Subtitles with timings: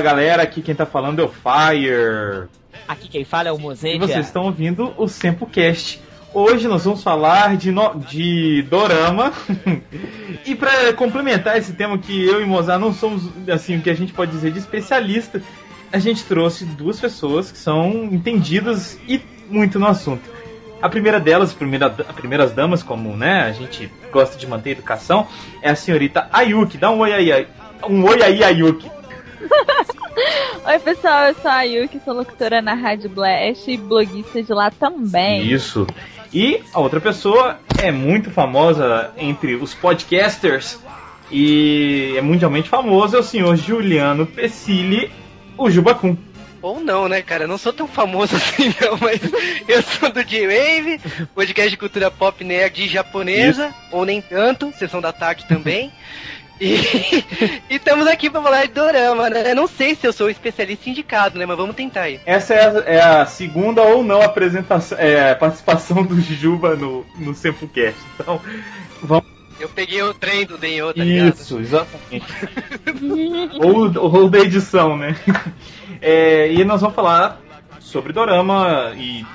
[0.00, 2.48] Fala galera, aqui quem tá falando é o Fire.
[2.88, 3.96] Aqui quem fala é o Mozendia.
[3.96, 6.00] E vocês estão ouvindo o SempoCast.
[6.32, 7.96] Hoje nós vamos falar de, no...
[7.96, 9.30] de Dorama.
[10.46, 13.94] e para complementar esse tema que eu e Mozart não somos, assim, o que a
[13.94, 15.42] gente pode dizer de especialista,
[15.92, 19.20] a gente trouxe duas pessoas que são entendidas e
[19.50, 20.30] muito no assunto.
[20.80, 24.70] A primeira delas, a primeira, a primeiras damas, como né, a gente gosta de manter
[24.70, 25.26] a educação,
[25.60, 26.78] é a senhorita Ayuki.
[26.78, 27.46] Dá um oi aí,
[27.86, 28.99] um oi aí, Ayuki.
[30.66, 34.70] Oi pessoal, eu sou a Ayuki, sou locutora na Rádio Blast e bloguista de lá
[34.70, 35.50] também.
[35.50, 35.86] Isso.
[36.32, 40.78] E a outra pessoa é muito famosa entre os podcasters
[41.30, 45.10] e é mundialmente famoso, é o senhor Juliano Pessilli,
[45.56, 46.16] o Jubacum.
[46.62, 47.44] Ou não, né, cara?
[47.44, 49.20] Eu não sou tão famoso assim, não, mas
[49.66, 51.00] eu sou do J-Wave,
[51.34, 53.76] podcast de cultura pop nerd japonesa, Isso.
[53.90, 55.90] ou nem tanto, sessão da tarde também.
[56.60, 56.76] E,
[57.70, 59.50] e estamos aqui para falar de dorama, né?
[59.50, 61.46] Eu não sei se eu sou o especialista indicado, né?
[61.46, 62.20] Mas vamos tentar aí.
[62.26, 67.34] Essa é a, é a segunda ou não apresentação, é, participação do Juba no, no
[67.34, 67.98] Sempocast.
[68.14, 68.40] Então,
[69.02, 69.24] vamos.
[69.58, 71.34] Eu peguei o trem do Denho, tá ligado?
[71.34, 72.26] Isso, exatamente.
[73.60, 75.16] ou, ou da edição, né?
[76.02, 77.38] É, e nós vamos falar
[77.78, 79.26] sobre dorama e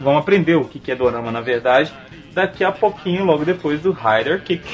[0.00, 1.92] vamos aprender o que é dorama na verdade
[2.32, 4.68] daqui a pouquinho, logo depois do Rider Kick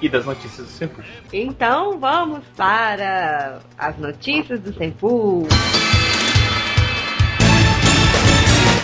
[0.00, 1.02] e das notícias do Senpu.
[1.32, 5.46] Então vamos para as notícias do Senpu.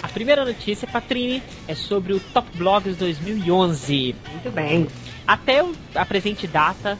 [0.02, 4.14] A primeira notícia, Patrini, é sobre o Top Blogs 2011.
[4.32, 4.88] Muito bem.
[5.26, 6.98] Até a presente data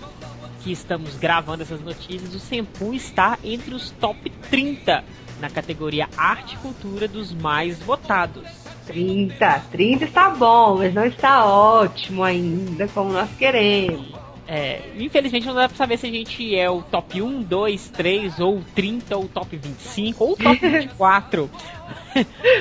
[0.62, 5.03] que estamos gravando essas notícias, o Senpu está entre os top 30
[5.41, 8.69] na categoria Arte e Cultura dos mais votados.
[8.91, 9.62] 30.
[9.70, 14.20] 30 está bom, mas não está ótimo ainda como nós queremos.
[14.53, 18.41] É, infelizmente não dá pra saber se a gente é o top 1, 2, 3,
[18.41, 21.48] ou 30, ou top 25, ou top 24.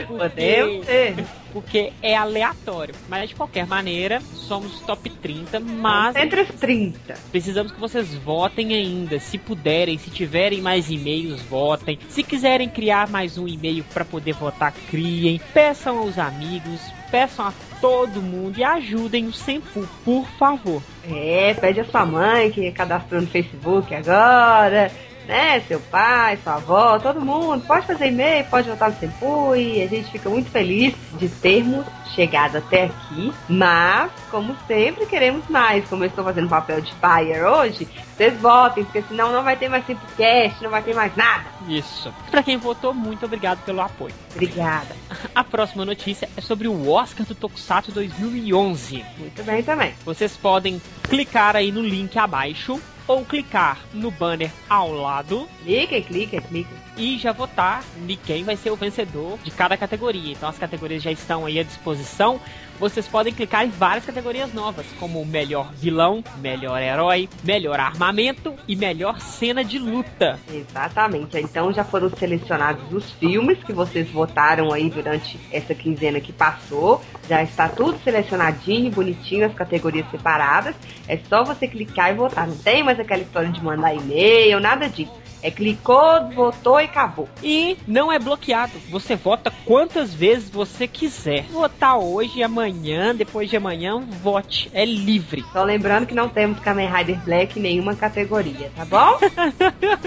[0.08, 1.16] Podemos ser.
[1.52, 2.94] Porque é aleatório.
[3.08, 6.16] Mas de qualquer maneira, somos top 30, mas.
[6.16, 7.16] Entre os 30.
[7.32, 9.20] Precisamos que vocês votem ainda.
[9.20, 12.00] Se puderem, se tiverem mais e-mails, votem.
[12.10, 15.42] Se quiserem criar mais um e-mail para poder votar, criem.
[15.54, 16.80] Peçam aos amigos,
[17.12, 20.82] peçam a todo mundo e ajudem o Senpu, por favor.
[21.10, 24.92] É, pede a sua mãe que cadastrou no Facebook agora
[25.30, 25.62] né?
[25.68, 27.64] Seu pai, sua avó, todo mundo.
[27.66, 31.86] Pode fazer e-mail, pode votar no Sempu e a gente fica muito feliz de termos
[32.16, 33.32] chegado até aqui.
[33.48, 35.88] Mas, como sempre, queremos mais.
[35.88, 39.70] Como eu estou fazendo papel de Fire hoje, vocês votem, porque senão não vai ter
[39.70, 41.46] mais Sempocast, não vai ter mais nada.
[41.68, 42.12] Isso.
[42.32, 44.14] Para quem votou, muito obrigado pelo apoio.
[44.32, 44.96] Obrigada.
[45.36, 49.06] A próxima notícia é sobre o Oscar do Tokusatsu 2011.
[49.20, 49.94] Muito bem também.
[50.04, 55.50] Vocês podem clicar aí no link abaixo ou clicar no banner ao lado.
[55.64, 56.89] Clica, clica, clica.
[57.00, 60.34] E já votar de quem vai ser o vencedor de cada categoria.
[60.34, 62.40] Então as categorias já estão aí à disposição
[62.80, 68.76] vocês podem clicar em várias categorias novas, como melhor vilão, melhor herói, melhor armamento e
[68.76, 70.40] melhor cena de luta.
[70.50, 71.38] Exatamente.
[71.38, 77.02] Então já foram selecionados os filmes que vocês votaram aí durante essa quinzena que passou.
[77.28, 80.74] Já está tudo selecionadinho, bonitinho, as categorias separadas.
[81.06, 82.48] É só você clicar e votar.
[82.48, 85.12] Não tem mais aquela história de mandar e-mail, nada disso.
[85.42, 87.30] É clicou, votou e acabou.
[87.42, 88.74] E não é bloqueado.
[88.90, 91.44] Você vota quantas vezes você quiser.
[91.44, 94.70] Votar hoje, amanhã, depois de amanhã, vote.
[94.74, 95.46] É livre.
[95.54, 99.18] Só lembrando que não temos Kamen Rider Black em nenhuma categoria, tá bom?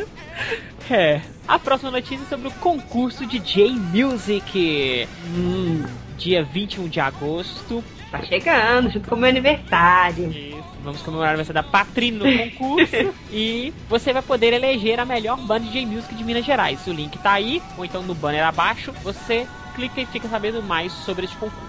[0.91, 1.21] é.
[1.49, 5.09] A próxima notícia é sobre o concurso de J-Music.
[5.35, 5.85] Hum,
[6.17, 7.83] dia 21 de agosto.
[8.11, 10.31] Tá chegando, junto com o meu aniversário.
[10.31, 10.72] Isso.
[10.83, 13.15] Vamos comemorar o aniversário da Patrina no concurso.
[13.33, 16.87] e você vai poder eleger a melhor banda de J-Music de Minas Gerais.
[16.87, 18.93] O link tá aí, ou então no banner abaixo.
[19.03, 21.63] Você clica e fica sabendo mais sobre este concurso.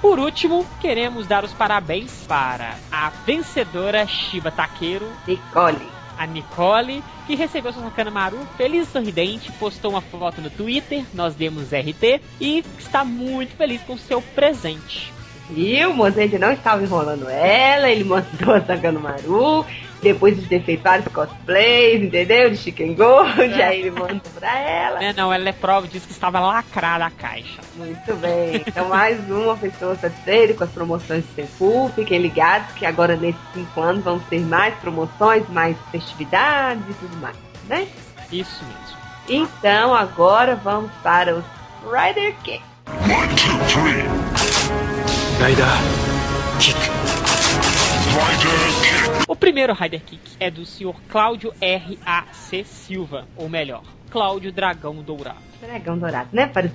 [0.00, 5.10] Por último, queremos dar os parabéns para a vencedora Shiba Taqueiro.
[5.26, 10.50] Nicole a Nicole, que recebeu sua Sakana Maru feliz e sorridente, postou uma foto no
[10.50, 15.12] Twitter, nós demos RT, e está muito feliz com seu presente.
[15.54, 19.66] E o Mozende não estava enrolando ela, ele mandou a Sakana Maru,
[20.02, 22.50] depois de ter feito vários cosplays, entendeu?
[22.50, 23.64] De Chicken Gold, é.
[23.64, 25.02] aí ele mandou pra ela.
[25.02, 27.60] É, não, ela é prova disso que estava lacrada a caixa.
[27.76, 28.62] Muito bem.
[28.66, 31.90] Então, mais uma pessoa satisfeita com as promoções do Tempo.
[31.94, 37.16] Fiquem ligados que agora, nesses 5 anos, vamos ter mais promoções, mais festividades e tudo
[37.18, 37.36] mais,
[37.68, 37.86] né?
[38.30, 39.02] Isso mesmo.
[39.28, 41.44] Então, agora vamos para os
[41.84, 42.62] Rider Kick.
[42.86, 44.51] One, two, three.
[49.26, 52.62] O primeiro Rider Kick é do senhor Cláudio R.A.C.
[52.62, 55.40] Silva, ou melhor, Cláudio Dragão Dourado.
[55.60, 56.46] Dragão Dourado, né?
[56.46, 56.70] Para o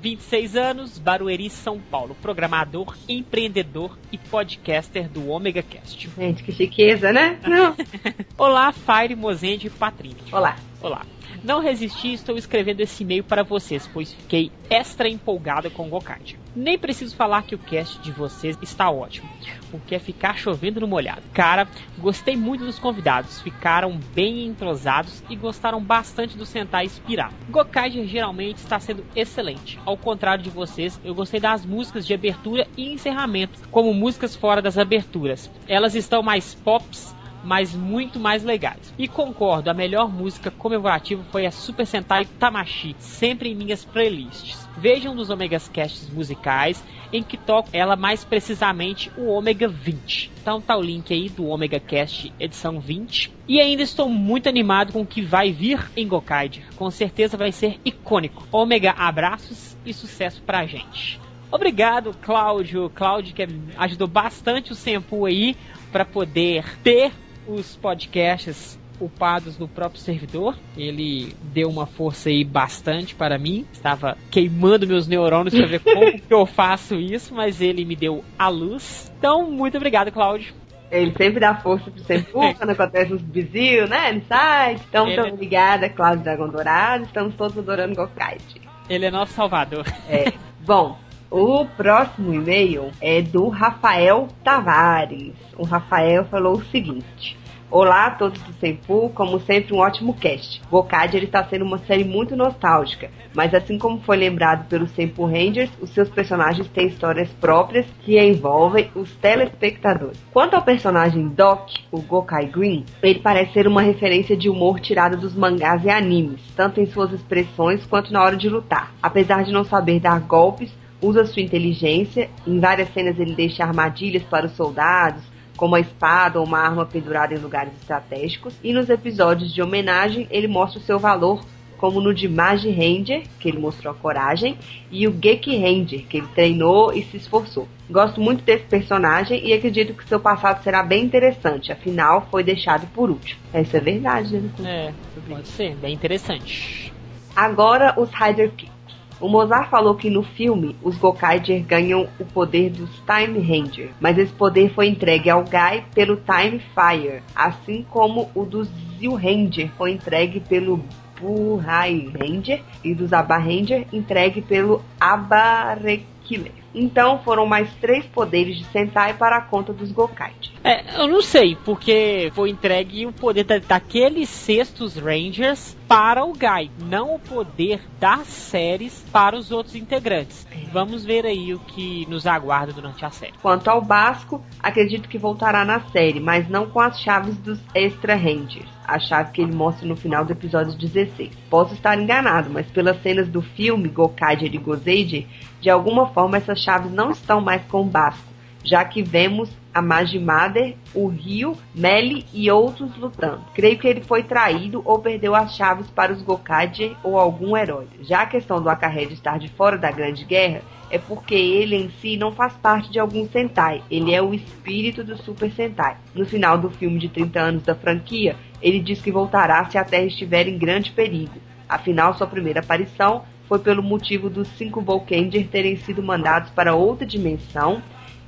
[0.00, 2.16] 26 anos, Barueri, São Paulo.
[2.22, 6.08] Programador, empreendedor e podcaster do Omega Cast.
[6.16, 7.38] Gente, que chiqueza, né?
[7.46, 7.76] Não.
[8.38, 10.34] Olá, Fire, Mozende e Patrícia.
[10.34, 10.56] Olá.
[10.80, 11.04] Olá.
[11.46, 16.40] Não resisti estou escrevendo esse e-mail para vocês, pois fiquei extra empolgado com o Gokaiger.
[16.56, 19.30] Nem preciso falar que o cast de vocês está ótimo,
[19.70, 21.22] porque é ficar chovendo no molhado.
[21.32, 27.36] Cara, gostei muito dos convidados, ficaram bem entrosados e gostaram bastante do Sentai Inspirado.
[27.48, 29.78] Gokaiger geralmente está sendo excelente.
[29.86, 34.60] Ao contrário de vocês, eu gostei das músicas de abertura e encerramento, como músicas fora
[34.60, 35.48] das aberturas.
[35.68, 37.14] Elas estão mais pops
[37.46, 38.92] mas muito mais legais.
[38.98, 44.68] E concordo, a melhor música comemorativa foi a Super Sentai Tamashi, sempre em minhas playlists.
[44.76, 46.82] Vejam nos Omegas Casts musicais,
[47.12, 50.32] em que toco ela mais precisamente o Ômega 20.
[50.42, 53.32] Então tá o link aí do Omega Cast edição 20.
[53.46, 56.64] E ainda estou muito animado com o que vai vir em Gokaid.
[56.74, 58.46] Com certeza vai ser icônico.
[58.50, 61.20] Ômega abraços e sucesso pra gente.
[61.50, 62.90] Obrigado, Cláudio.
[62.90, 63.46] Cláudio que
[63.78, 65.56] ajudou bastante o Sempu aí
[65.92, 67.12] para poder ter
[67.46, 70.56] os podcasts upados no próprio servidor.
[70.76, 73.66] Ele deu uma força aí bastante para mim.
[73.72, 78.24] Estava queimando meus neurônios para ver como que eu faço isso, mas ele me deu
[78.38, 79.12] a luz.
[79.18, 80.54] Então, muito obrigado, Cláudio.
[80.90, 84.12] Ele sempre dá força pro Senpu quando acontece uns bizil, né?
[84.12, 84.82] No site.
[84.88, 87.04] Então, muito Ele- obrigada, Cláudio Dragão Dourado.
[87.04, 88.42] Estamos todos adorando Gokaid.
[88.88, 89.84] Ele é nosso salvador.
[90.08, 90.32] É.
[90.64, 90.96] Bom,
[91.30, 95.34] o próximo e-mail é do Rafael Tavares.
[95.56, 97.36] O Rafael falou o seguinte.
[97.68, 100.62] Olá a todos do Senpu, como sempre um ótimo cast.
[100.70, 105.26] Gokad ele está sendo uma série muito nostálgica, mas assim como foi lembrado pelos Senpu
[105.26, 110.22] Rangers, os seus personagens têm histórias próprias que envolvem os telespectadores.
[110.32, 115.16] Quanto ao personagem Doc, o Gokai Green, ele parece ser uma referência de humor tirada
[115.16, 118.94] dos mangás e animes, tanto em suas expressões quanto na hora de lutar.
[119.02, 120.72] Apesar de não saber dar golpes,
[121.06, 122.28] usa sua inteligência.
[122.46, 125.22] Em várias cenas ele deixa armadilhas para os soldados,
[125.56, 128.54] como a espada ou uma arma pendurada em lugares estratégicos.
[128.62, 131.44] E nos episódios de homenagem ele mostra o seu valor,
[131.78, 134.58] como no de Magi Ranger, que ele mostrou a coragem,
[134.90, 137.68] e o Geki Ranger, que ele treinou e se esforçou.
[137.88, 142.86] Gosto muito desse personagem e acredito que seu passado será bem interessante, afinal foi deixado
[142.88, 143.40] por último.
[143.54, 144.50] Isso é verdade, né?
[144.64, 144.92] É,
[145.28, 146.92] pode ser, bem interessante.
[147.34, 148.75] Agora os Rider Kicks.
[149.18, 154.18] O Mozart falou que no filme os Gokaiger ganham o poder dos Time Ranger, mas
[154.18, 158.68] esse poder foi entregue ao Gai pelo Time Fire, assim como o dos
[158.98, 160.84] Zil Ranger foi entregue pelo
[161.18, 166.52] Burai Ranger e dos Abba Ranger entregue pelo Abarekiller.
[166.74, 170.55] Então foram mais três poderes de Sentai para a conta dos Gokaiger.
[170.68, 176.32] É, eu não sei, porque foi entregue o poder da- daqueles sextos Rangers para o
[176.32, 180.44] Guy, não o poder das séries para os outros integrantes.
[180.72, 183.34] Vamos ver aí o que nos aguarda durante a série.
[183.40, 188.16] Quanto ao Basco, acredito que voltará na série, mas não com as chaves dos Extra
[188.16, 191.30] Rangers, a chave que ele mostra no final do episódio 16.
[191.48, 195.26] Posso estar enganado, mas pelas cenas do filme Gokaiger e Gozeiger,
[195.60, 199.82] de alguma forma essas chaves não estão mais com o Basco, já que vemos a
[199.82, 203.44] Majimader, o Rio, Melly e outros lutando.
[203.52, 207.86] Creio que ele foi traído ou perdeu as chaves para os Gokaiger ou algum herói.
[208.00, 211.90] Já a questão do Akahed estar de fora da Grande Guerra é porque ele em
[212.00, 215.98] si não faz parte de algum Sentai, ele é o espírito do Super Sentai.
[216.14, 219.84] No final do filme de 30 anos da franquia, ele diz que voltará se a
[219.84, 221.34] Terra estiver em grande perigo.
[221.68, 227.04] Afinal, sua primeira aparição foi pelo motivo dos cinco Volkanger terem sido mandados para outra
[227.04, 227.82] dimensão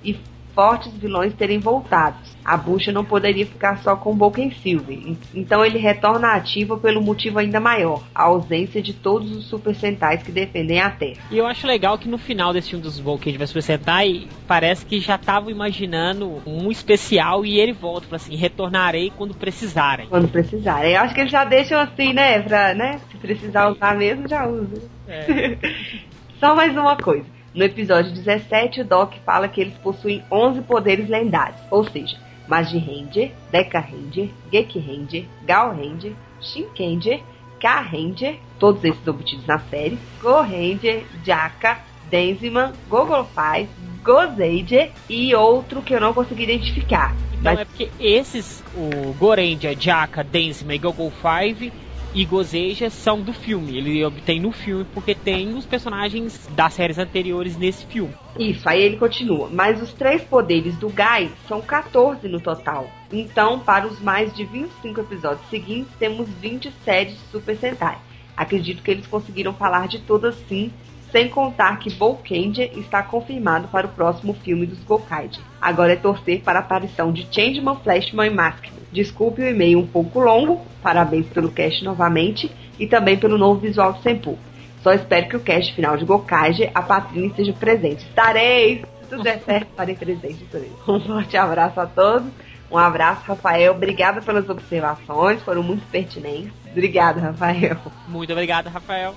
[0.05, 0.15] e
[0.59, 2.17] fortes vilões terem voltado.
[2.45, 7.01] A bucha não poderia ficar só com Vulcan Silver, en- então ele retorna ativa pelo
[7.01, 11.21] motivo ainda maior, a ausência de todos os Super Sentais que defendem a Terra.
[11.31, 14.85] E eu acho legal que no final desse filme dos Volcade vs Super Sentai, parece
[14.85, 20.09] que já estavam imaginando um especial e ele volta, fala assim, retornarei quando precisarem.
[20.09, 20.85] Quando precisar.
[20.85, 22.41] Eu acho que eles já deixam assim, né?
[22.43, 23.01] Pra, né?
[23.13, 24.83] Se precisar usar mesmo, já usa.
[25.07, 25.57] É.
[26.41, 27.38] Só mais uma coisa.
[27.55, 32.79] No episódio 17, o Doc fala que eles possuem 11 poderes lendários, ou seja, Magi
[32.79, 37.21] Ranger, Deca Ranger, Geki Ranger, Gal Ranger, Shinkenger,
[37.59, 41.79] K Ranger, todos esses obtidos na série, Go Ranger, Jaka,
[42.11, 43.69] Denziman, Gogol Five,
[44.03, 47.15] Gozeiger e outro que eu não consegui identificar.
[47.33, 51.73] Então Mas é porque esses, o Gorendia, Jaka, Densima e Five,
[52.15, 53.77] e gozeja são do filme.
[53.77, 58.15] Ele obtém no filme porque tem os personagens das séries anteriores nesse filme.
[58.39, 59.49] Isso, aí ele continua.
[59.53, 62.89] Mas os três poderes do Guy são 14 no total.
[63.13, 67.99] Então, para os mais de 25 episódios seguintes, temos 20 séries Super Sentai.
[68.37, 70.71] Acredito que eles conseguiram falar de todas sim,
[71.11, 75.41] sem contar que Volkendia está confirmado para o próximo filme dos Gokaide.
[75.61, 78.78] Agora é torcer para a aparição de Changeman, Flashman e Maskman.
[78.93, 83.93] Desculpe o e-mail um pouco longo, parabéns pelo cast novamente e também pelo novo visual
[83.93, 84.39] do Senpu.
[84.83, 88.05] Só espero que o cast final de Gokaide a Patrícia esteja presente.
[88.07, 88.85] Estarei!
[89.03, 90.71] Se tudo der certo, estarei presente também.
[90.87, 92.29] Um forte abraço a todos.
[92.71, 93.73] Um abraço, Rafael.
[93.73, 96.53] Obrigada pelas observações, foram muito pertinentes.
[96.71, 97.77] Obrigada, Rafael.
[98.07, 99.15] Muito obrigado, Rafael.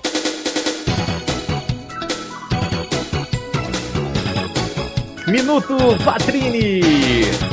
[5.28, 7.51] Minuto Patrini!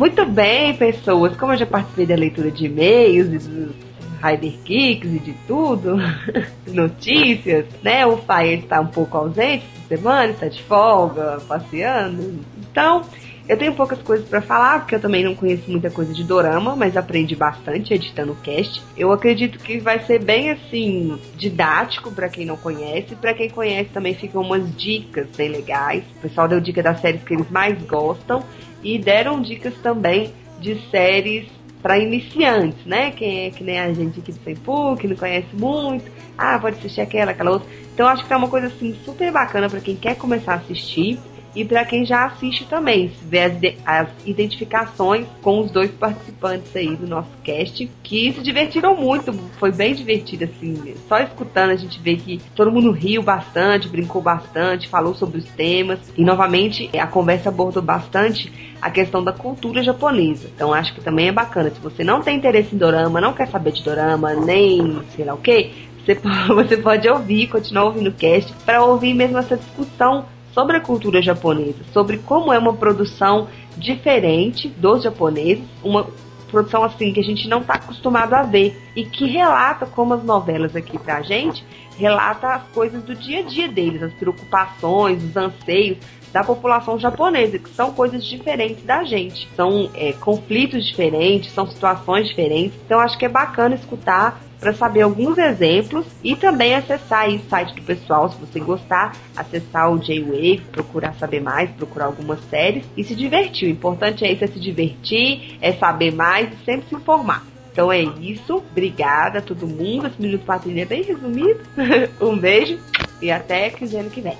[0.00, 1.36] Muito bem, pessoas.
[1.36, 3.74] Como eu já participei da leitura de e-mails e dos
[4.22, 5.98] Rider Kicks e de tudo,
[6.66, 8.06] notícias, né?
[8.06, 12.40] O pai está um pouco ausente essa semana, está de folga, passeando.
[12.58, 13.02] Então,
[13.46, 16.74] eu tenho poucas coisas para falar, porque eu também não conheço muita coisa de dorama,
[16.74, 18.82] mas aprendi bastante editando o cast.
[18.96, 23.90] Eu acredito que vai ser bem assim didático para quem não conhece, para quem conhece
[23.90, 26.04] também ficam umas dicas bem legais.
[26.16, 28.42] O pessoal deu dica das séries que eles mais gostam
[28.82, 31.46] e deram dicas também de séries
[31.82, 33.10] para iniciantes, né?
[33.10, 36.78] Quem é que nem a gente aqui do Senpu, que não conhece muito, ah, pode
[36.78, 37.68] assistir aquela, aquela outra.
[37.94, 41.18] Então acho que é uma coisa assim super bacana para quem quer começar a assistir
[41.54, 46.94] e para quem já assiste também, ver as, as, identificações com os dois participantes aí
[46.94, 52.00] do nosso cast, que se divertiram muito, foi bem divertido assim, só escutando a gente
[52.00, 57.06] vê que todo mundo riu bastante, brincou bastante, falou sobre os temas e novamente a
[57.06, 60.48] conversa abordou bastante a questão da cultura japonesa.
[60.54, 63.48] Então acho que também é bacana, se você não tem interesse em dorama, não quer
[63.48, 65.72] saber de dorama, nem sei lá o que,
[66.04, 66.14] você,
[66.54, 71.22] você pode ouvir, continuar ouvindo o cast para ouvir mesmo essa discussão sobre a cultura
[71.22, 76.06] japonesa, sobre como é uma produção diferente dos japoneses, uma
[76.50, 80.24] produção assim que a gente não está acostumado a ver e que relata como as
[80.24, 81.64] novelas aqui pra gente
[82.00, 85.98] relata as coisas do dia a dia deles, as preocupações, os anseios
[86.32, 92.28] da população japonesa, que são coisas diferentes da gente, são é, conflitos diferentes, são situações
[92.28, 92.78] diferentes.
[92.86, 97.74] Então acho que é bacana escutar para saber alguns exemplos e também acessar o site
[97.74, 103.02] do pessoal, se você gostar, acessar o J-Wave, procurar saber mais, procurar algumas séries e
[103.02, 103.68] se divertir.
[103.68, 107.44] O importante é isso, é se divertir, é saber mais e sempre se informar.
[107.72, 110.06] Então é isso, obrigada a todo mundo.
[110.06, 111.60] Esse Minuto Patrícia é bem resumido.
[112.20, 112.78] um beijo
[113.22, 114.36] e até quinzena que vem.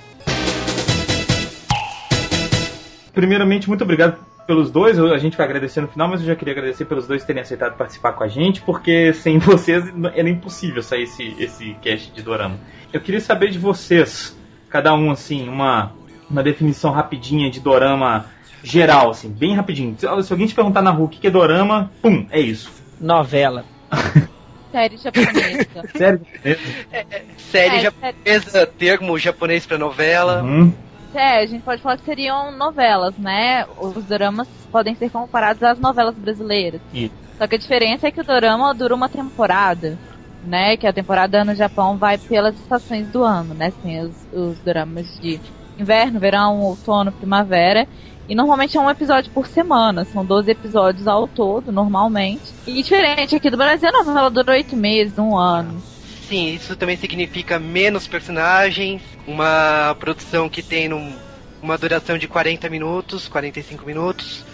[3.12, 4.98] Primeiramente, muito obrigado pelos dois.
[4.98, 7.76] A gente vai agradecer no final, mas eu já queria agradecer pelos dois terem aceitado
[7.76, 12.58] participar com a gente, porque sem vocês era impossível sair esse, esse cast de Dorama.
[12.92, 14.36] Eu queria saber de vocês,
[14.68, 15.92] cada um, assim, uma,
[16.28, 18.26] uma definição rapidinha de Dorama
[18.60, 19.94] geral, assim, bem rapidinho.
[19.96, 22.72] Se, se alguém te perguntar na rua o que é Dorama, pum, é isso.
[23.00, 23.64] Novela.
[24.72, 25.66] Série japonesa.
[25.96, 26.20] Sério?
[26.44, 26.58] É,
[26.92, 30.42] é, série É, japonesa, termo japonês pra novela.
[30.42, 30.72] Uhum.
[31.14, 33.66] É, a gente pode falar que seriam novelas, né?
[33.78, 36.80] Os dramas podem ser comparados às novelas brasileiras.
[36.92, 37.14] Isso.
[37.36, 39.98] Só que a diferença é que o drama dura uma temporada,
[40.44, 40.76] né?
[40.76, 43.72] Que a temporada no Japão vai pelas estações do ano, né?
[43.82, 45.40] Tem os, os dramas de
[45.78, 47.88] inverno, verão, outono, primavera.
[48.28, 52.52] E normalmente é um episódio por semana, são 12 episódios ao todo, normalmente.
[52.64, 55.82] E diferente aqui do Brasil, a novela dura 8 meses, um ano.
[56.30, 61.12] Sim, isso também significa menos personagens, uma produção que tem num-
[61.60, 64.44] uma duração de 40 minutos, 45 minutos,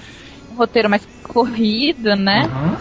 [0.51, 2.45] Um roteiro mais corrido, né?
[2.51, 2.77] Uhum.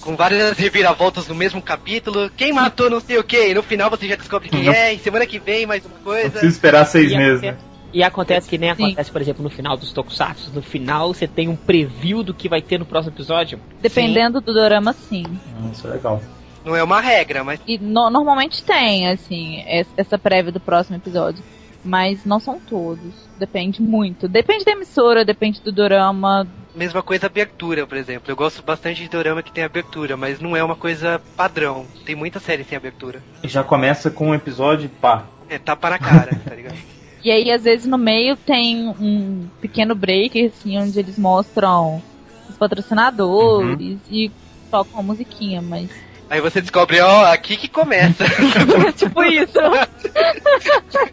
[0.00, 2.28] com várias reviravoltas no mesmo capítulo.
[2.36, 4.74] Quem matou não sei o que, e no final você já descobre quem Uhum.
[4.74, 6.30] é, e semana que vem mais uma Não coisa.
[6.30, 7.50] precisa esperar seis E meses, né?
[7.50, 8.82] acontece- E acontece que nem Sim.
[8.86, 10.50] acontece, por exemplo, no final dos Tokusatsu.
[10.52, 13.60] No final você tem um preview do que vai ter no próximo episódio.
[13.80, 15.22] Dependendo do drama, sim.
[15.60, 16.20] Hum, Isso é legal.
[16.64, 20.96] Não é uma regra, mas E no- normalmente tem, assim, es- essa prévia do próximo
[20.96, 21.42] episódio.
[21.84, 23.12] Mas não são todos.
[23.38, 24.28] Depende muito.
[24.28, 26.46] Depende da emissora, depende do drama.
[26.74, 28.30] mesma coisa abertura, por exemplo.
[28.30, 31.84] Eu gosto bastante de dorama que tem abertura, mas não é uma coisa padrão.
[32.06, 33.22] Tem muita série sem abertura.
[33.42, 35.24] E já começa com um episódio, pá.
[35.50, 36.78] É tapa na cara, tá ligado?
[37.22, 42.00] E aí, às vezes, no meio tem um pequeno break, assim, onde eles mostram
[42.48, 44.30] os patrocinadores e
[44.70, 45.90] tocam a musiquinha, mas.
[46.32, 48.24] Aí você descobre, ó, aqui que começa.
[48.96, 49.52] tipo isso.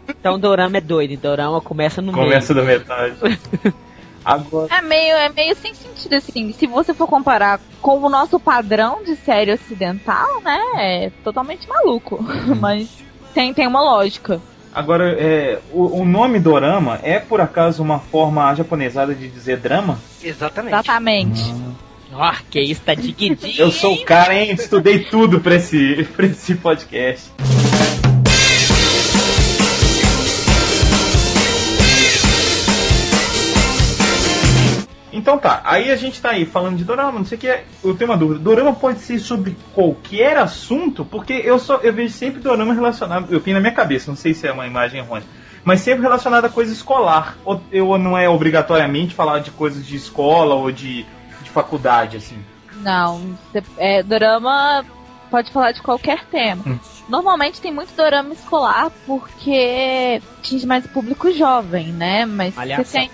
[0.08, 1.18] Então Dorama é doido.
[1.20, 3.16] Dorama começa no Começa da metade.
[4.24, 6.52] Agora, É meio, é meio sem sentido, assim.
[6.52, 10.58] Se você for comparar com o nosso padrão de série ocidental, né?
[10.76, 12.18] É totalmente maluco.
[12.58, 12.88] Mas
[13.34, 14.40] tem, tem uma lógica.
[14.74, 19.98] agora é, o, o nome dorama é por acaso uma forma japonesada de dizer drama?
[20.22, 20.74] Exatamente.
[20.74, 21.54] Exatamente.
[22.12, 23.54] Ó, que isso, tá divididinho.
[23.56, 24.52] Eu sou o cara, hein?
[24.52, 27.30] Estudei tudo pra esse, pra esse podcast.
[35.12, 37.64] Então tá, aí a gente tá aí falando de dorama, não sei o que é.
[37.84, 38.40] Eu tenho uma dúvida.
[38.40, 41.04] Dorama pode ser sobre qualquer assunto?
[41.04, 43.26] Porque eu só eu vejo sempre dorama relacionado.
[43.30, 45.26] Eu tenho na minha cabeça, não sei se é uma imagem errônea.
[45.62, 47.36] Mas sempre relacionado a coisa escolar.
[47.44, 51.04] Ou, ou não é obrigatoriamente falar de coisas de escola ou de,
[51.50, 52.42] de faculdade, assim.
[52.76, 53.36] Não,
[53.76, 54.84] é, dorama
[55.30, 56.62] pode falar de qualquer tema.
[56.66, 56.78] Hum.
[57.08, 62.24] Normalmente tem muito dorama escolar porque atinge mais o público jovem, né?
[62.24, 63.10] Mas você tem.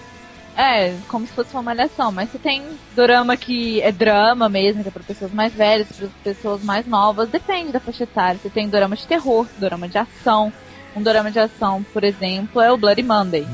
[0.57, 2.13] É, como se fosse uma malhação.
[2.13, 2.63] Mas você tem
[2.95, 7.29] dorama que é drama mesmo, que é pra pessoas mais velhas, para pessoas mais novas,
[7.29, 8.41] depende da faixa etária.
[8.43, 10.53] Você tem dorama de terror, dorama de ação.
[10.95, 13.47] Um dorama de ação, por exemplo, é o Bloody Monday.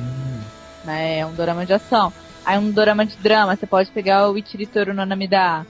[0.84, 1.18] Né?
[1.18, 2.12] É um dorama de ação.
[2.44, 5.66] Aí um dorama de drama, você pode pegar o Ichiritoru no Namida.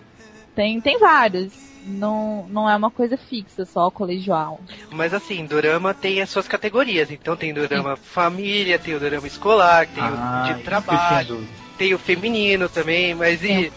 [0.54, 1.52] Tem, tem vários.
[1.84, 4.60] Não, não é uma coisa fixa, só colegial.
[4.90, 7.10] Mas assim, dorama tem as suas categorias.
[7.10, 11.98] Então tem dorama família, tem o dorama escolar, tem Ah, o de trabalho, tem o
[11.98, 13.72] feminino também, mas e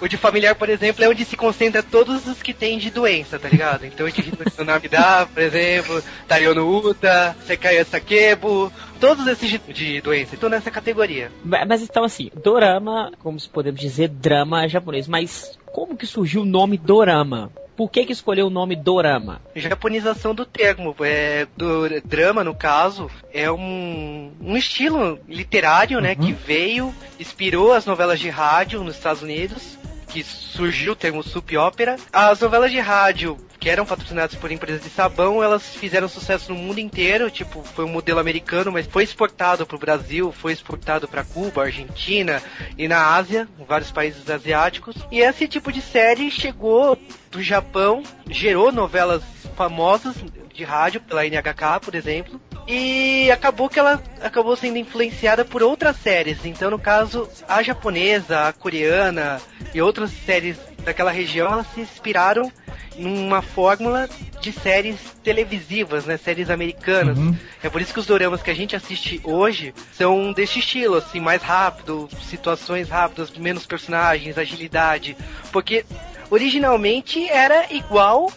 [0.00, 3.38] o de familiar, por exemplo, é onde se concentra todos os que tem de doença,
[3.38, 3.84] tá ligado?
[3.86, 10.00] Então a gente no Namida, por exemplo, Tariono Uta, Sekaya Sakebo, todos esses de, de
[10.00, 11.30] doença, estão nessa categoria.
[11.44, 15.06] Ma- Mas então assim, dorama, como se podemos dizer, drama japonês.
[15.08, 17.50] Mas como que surgiu o nome dorama?
[17.76, 19.42] Por que que escolheu o nome dorama?
[19.54, 26.32] Japonização do termo, é, do drama, no caso, é um, um estilo literário, né, que
[26.32, 29.76] veio, inspirou as novelas de rádio nos Estados Unidos,
[30.08, 31.96] que surgiu o termo soap opera.
[32.12, 36.58] As novelas de rádio, que eram patrocinadas por empresas de sabão, elas fizeram sucesso no
[36.58, 41.08] mundo inteiro, tipo, foi um modelo americano, mas foi exportado para o Brasil, foi exportado
[41.08, 42.42] para Cuba, Argentina
[42.78, 44.96] e na Ásia, em vários países asiáticos.
[45.10, 46.98] E esse tipo de série chegou
[47.30, 49.22] do Japão, gerou novelas
[49.56, 50.16] famosas
[50.54, 55.96] de rádio pela NHK, por exemplo, e acabou que ela acabou sendo influenciada por outras
[55.96, 56.44] séries.
[56.44, 59.40] Então, no caso, a japonesa, a coreana
[59.72, 62.50] e outras séries daquela região, elas se inspiraram
[62.96, 64.08] numa fórmula
[64.40, 67.18] de séries televisivas, né, séries americanas.
[67.18, 67.36] Uhum.
[67.62, 71.20] É por isso que os doramas que a gente assiste hoje são desse estilo, assim,
[71.20, 75.16] mais rápido, situações rápidas, menos personagens, agilidade,
[75.52, 75.84] porque
[76.30, 78.32] originalmente era igual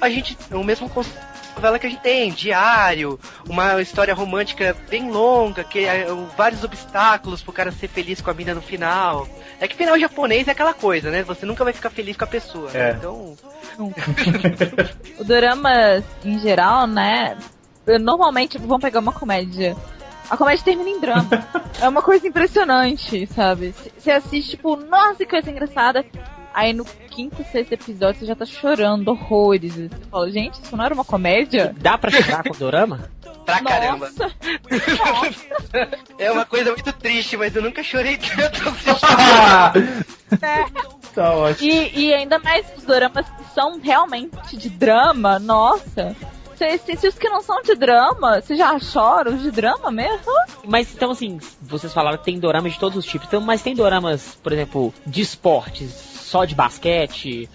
[0.00, 5.10] a gente, o mesmo conceito novela que a gente tem, diário, uma história romântica bem
[5.10, 9.26] longa, que é, vários obstáculos pro cara ser feliz com a mina no final.
[9.60, 11.22] É que final japonês é aquela coisa, né?
[11.22, 12.70] Você nunca vai ficar feliz com a pessoa.
[12.70, 12.90] né?
[12.90, 12.92] É.
[12.92, 13.36] Então,
[15.18, 15.70] O dorama,
[16.24, 17.36] em geral, né?
[18.00, 19.76] Normalmente vão pegar uma comédia.
[20.30, 21.28] A comédia termina em drama.
[21.80, 23.74] é uma coisa impressionante, sabe?
[23.96, 26.04] Você assiste, tipo, nossa, que coisa engraçada.
[26.54, 29.74] Aí no quinto, sexto episódio você já tá chorando horrores.
[29.74, 31.74] Você fala, gente, isso não era uma comédia?
[31.78, 33.10] Dá pra chorar com dorama?
[33.44, 34.10] pra caramba.
[34.10, 34.34] Nossa!
[34.98, 35.98] Nossa!
[36.18, 39.00] É uma coisa muito triste, mas eu nunca chorei tanto assistindo.
[41.14, 41.70] tá ótimo.
[41.70, 46.16] E, e ainda mais os doramas que são realmente de drama, nossa.
[46.56, 49.90] Se, se, se os que não são de drama, você já chora os de drama
[49.90, 50.32] mesmo?
[50.64, 53.26] Mas então assim, vocês falaram que tem doramas de todos os tipos.
[53.26, 57.48] Então, mas tem doramas, por exemplo, de esportes, só de basquete.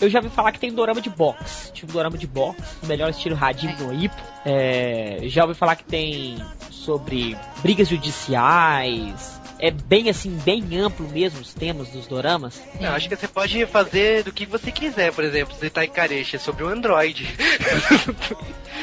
[0.00, 3.10] Eu já ouvi falar que tem dorama de boxe, tipo dorama de boxe, o melhor
[3.10, 4.22] estilo Hadid no Ippo.
[4.44, 6.38] É, já ouvi falar que tem
[6.70, 9.39] sobre brigas judiciais.
[9.60, 12.62] É bem assim, bem amplo mesmo os temas dos doramas.
[12.80, 16.36] Eu acho que você pode fazer do que você quiser, por exemplo, se tá Kareshi
[16.36, 17.28] é sobre o Android.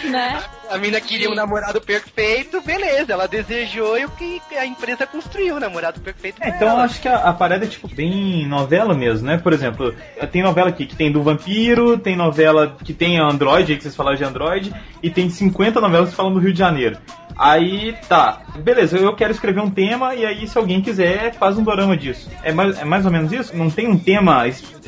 [0.03, 0.39] Né?
[0.69, 5.55] A mina queria um namorado perfeito, beleza, ela desejou e o que a empresa construiu,
[5.55, 6.37] o namorado perfeito.
[6.41, 9.37] É, então eu acho que a, a parada é tipo bem novela mesmo, né?
[9.37, 9.95] Por exemplo,
[10.31, 13.95] tem novela aqui que tem do vampiro, tem novela que tem Android, aí que vocês
[13.95, 16.97] falaram de Android, e tem 50 novelas falando do Rio de Janeiro.
[17.37, 21.63] Aí tá, beleza, eu quero escrever um tema e aí se alguém quiser faz um
[21.63, 22.29] dorama disso.
[22.41, 23.55] É mais, é mais ou menos isso?
[23.55, 24.43] Não tem um tema,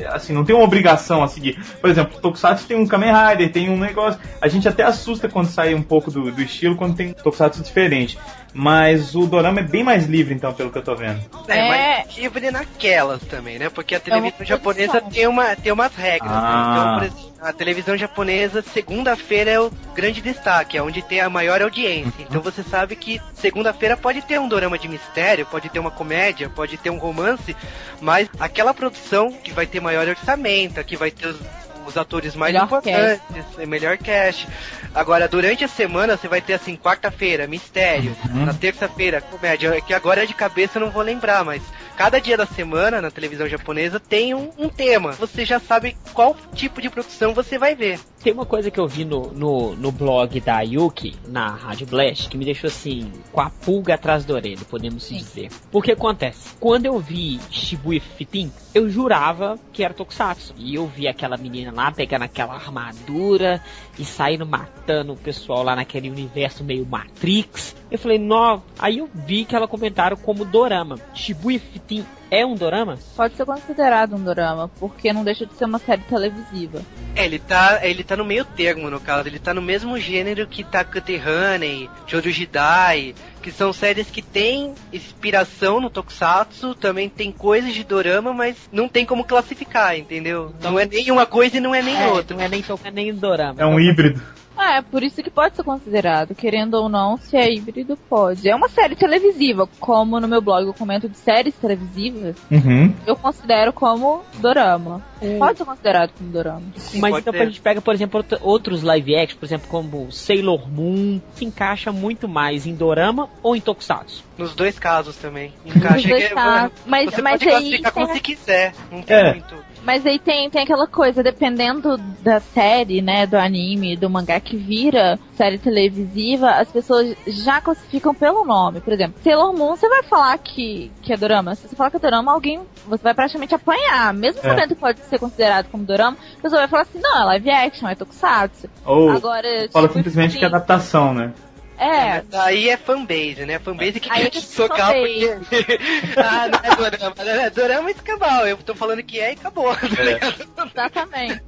[0.08, 1.62] assim, não tem uma obrigação a seguir.
[1.80, 4.20] Por exemplo, Tokusatsu tem um Kamen Rider, tem um negócio.
[4.40, 8.18] A gente até assusta quando sai um pouco do, do estilo, quando tem Tokusatsu diferente.
[8.52, 11.20] Mas o dorama é bem mais livre, então, pelo que eu tô vendo.
[11.48, 11.68] É, É.
[12.04, 13.68] mas livre naquelas também, né?
[13.70, 16.40] Porque a televisão uma japonesa tem, uma, tem umas regras, Ah.
[16.42, 16.72] né?
[16.72, 21.30] Então, por exemplo, A televisão japonesa, segunda-feira é o grande destaque, é onde tem a
[21.30, 22.12] maior audiência.
[22.18, 26.50] Então você sabe que segunda-feira pode ter um dorama de mistério, pode ter uma comédia,
[26.50, 27.56] pode ter um romance,
[27.98, 31.40] mas aquela produção que vai ter maior orçamento, que vai ter os,
[31.86, 33.20] os atores mais Melhor importantes,
[33.58, 34.46] é melhor cast.
[34.94, 38.46] Agora, durante a semana, você vai ter assim, quarta-feira, mistério, Uhum.
[38.46, 41.62] na terça-feira, comédia, É que agora de cabeça eu não vou lembrar, mas
[42.00, 45.12] cada dia da semana na televisão japonesa tem um, um tema.
[45.12, 48.00] Você já sabe qual tipo de produção você vai ver.
[48.22, 52.30] Tem uma coisa que eu vi no, no, no blog da Yuki, na Rádio Blast,
[52.30, 55.16] que me deixou assim, com a pulga atrás da orelha, podemos Sim.
[55.16, 55.50] dizer.
[55.70, 56.54] Porque acontece?
[56.58, 60.54] Quando eu vi Shibuya Fitin, eu jurava que era Tokusatsu.
[60.56, 63.62] E eu vi aquela menina lá pegando aquela armadura
[63.98, 67.74] e saindo matando o pessoal lá naquele universo meio Matrix.
[67.90, 68.62] Eu falei, não.
[68.78, 70.98] Aí eu vi que ela comentaram como dorama.
[71.14, 71.89] Shibuya Fitin
[72.30, 72.98] é um dorama?
[73.16, 76.80] Pode ser considerado um dorama, porque não deixa de ser uma série televisiva.
[77.16, 79.28] É, ele tá, ele tá no meio termo, no caso.
[79.28, 84.74] Ele tá no mesmo gênero que Takate Honey, Jojo Jidai, que são séries que têm
[84.92, 90.54] inspiração no Tokusatsu, também tem coisas de dorama, mas não tem como classificar, entendeu?
[90.62, 92.36] Não é nem uma coisa e não é nem É, outra.
[92.36, 93.60] Não é nem Tokusatsu, nem dorama.
[93.60, 94.22] É um híbrido.
[94.60, 98.48] É, por isso que pode ser considerado, querendo ou não, se é híbrido, pode.
[98.48, 102.94] É uma série televisiva, como no meu blog eu comento de séries televisivas, Uhum.
[103.06, 105.02] eu considero como dorama.
[105.38, 106.62] Pode ser considerado como dorama.
[106.76, 107.42] Sim, Mas então ser.
[107.42, 111.92] a gente pega, por exemplo, outros live action, por exemplo, como Sailor Moon, se encaixa
[111.92, 114.24] muito mais em dorama ou em tokusatsu.
[114.38, 115.52] Nos dois casos também.
[115.66, 116.72] Encaixa dois que- casos.
[116.86, 118.74] Mas- você mas pode aí classificar como tem- você quiser.
[118.90, 119.32] Não tem É.
[119.32, 119.54] muito.
[119.84, 124.56] Mas aí tem, tem aquela coisa, dependendo da série, né, do anime, do mangá que
[124.56, 128.80] vira série televisiva, as pessoas já classificam pelo nome.
[128.80, 131.54] Por exemplo, Sailor Moon, você vai falar que, que é dorama.
[131.54, 134.12] Se você falar que é dorama, alguém, você vai praticamente apanhar.
[134.12, 134.48] Mesmo É.
[134.48, 137.50] sabendo que pode ser considerado como dorama, a pessoa vai falar assim, não, é live
[137.50, 138.68] action, é tokusatsu.
[138.84, 141.32] Ou Agora, fala tipo, simplesmente que é assim, adaptação, né?
[141.80, 143.58] É, Aí é fanbase, né?
[143.58, 145.38] Fanbase que Aí quer é te socar porque.
[146.18, 147.14] ah, não é dorama.
[147.18, 148.46] É dorama e acabou.
[148.46, 149.74] Eu tô falando que é e acabou.
[149.74, 150.46] tá ligado?
[150.66, 151.42] Exatamente.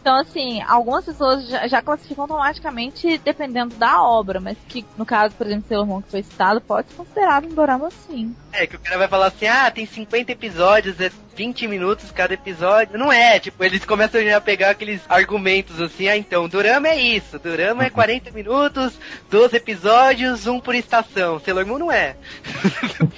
[0.00, 5.34] Então, assim, algumas pessoas já, já classificam automaticamente dependendo da obra, mas que, no caso,
[5.34, 8.34] por exemplo, Sailor Moon que foi citado, pode ser considerado um dorama sim.
[8.52, 12.34] É, que o cara vai falar assim, ah, tem 50 episódios, é 20 minutos cada
[12.34, 12.98] episódio.
[12.98, 17.00] Não é, tipo, eles começam já a pegar aqueles argumentos assim, ah, então, Dorama é
[17.00, 18.98] isso, Dorama é 40 minutos,
[19.30, 21.38] 12 episódios, um por estação.
[21.40, 22.16] Sailor Moon não é.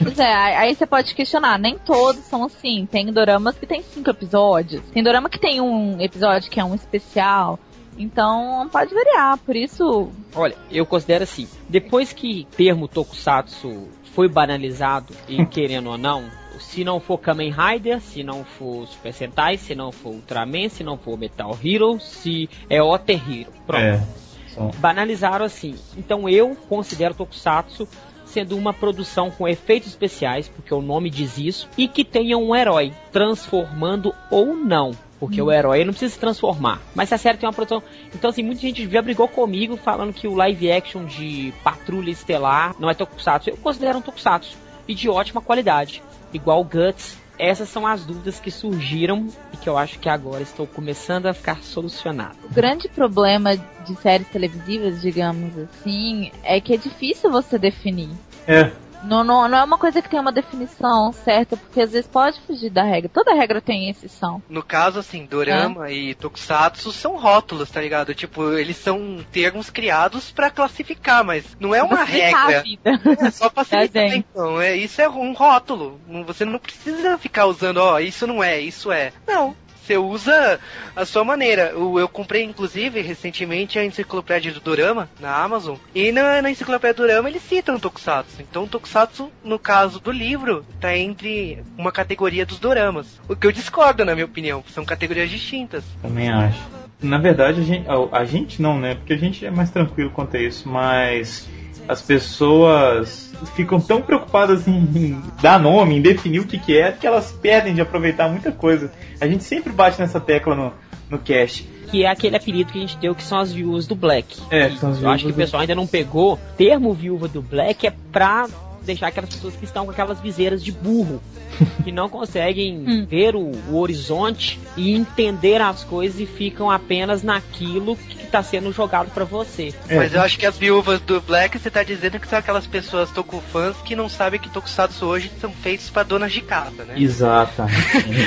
[0.02, 2.87] Pois é, aí você pode questionar, nem todos são assim.
[2.90, 6.74] Tem doramas que tem cinco episódios, tem dorama que tem um episódio que é um
[6.74, 7.59] especial.
[7.98, 10.11] Então pode variar, por isso.
[10.35, 16.24] Olha, eu considero assim, depois que o termo tokusatsu foi banalizado, e querendo ou não,
[16.61, 20.83] se não for Kamen Rider, se não for Super Sentai, se não for Ultraman, se
[20.85, 23.53] não for Metal Hero, se é Otter Hero.
[23.66, 23.83] Pronto.
[23.83, 24.01] É.
[24.49, 25.75] Só- banalizaram assim.
[25.97, 27.87] Então eu considero Tokusatsu
[28.25, 32.55] sendo uma produção com efeitos especiais, porque o nome diz isso, e que tenha um
[32.55, 34.92] herói transformando ou não.
[35.19, 36.83] Porque o herói não precisa se transformar.
[36.95, 37.83] Mas se a série tem uma produção.
[38.14, 42.75] Então, assim, muita gente já brigou comigo falando que o live action de Patrulha Estelar
[42.79, 43.49] não é Tokusatsu.
[43.49, 44.55] Eu considero um Tokusatsu.
[44.87, 46.03] E de ótima qualidade.
[46.33, 47.17] Igual Guts.
[47.39, 51.35] Essas são as dúvidas que surgiram e que eu acho que agora estou começando a
[51.35, 52.37] ficar solucionado.
[52.45, 58.09] O grande problema de séries televisivas, digamos assim, é que é difícil você definir.
[58.49, 58.73] É.
[59.03, 62.41] Não, não, não é uma coisa que tem uma definição certa, porque às vezes pode
[62.41, 63.11] fugir da regra.
[63.13, 64.43] Toda regra tem exceção.
[64.49, 68.15] No caso, assim, Dorama e Tokusatsu são rótulos, tá ligado?
[68.15, 72.65] Tipo, eles são termos criados pra classificar, mas não é uma regra.
[72.85, 74.25] É só facilitar, Desenho.
[74.31, 74.61] então.
[74.61, 76.01] É, isso é um rótulo.
[76.27, 79.13] Você não precisa ficar usando, ó, isso não é, isso é.
[79.27, 79.55] Não.
[79.87, 80.59] Você usa
[80.96, 81.72] a sua maneira.
[81.72, 85.77] Eu comprei, inclusive, recentemente a enciclopédia do Dorama na Amazon.
[85.94, 88.42] E na, na enciclopédia do Dorama eles citam Tokusatsu.
[88.42, 93.20] Então Tokusatsu, no caso do livro, tá entre uma categoria dos Doramas.
[93.29, 94.64] O que eu discordo, na minha opinião.
[94.68, 95.85] São categorias distintas.
[96.03, 96.59] Também acho.
[97.01, 98.96] Na verdade, a gente, a, a gente não, né?
[98.96, 101.49] Porque a gente é mais tranquilo quanto a isso, mas
[101.88, 106.92] as pessoas ficam tão preocupadas em, em dar nome, em definir o que, que é,
[106.92, 108.90] que elas perdem de aproveitar muita coisa.
[109.20, 110.72] A gente sempre bate nessa tecla no,
[111.11, 111.68] no cast.
[111.90, 114.40] que é aquele apelido que a gente deu que são as viúvas do Black.
[114.51, 116.38] É, são as Eu acho que viúvas o pessoal ainda não pegou.
[116.57, 118.46] Termo viúva do Black é pra
[118.87, 121.22] deixar aquelas pessoas que estão com aquelas viseiras de burro,
[121.85, 123.07] que não conseguem Hum.
[123.09, 128.72] ver o, o horizonte e entender as coisas e ficam apenas naquilo que está sendo
[128.72, 129.75] jogado pra você.
[129.88, 132.66] É, Mas eu acho que as viúvas do Black, você tá dizendo que são aquelas
[132.66, 133.11] pessoas
[133.53, 136.94] fãs que não sabem que Tokusatsu hoje são feitos pra donas de casa, né?
[136.96, 137.77] Exatamente.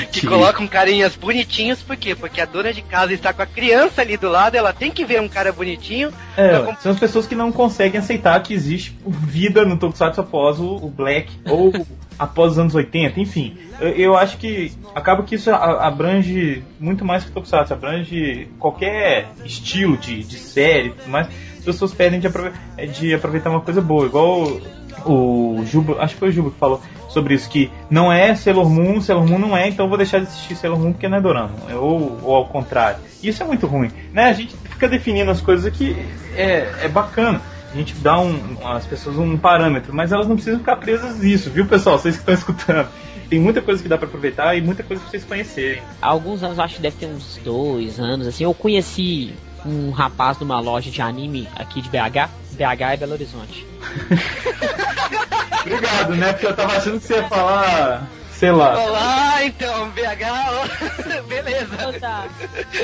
[0.12, 2.16] Que colocam carinhas bonitinhos, por quê?
[2.16, 5.06] Porque a dona de casa está com a criança ali do lado, ela tem que
[5.06, 6.12] ver um cara bonitinho.
[6.36, 10.78] É, são as pessoas que não conseguem aceitar que existe vida no Tokusatsu após o,
[10.78, 11.72] o Black ou
[12.18, 13.58] após os anos 80, enfim.
[13.80, 18.48] Eu, eu acho que acaba que isso a- abrange muito mais que o Tokusatsu, abrange
[18.58, 21.28] qualquer estilo de, de série mais.
[21.60, 22.52] As pessoas pedem de, aprove-
[22.94, 24.60] de aproveitar uma coisa boa, igual
[25.06, 28.70] o Juba, acho que foi o Juba que falou sobre isso, que não é Sailor
[28.70, 31.22] Moon, Sailor Moon não é, então vou deixar de assistir Sailor Moon porque não é
[31.22, 33.00] Dorama, ou, ou ao contrário.
[33.22, 34.26] Isso é muito ruim, né?
[34.26, 35.96] A gente fica definindo as coisas que
[36.36, 37.42] é, é bacana.
[37.72, 41.50] A gente dá um, às pessoas um parâmetro, mas elas não precisam ficar presas nisso,
[41.50, 42.00] viu pessoal?
[42.00, 42.88] Vocês que estão escutando.
[43.30, 45.84] Tem muita coisa que dá pra aproveitar e muita coisa pra vocês conhecerem.
[46.02, 49.92] Há alguns anos, eu acho que deve ter uns dois anos, assim, eu conheci um
[49.92, 52.30] rapaz numa loja de anime aqui de BH.
[52.54, 53.66] BH é Belo Horizonte.
[55.62, 56.34] Obrigado, né?
[56.34, 58.80] Porque eu tava achando que você ia falar, sei lá.
[58.80, 62.00] Olá, então, BH, beleza.
[62.00, 62.26] Tá.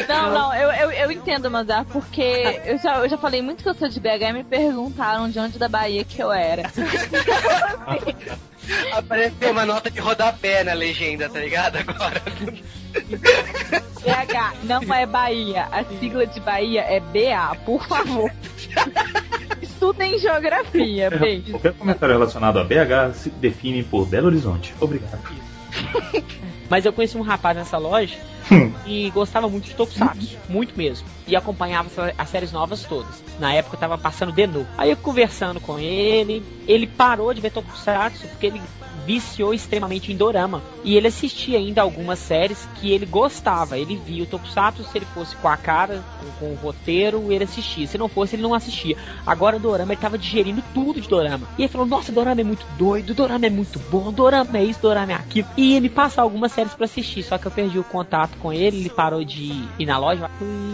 [0.10, 3.70] Não, não, eu, eu, eu entendo, Mandar, porque eu já, eu já falei muito que
[3.70, 6.64] eu sou de BH e me perguntaram de onde da Bahia que eu era.
[8.92, 11.78] Apareceu uma nota de rodapé na legenda, tá ligado?
[11.78, 12.22] Agora.
[12.94, 18.32] BH não é Bahia, a sigla de Bahia é BA, por favor.
[19.62, 21.52] Estudem geografia, beijo.
[21.52, 24.74] Qualquer comentário relacionado a BH se define por Belo Horizonte.
[24.80, 25.20] Obrigado.
[26.70, 28.16] Mas eu conheci um rapaz nessa loja
[28.86, 31.08] e gostava muito de Tokusatsu, muito mesmo.
[31.28, 33.24] E acompanhava as séries novas todas.
[33.40, 34.66] Na época eu tava passando Denu.
[34.78, 38.62] Aí eu conversando com ele, ele parou de ver Tokusatsu porque ele
[39.06, 40.62] viciou extremamente em Dorama.
[40.84, 43.78] E ele assistia ainda algumas séries que ele gostava.
[43.78, 47.44] Ele via o Tokusatsu, se ele fosse com a cara, com, com o roteiro, ele
[47.44, 47.88] assistia.
[47.88, 48.98] Se não fosse, ele não assistia.
[49.26, 51.48] Agora Dorama, ele tava digerindo tudo de Dorama.
[51.58, 54.82] E ele falou, nossa, Dorama é muito doido, Dorama é muito bom, Dorama é isso,
[54.82, 55.48] Dorama é aquilo.
[55.56, 58.52] E ele me passou algumas séries pra assistir, só que eu perdi o contato com
[58.52, 60.30] ele, ele parou de ir na loja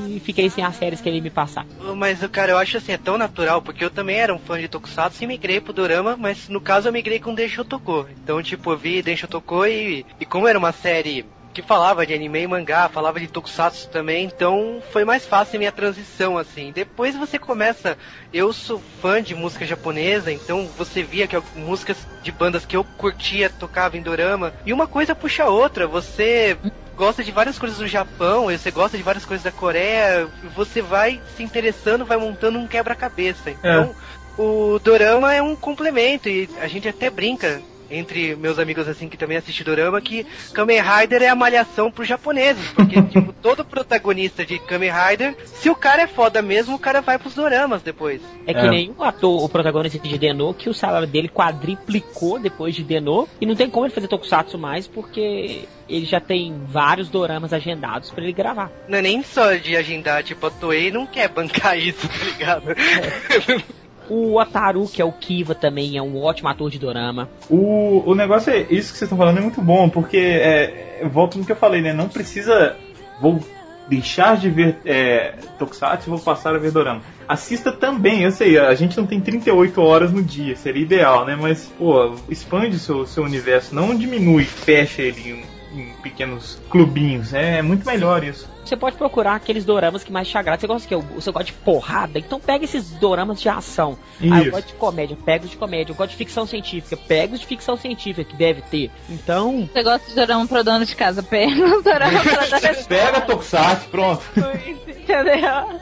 [0.07, 1.65] e fiquei sem as séries que ele me passar.
[1.97, 4.67] Mas, cara, eu acho assim, é tão natural, porque eu também era um fã de
[4.67, 8.05] Tokusatsu e migrei pro Dorama, mas no caso eu migrei com Densho Toko.
[8.23, 12.13] Então, tipo, eu vi Densho Toko e, e como era uma série que falava de
[12.13, 16.71] anime e mangá, falava de Tokusatsu também, então foi mais fácil a minha transição, assim.
[16.71, 17.97] Depois você começa,
[18.33, 22.83] eu sou fã de música japonesa, então você via que músicas de bandas que eu
[22.83, 26.57] curtia tocavam em Dorama, e uma coisa puxa a outra, você
[26.95, 31.21] gosta de várias coisas do Japão, você gosta de várias coisas da Coreia, você vai
[31.35, 33.49] se interessando, vai montando um quebra-cabeça.
[33.49, 33.95] Então,
[34.37, 39.17] o Dorama é um complemento, e a gente até brinca entre meus amigos assim que
[39.17, 44.45] também assistem Dorama que Kamen Rider é a malhação pros japoneses, porque tipo, todo protagonista
[44.45, 48.21] de Kamen Rider, se o cara é foda mesmo, o cara vai pros doramas depois.
[48.47, 48.69] É que É.
[48.69, 53.27] nem o ator, o protagonista de Deno, que o salário dele quadriplicou depois de Deno,
[53.39, 58.09] e não tem como ele fazer Tokusatsu mais, porque ele já tem vários doramas agendados
[58.11, 58.71] pra ele gravar.
[58.87, 62.63] Não é nem só de agendar, tipo, a Toei não quer bancar isso, tá ligado?
[64.13, 67.29] O Ataru, que é o Kiva também, é um ótimo ator de dorama.
[67.49, 71.37] O, o negócio é, isso que vocês estão falando é muito bom, porque é, volto
[71.37, 71.93] no que eu falei, né?
[71.93, 72.75] Não precisa.
[73.21, 73.39] Vou
[73.87, 77.01] deixar de ver é, Tokusatsu e vou passar a ver Dorama.
[77.25, 81.37] Assista também, eu sei, a gente não tem 38 horas no dia, seria ideal, né?
[81.39, 87.33] Mas, pô, expande o seu, seu universo, não diminui, fecha ele em, pequenos clubinhos.
[87.33, 88.49] É, é muito melhor isso.
[88.63, 90.59] Você pode procurar aqueles doramas que mais te agradam.
[90.61, 93.97] Você gosta que você gosta de porrada, então pega esses doramas de ação.
[94.21, 94.51] Ah, eu Isso.
[94.51, 95.91] gosto de comédia, pega os de comédia.
[95.91, 98.91] Eu gosto de ficção científica, pega os de ficção científica que deve ter.
[99.09, 102.83] Então, Você gosta de dorama pro dono de casa, pega o dorama pro dono de
[102.87, 104.21] Pega Tokusatsu, pronto.
[104.35, 104.51] casa,
[104.87, 105.79] entendeu?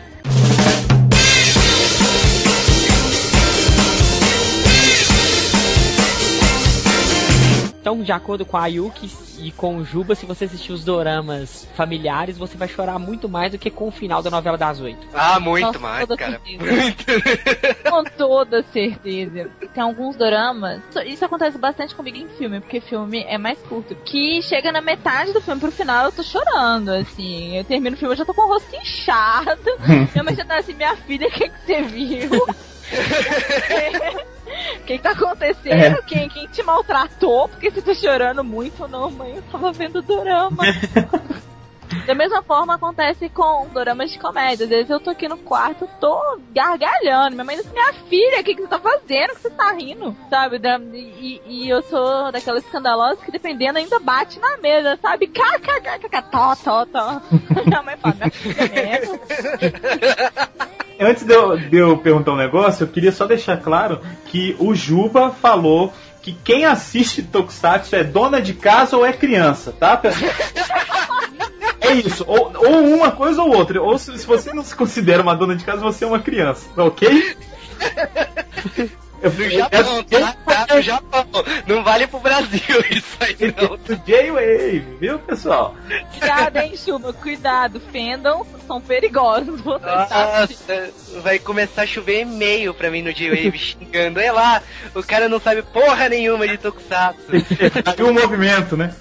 [7.80, 11.66] então, de acordo com a Yuki e com o Juba, se você assistir os doramas
[11.74, 15.06] familiares, você vai chorar muito mais do que com o final da novela das oito.
[15.14, 16.40] Ah, muito Nossa, mais, cara.
[16.44, 17.04] Muito.
[17.90, 19.50] Com toda certeza.
[19.72, 20.82] Tem alguns doramas.
[20.90, 23.94] isso- Isso acontece bastante comigo em filme, porque filme é mais curto.
[24.04, 27.56] Que chega na metade do filme pro final, eu tô chorando, assim.
[27.56, 29.58] Eu termino o filme, eu já tô com o rosto inchado.
[30.12, 32.30] Minha mãe já tá assim, minha filha, o que, que você viu?
[34.80, 35.98] O que, que tá acontecendo?
[35.98, 36.02] É.
[36.02, 37.48] Quem, quem te maltratou?
[37.48, 38.88] Porque você tá chorando muito?
[38.88, 40.64] Não, mãe, eu tava vendo dorama.
[42.06, 44.64] Da mesma forma acontece com doramas de comédia.
[44.64, 47.32] Às vezes eu tô aqui no quarto, tô gargalhando.
[47.32, 49.30] Minha mãe diz, minha filha, o que, que você tá fazendo?
[49.30, 50.16] O que você tá rindo?
[50.28, 50.60] Sabe?
[50.94, 55.26] E, e eu sou daquela escandalosa que dependendo ainda bate na mesa, sabe?
[55.26, 57.20] Kkkk, tó, tó, tó.
[57.66, 59.00] Minha mãe fala, minha filha,
[61.00, 64.74] Antes de eu, de eu perguntar um negócio, eu queria só deixar claro que o
[64.74, 70.30] Juba falou que quem assiste Tokusatsu é dona de casa ou é criança, tá, pessoal?
[71.80, 73.82] É isso, ou, ou uma coisa ou outra.
[73.82, 76.68] Ou se, se, você não se considera uma dona de casa, você é uma criança,
[76.76, 77.36] ok?
[79.22, 80.32] Eu fui Japão, tá?
[80.46, 81.26] tá no Japão.
[81.66, 83.76] Não vale pro Brasil isso aí, não.
[84.06, 85.76] J-Wave, viu, pessoal?
[86.18, 87.12] Cuidado, hein, chuva.
[87.12, 87.80] Cuidado.
[87.92, 89.64] Fendam são perigosos.
[89.64, 90.90] Nossa,
[91.22, 94.20] vai começar a chover e-mail pra mim no J-Wave xingando.
[94.20, 94.62] É lá,
[94.94, 97.32] o cara não sabe porra nenhuma de Tokusatsu.
[97.98, 98.94] E o movimento, né?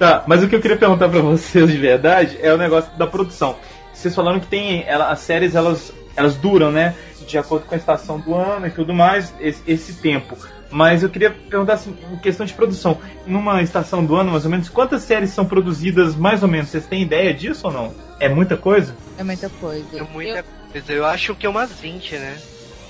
[0.00, 3.06] Tá, mas o que eu queria perguntar pra vocês de verdade é o negócio da
[3.06, 3.56] produção.
[3.94, 4.82] Vocês falaram que tem.
[4.86, 6.94] Ela, as séries elas, elas duram, né?
[7.30, 10.36] de acordo com a estação do ano e tudo mais, esse, esse tempo.
[10.70, 14.50] Mas eu queria perguntar assim, em questão de produção, numa estação do ano, mais ou
[14.50, 16.70] menos, quantas séries são produzidas mais ou menos?
[16.70, 17.94] Vocês têm ideia disso ou não?
[18.18, 18.94] É muita coisa?
[19.18, 19.98] É muita coisa.
[19.98, 20.44] É muita eu...
[20.72, 20.92] coisa.
[20.92, 22.36] Eu acho que é umas 20, né?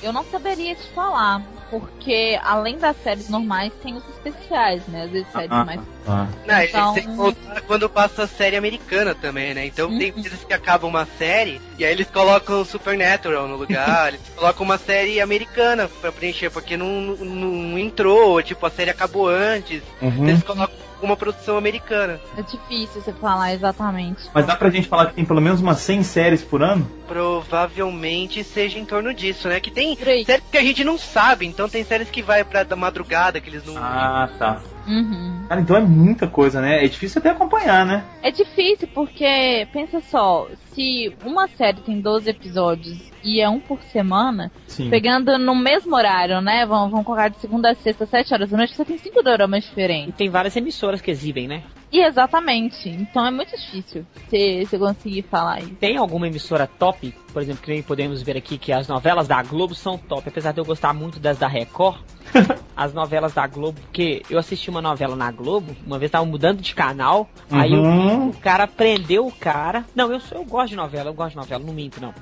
[0.03, 5.05] Eu não saberia te falar, porque além das séries normais, tem os especiais, né?
[5.05, 5.81] Às vezes séries ah, mais.
[6.07, 6.27] Ah.
[6.47, 6.95] Não, então...
[6.95, 9.67] sem contar quando passa a série americana também, né?
[9.67, 9.99] Então uhum.
[9.99, 14.65] tem vezes que acaba uma série e aí eles colocam Supernatural no lugar, eles colocam
[14.65, 19.83] uma série americana pra preencher, porque não, não, não entrou, tipo, a série acabou antes.
[20.01, 20.29] Uhum.
[20.29, 22.21] Eles colocam uma produção americana.
[22.37, 24.29] É difícil você falar exatamente.
[24.33, 26.89] Mas dá pra gente falar que tem pelo menos umas 100 séries por ano?
[27.07, 29.61] Provavelmente seja em torno disso, né?
[29.61, 32.77] Que tem séries que a gente não sabe, então tem séries que vai pra da
[32.77, 33.77] madrugada, que eles não.
[33.77, 34.61] Ah, tá.
[34.87, 35.45] Uhum.
[35.49, 36.85] Cara, então é muita coisa, né?
[36.85, 38.05] É difícil até acompanhar, né?
[38.23, 43.83] É difícil porque, pensa só, se uma série tem 12 episódios e é um por
[43.83, 44.89] semana, Sim.
[44.89, 46.65] pegando no mesmo horário, né?
[46.67, 49.65] Vamos, vamos colocar de segunda a sexta, 7 horas da noite, você tem cinco doramas
[49.65, 50.09] diferentes.
[50.09, 51.63] E tem várias emissoras que exibem, né?
[51.93, 52.89] E exatamente.
[52.89, 55.75] Então é muito difícil você, você conseguir falar isso.
[55.75, 59.43] Tem alguma emissora top, por exemplo, que nem podemos ver aqui que as novelas da
[59.43, 61.99] Globo são top, apesar de eu gostar muito das da Record.
[62.77, 66.61] as novelas da Globo, porque eu assisti uma novela na Globo, uma vez tava mudando
[66.61, 67.59] de canal, uhum.
[67.61, 69.85] aí o, o, cara prendeu o cara.
[69.95, 72.15] Não, eu, sou, eu gosto de novela, eu gosto de novela, não minto não.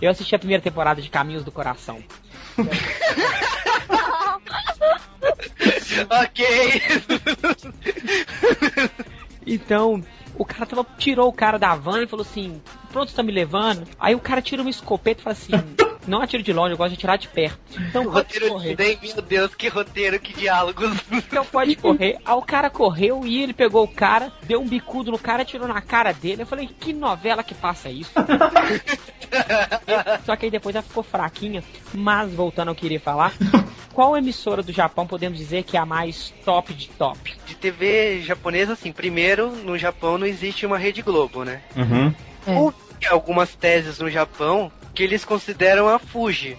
[0.00, 2.02] Eu assisti a primeira temporada de Caminhos do Coração.
[6.08, 6.46] ok.
[9.46, 10.02] então,
[10.36, 13.32] o cara tava, tirou o cara da van e falou assim: Pronto, você tá me
[13.32, 13.86] levando?
[13.98, 15.52] Aí o cara tira uma escopeta e fala assim:
[16.06, 17.58] Não atiro de longe, eu gosto de atirar de perto.
[17.88, 18.74] Então pode roteiro correr.
[18.74, 20.90] De meu Deus, que roteiro, que diálogos.
[21.12, 22.18] Então pode correr.
[22.24, 25.68] Aí o cara correu e ele pegou o cara, deu um bicudo no cara, tirou
[25.68, 26.42] na cara dele.
[26.42, 28.12] Eu falei: Que novela que passa isso?
[30.24, 31.62] Só que aí depois ela ficou fraquinha.
[31.92, 33.32] Mas voltando ao que eu queria falar,
[33.92, 37.36] qual emissora do Japão podemos dizer que é a mais top de top?
[37.46, 41.62] De TV japonesa, assim, primeiro, no Japão não existe uma Rede Globo, né?
[41.76, 42.14] Uhum.
[42.46, 43.08] É.
[43.08, 46.56] algumas teses no Japão que eles consideram a Fuji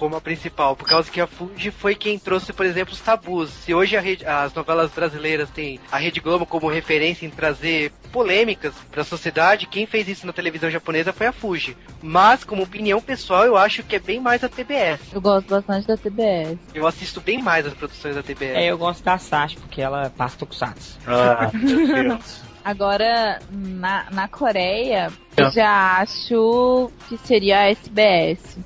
[0.00, 3.50] como a principal, por causa que a Fuji foi quem trouxe, por exemplo, os tabus.
[3.50, 8.72] Se hoje rede, as novelas brasileiras têm a Rede Globo como referência em trazer polêmicas
[8.90, 11.76] para a sociedade, quem fez isso na televisão japonesa foi a Fuji.
[12.02, 15.00] Mas, como opinião pessoal, eu acho que é bem mais a TBS.
[15.12, 16.58] Eu gosto bastante da TBS.
[16.74, 18.56] Eu assisto bem mais as produções da TBS.
[18.56, 20.98] É, eu gosto da Sashi, porque ela passa tokusatsu.
[21.06, 22.40] Ah, meu Deus.
[22.64, 25.50] Agora, na, na Coreia, eu tá.
[25.50, 28.58] já acho que seria a SBS.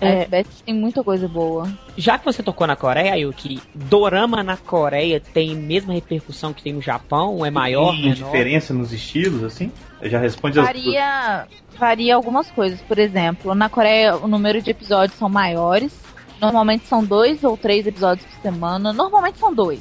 [0.00, 0.22] É.
[0.22, 1.70] SBS tem muita coisa boa.
[1.96, 6.62] Já que você tocou na Coreia, Yuki, dorama na Coreia tem a mesma repercussão que
[6.62, 7.44] tem no Japão?
[7.44, 7.92] É maior?
[7.92, 9.70] Tem diferença nos estilos, assim?
[10.02, 11.48] Já responde varia, as...
[11.78, 12.80] varia algumas coisas.
[12.80, 15.92] Por exemplo, na Coreia o número de episódios são maiores.
[16.40, 18.94] Normalmente são dois ou três episódios por semana.
[18.94, 19.80] Normalmente são dois.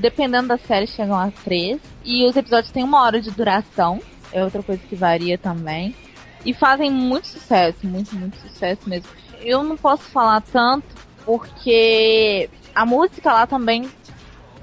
[0.00, 1.80] Dependendo da série, chegam a três.
[2.04, 4.00] E os episódios têm uma hora de duração.
[4.32, 5.94] É outra coisa que varia também.
[6.44, 9.08] E fazem muito sucesso, muito, muito sucesso mesmo
[9.46, 10.86] eu não posso falar tanto
[11.24, 13.88] porque a música lá também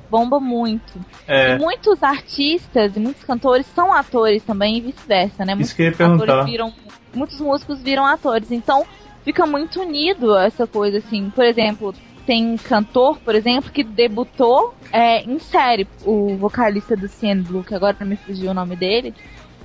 [0.10, 0.93] bomba muito.
[1.28, 1.56] É.
[1.56, 5.56] E muitos artistas e muitos cantores são atores também e vice-versa, né?
[5.58, 6.43] Ia perguntar.
[6.43, 6.73] Viram,
[7.13, 8.52] muitos músicos viram atores.
[8.52, 8.86] Então
[9.23, 11.30] fica muito unido essa coisa, assim.
[11.32, 11.93] Por exemplo,
[12.26, 15.88] tem cantor, por exemplo, que debutou é, em série.
[16.06, 19.13] O vocalista do CN Blue, que agora me fugiu o nome dele.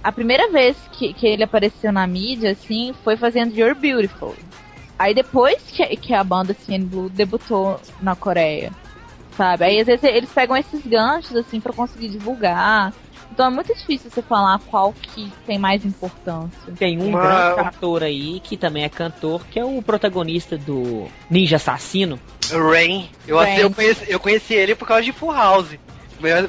[0.09, 4.35] A primeira vez que, que ele apareceu na mídia, assim, foi fazendo You're Beautiful.
[4.99, 8.73] Aí depois que, que a banda CN Blue debutou na Coreia,
[9.37, 9.67] sabe?
[9.67, 12.95] Aí às vezes eles pegam esses ganchos, assim, para conseguir divulgar.
[13.31, 16.73] Então é muito difícil você falar qual que tem mais importância.
[16.79, 21.07] Tem um Uma- grande ator aí que também é cantor, que é o protagonista do
[21.29, 22.19] Ninja Assassino.
[22.51, 23.11] Rain.
[23.27, 23.59] Eu, Rain.
[23.59, 25.77] eu, conheci, eu conheci ele por causa de Full House.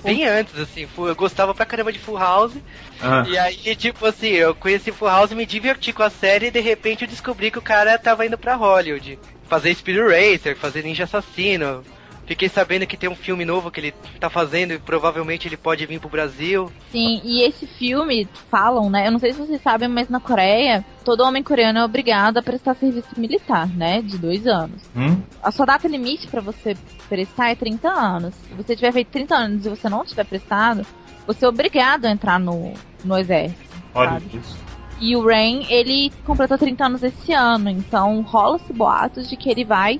[0.03, 2.53] Bem antes, assim, eu gostava pra caramba de Full House.
[3.01, 6.51] Ah, E aí, tipo assim, eu conheci Full House, me diverti com a série e
[6.51, 9.19] de repente eu descobri que o cara tava indo pra Hollywood.
[9.47, 11.83] Fazer Speed Racer, fazer Ninja Assassino.
[12.29, 15.83] Fiquei sabendo que tem um filme novo que ele tá fazendo e provavelmente ele pode
[15.87, 16.71] vir pro Brasil.
[16.91, 19.07] Sim, e esse filme, falam, né?
[19.07, 22.43] Eu não sei se vocês sabem, mas na Coreia, todo homem coreano é obrigado a
[22.43, 24.03] prestar serviço militar, né?
[24.03, 24.79] De dois anos.
[24.95, 25.19] hum?
[25.41, 26.77] A sua data limite pra você
[27.09, 28.35] prestar é 30 anos.
[28.35, 30.85] Se você tiver feito 30 anos e você não tiver prestado,
[31.25, 32.73] você é obrigado a entrar no,
[33.03, 33.75] no exército.
[33.95, 34.37] Olha Sabe?
[34.37, 34.55] isso.
[35.01, 39.65] E o Rain, ele completou 30 anos esse ano, então rola-se boatos de que ele
[39.65, 39.99] vai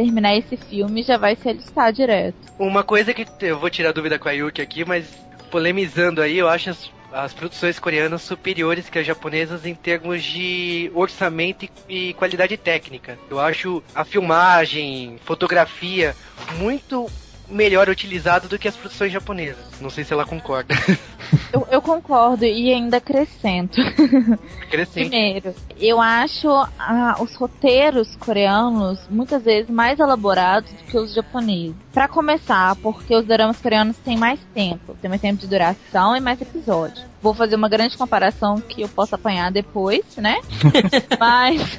[0.00, 2.34] terminar esse filme já vai se alistar direto.
[2.58, 5.04] Uma coisa que eu vou tirar dúvida com a Yuki aqui, mas
[5.50, 10.90] polemizando aí, eu acho as, as produções coreanas superiores que as japonesas em termos de
[10.94, 13.18] orçamento e, e qualidade técnica.
[13.28, 16.16] Eu acho a filmagem, fotografia
[16.56, 17.06] muito
[17.50, 19.64] melhor utilizado do que as produções japonesas.
[19.80, 20.74] Não sei se ela concorda.
[21.52, 23.80] Eu, eu concordo e ainda acrescento.
[24.68, 25.08] Crescente.
[25.08, 26.48] Primeiro, eu acho
[26.78, 31.76] ah, os roteiros coreanos muitas vezes mais elaborados do que os japoneses.
[31.92, 36.20] Pra começar, porque os dramas coreanos têm mais tempo, tem mais tempo de duração e
[36.20, 37.04] mais episódios.
[37.22, 40.40] Vou fazer uma grande comparação que eu posso apanhar depois, né?
[41.18, 41.78] Mas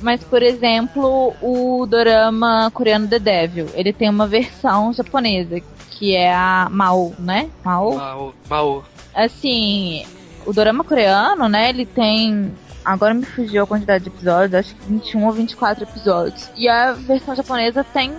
[0.00, 6.32] mas por exemplo, o dorama coreano The Devil, ele tem uma versão japonesa que é
[6.34, 7.50] a Mao, né?
[7.62, 8.84] Mao mal.
[9.14, 10.04] assim,
[10.46, 12.52] o dorama coreano, né, ele tem.
[12.82, 16.50] Agora me fugiu a quantidade de episódios, acho que 21 ou 24 episódios.
[16.56, 18.10] E a versão japonesa tem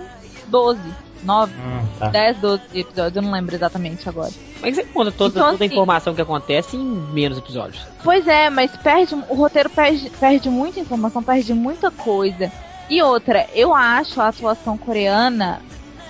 [0.46, 0.80] 12,
[1.22, 2.08] 9, Hum, tá.
[2.08, 4.30] 10, 12 episódios, eu não lembro exatamente agora.
[4.60, 7.84] Mas você conta toda, Então, toda a assim- informação que acontece em menos episódios.
[8.02, 12.50] Pois é, mas perde, o roteiro perde, perde muita informação, perde muita coisa.
[12.90, 15.60] E outra, eu acho a atuação coreana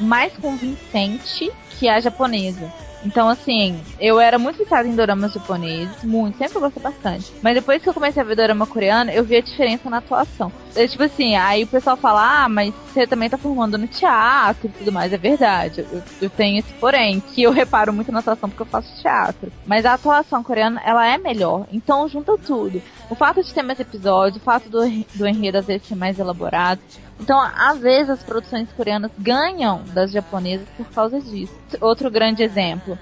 [0.01, 2.73] mais convincente que a japonesa.
[3.05, 7.33] Então, assim, eu era muito viciada em doramas japoneses, muito, sempre gostei bastante.
[7.43, 10.53] Mas depois que eu comecei a ver dorama coreano, eu vi a diferença na atuação.
[10.75, 14.69] É, tipo assim, aí o pessoal fala, ah, mas você também tá formando no teatro
[14.69, 15.13] e tudo mais.
[15.13, 18.67] É verdade, eu, eu tenho esse porém, que eu reparo muito na atuação porque eu
[18.67, 19.53] faço teatro.
[19.67, 21.67] Mas a atuação coreana, ela é melhor.
[21.73, 22.83] Então junta tudo.
[23.11, 24.81] O fato de ter mais episódios, o fato do,
[25.15, 26.81] do enredo às vezes ser mais elaborado.
[27.23, 31.55] Então, às vezes, as produções coreanas ganham das japonesas por causa disso.
[31.81, 32.99] Outro grande exemplo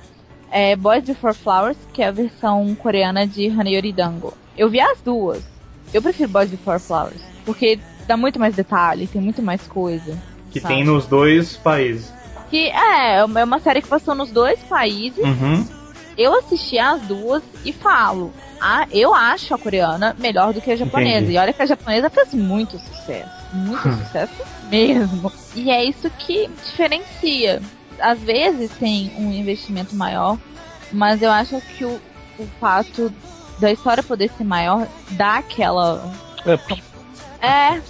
[0.50, 4.34] é Boys Before Flowers, que é a versão coreana de Hanayori Dango.
[4.58, 5.42] Eu vi as duas.
[5.94, 10.18] Eu prefiro Boys Before Flowers, porque dá muito mais detalhe, tem muito mais coisa.
[10.50, 10.74] Que Sabe?
[10.74, 12.12] tem nos dois países.
[12.50, 15.24] Que é, é uma série que passou nos dois países.
[15.24, 15.66] Uhum.
[16.18, 18.32] Eu assisti as duas e falo.
[18.60, 21.18] Ah, eu acho a coreana melhor do que a japonesa.
[21.18, 21.32] Entendi.
[21.32, 23.30] E olha que a japonesa fez muito sucesso.
[23.52, 24.32] Muito sucesso
[24.70, 25.32] mesmo.
[25.54, 27.60] E é isso que diferencia.
[27.98, 30.38] Às vezes tem um investimento maior,
[30.92, 32.00] mas eu acho que o,
[32.38, 33.12] o fato
[33.58, 36.12] da história poder ser maior dá aquela.
[37.42, 37.80] É,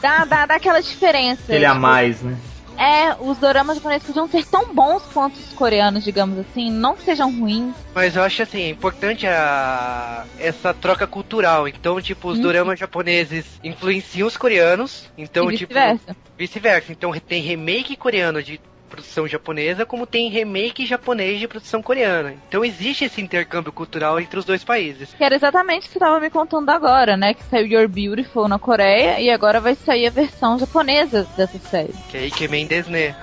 [0.00, 1.54] dá, dá, dá aquela diferença.
[1.54, 2.36] Ele a Tipo, mais, né?
[2.78, 7.02] É, os doramas japoneses podiam ser tão bons quanto os coreanos, digamos assim, não que
[7.04, 7.74] sejam ruins.
[7.94, 10.24] Mas eu acho assim, é importante a...
[10.38, 11.68] essa troca cultural.
[11.68, 12.42] Então, tipo, os Uhum.
[12.42, 15.04] doramas japoneses influenciam os coreanos.
[15.16, 16.16] Então, e tipo, vice-versa.
[16.36, 16.92] vice-versa.
[16.92, 18.60] Então tem remake coreano de
[18.94, 22.34] produção japonesa, como tem remake japonês de produção coreana.
[22.48, 25.12] Então existe esse intercâmbio cultural entre os dois países.
[25.12, 27.34] Que era exatamente o que você tava me contando agora, né?
[27.34, 31.92] Que saiu Your Beautiful na Coreia e agora vai sair a versão japonesa dessa série.
[32.08, 33.14] Que é Ikemen Desne.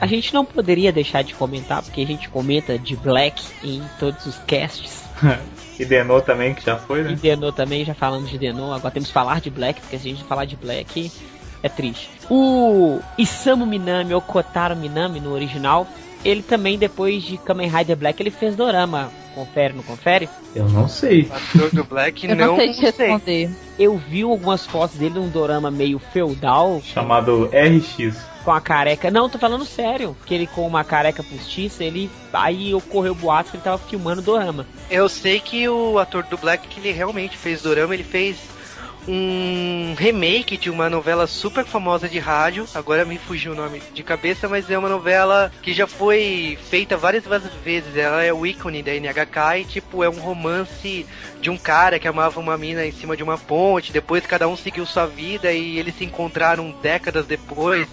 [0.00, 4.26] A gente não poderia deixar de comentar, porque a gente comenta de Black em todos
[4.26, 5.04] os casts.
[5.78, 7.18] E Denô também, que já foi, E né?
[7.20, 10.10] Denô também, já falamos de Denô, agora temos que falar de Black, porque se a
[10.10, 11.10] gente falar de Black
[11.62, 12.10] é triste.
[12.30, 15.86] O Isamu Minami, ou Kotaro Minami no original,
[16.24, 19.10] ele também, depois de Kamen Rider Black, ele fez dorama.
[19.34, 20.28] Confere, não confere?
[20.54, 21.28] Eu não sei.
[21.28, 23.08] Ator do Black Eu não, não, sei te sei.
[23.08, 23.50] responder.
[23.76, 28.16] Eu vi algumas fotos dele num dorama meio feudal, Chamado RX.
[28.44, 29.10] Com a careca.
[29.10, 30.16] Não, tô falando sério.
[30.26, 32.10] Que ele com uma careca postiça, ele.
[32.32, 34.66] Aí ocorreu boato que ele tava filmando dorama.
[34.90, 38.53] Eu sei que o ator do Black que ele realmente fez dorama, ele fez
[39.06, 42.66] um remake de uma novela super famosa de rádio.
[42.74, 46.96] Agora me fugiu o nome de cabeça, mas é uma novela que já foi feita
[46.96, 47.24] várias
[47.64, 47.96] vezes.
[47.96, 51.06] Ela é o ícone da NHK e, tipo, é um romance
[51.40, 53.92] de um cara que amava uma mina em cima de uma ponte.
[53.92, 57.88] Depois cada um seguiu sua vida e eles se encontraram décadas depois.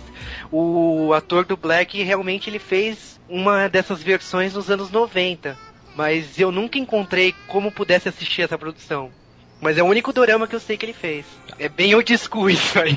[0.51, 5.57] O ator do Black realmente ele fez uma dessas versões nos anos 90.
[5.95, 9.12] Mas eu nunca encontrei como pudesse assistir essa produção.
[9.62, 11.24] Mas é o único dorama que eu sei que ele fez.
[11.59, 12.95] É bem old school isso aí.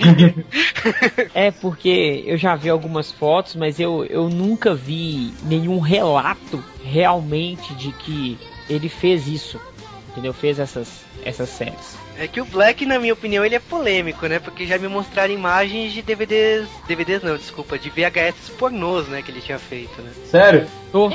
[1.35, 7.75] é porque eu já vi algumas fotos, mas eu, eu nunca vi nenhum relato realmente
[7.75, 8.39] de que
[8.69, 9.61] ele fez isso.
[10.09, 10.33] Entendeu?
[10.33, 11.99] Fez essas, essas séries.
[12.17, 14.39] É que o Black, na minha opinião, ele é polêmico, né?
[14.39, 16.69] Porque já me mostraram imagens de DVDs.
[16.87, 19.21] DVDs não, desculpa, de VHS pornôs, né?
[19.21, 20.13] Que ele tinha feito, né?
[20.31, 20.67] Sério?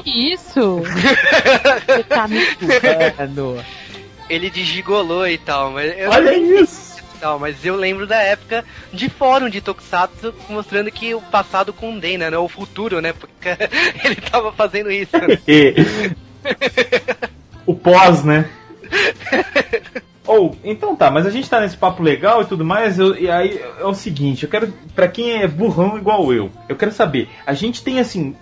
[0.04, 0.82] Que isso?
[1.88, 2.46] Você tá me
[4.30, 6.90] ele digigolou e tal, mas eu Olha isso!
[7.20, 8.64] Tal, mas eu lembro da época
[8.94, 12.38] de fórum de Tokusatsu mostrando que o passado condena, né?
[12.38, 13.12] O futuro, né?
[13.12, 13.50] Porque
[14.06, 15.12] ele tava fazendo isso.
[17.66, 18.50] o pós, né?
[20.26, 23.18] Ou, oh, então tá, mas a gente tá nesse papo legal e tudo mais, eu,
[23.18, 26.92] e aí é o seguinte, eu quero, para quem é burrão igual eu, eu quero
[26.92, 28.36] saber, a gente tem assim,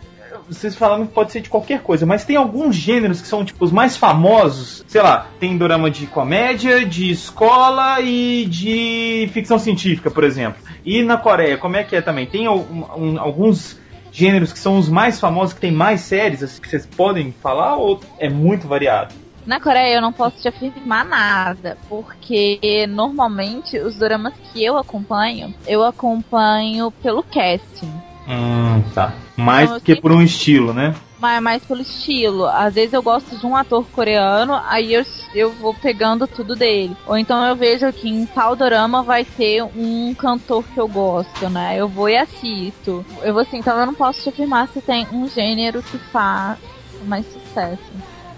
[0.50, 3.64] vocês falaram que pode ser de qualquer coisa, mas tem alguns gêneros que são tipo
[3.64, 4.84] os mais famosos.
[4.88, 10.62] Sei lá, tem drama de comédia, de escola e de ficção científica, por exemplo.
[10.86, 12.26] E na Coreia, como é que é também?
[12.26, 13.80] Tem um, um, alguns
[14.12, 17.76] gêneros que são os mais famosos, que tem mais séries assim, que vocês podem falar
[17.76, 19.14] ou é muito variado?
[19.46, 25.54] Na Coreia eu não posso te afirmar nada, porque normalmente os dramas que eu acompanho,
[25.66, 28.07] eu acompanho pelo casting.
[28.28, 29.14] Hum, tá.
[29.38, 30.02] Mais então, que sempre...
[30.02, 30.94] por um estilo, né?
[31.20, 32.46] Mas mais pelo estilo.
[32.46, 36.96] Às vezes eu gosto de um ator coreano, aí eu, eu vou pegando tudo dele.
[37.06, 41.50] Ou então eu vejo que em tal drama vai ter um cantor que eu gosto,
[41.50, 41.78] né?
[41.78, 43.06] Eu vou e assisto.
[43.22, 46.58] Eu vou assim, então eu não posso te afirmar se tem um gênero que faz
[47.06, 47.82] mais sucesso.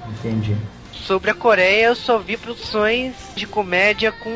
[0.07, 0.55] Entendi.
[0.93, 4.29] Sobre a Coreia, eu só vi produções de comédia com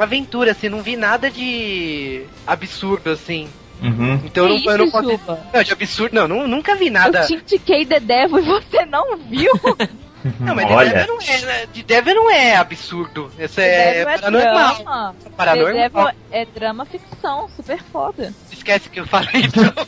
[0.00, 3.48] aventura, assim, não vi nada de absurdo, assim.
[3.82, 4.20] Uhum.
[4.24, 5.20] Então eu não, eu não posso.
[5.52, 7.20] Não, de absurdo, não, não, nunca vi nada.
[7.20, 9.52] Eu te indiquei The Devil e você não viu?
[10.40, 10.90] Não, mas Olha.
[10.90, 11.66] The Devil não é, né?
[11.72, 13.30] The Devil não é absurdo.
[13.38, 14.74] Isso é, é paranormal.
[14.74, 15.16] Drama.
[15.36, 15.72] paranormal.
[15.72, 18.34] The Devil é drama ficção, super foda.
[18.50, 19.86] Esquece que eu falei então.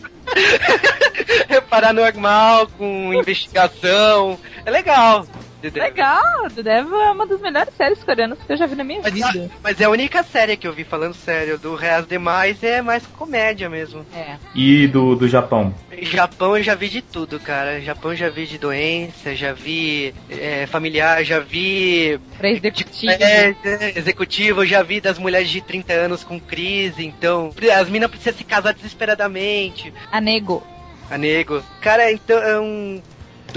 [1.49, 4.39] é paranormal, com investigação.
[4.65, 5.27] É legal.
[5.61, 5.83] The Devil.
[5.83, 9.01] Legal, The Devil é uma das melhores séries coreanas que eu já vi na minha
[9.03, 9.51] mas, vida.
[9.63, 11.59] Mas é a única série que eu vi falando sério.
[11.59, 14.07] Do Reas Demais é mais comédia mesmo.
[14.15, 14.37] É.
[14.55, 15.75] E do, do Japão?
[16.03, 17.81] Japão eu já vi de tudo, cara.
[17.81, 22.21] Japão já vi de doença, já vi é, familiar, já vi.
[22.37, 23.13] Pra executivo.
[23.13, 27.53] É, é, executivo, já vi das mulheres de 30 anos com crise, então.
[27.77, 29.93] As minas precisam se casar desesperadamente.
[30.13, 30.63] A nego.
[31.11, 31.63] A nego.
[31.81, 33.03] Cara, então é um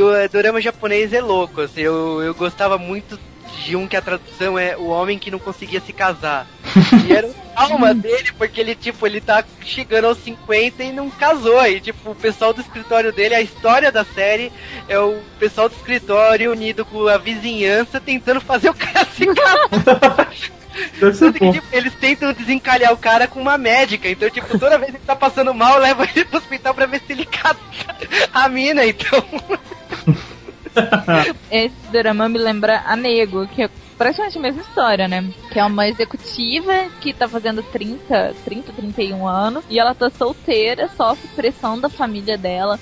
[0.01, 3.19] do, é, dorama japonês é louco, assim, eu, eu gostava muito
[3.63, 6.47] de um que a tradução é o homem que não conseguia se casar.
[7.07, 11.09] e era o alma dele, porque ele, tipo, ele tá chegando aos 50 e não
[11.11, 11.63] casou.
[11.67, 14.51] E, tipo, o pessoal do escritório dele, a história da série
[14.87, 20.31] é o pessoal do escritório unido com a vizinhança tentando fazer o cara se casar.
[21.33, 24.09] Que, tipo, eles tentam desencalhar o cara com uma médica.
[24.09, 27.01] Então, tipo, toda vez que ele tá passando mal, leva ele pro hospital pra ver
[27.05, 27.59] se ele casa
[28.33, 29.23] a mina, então.
[31.51, 35.29] Esse drama me lembra a Nego, que é praticamente a mesma história, né?
[35.51, 40.89] Que é uma executiva que tá fazendo 30, 30, 31 anos e ela tá solteira,
[40.97, 42.79] sofre pressão da família dela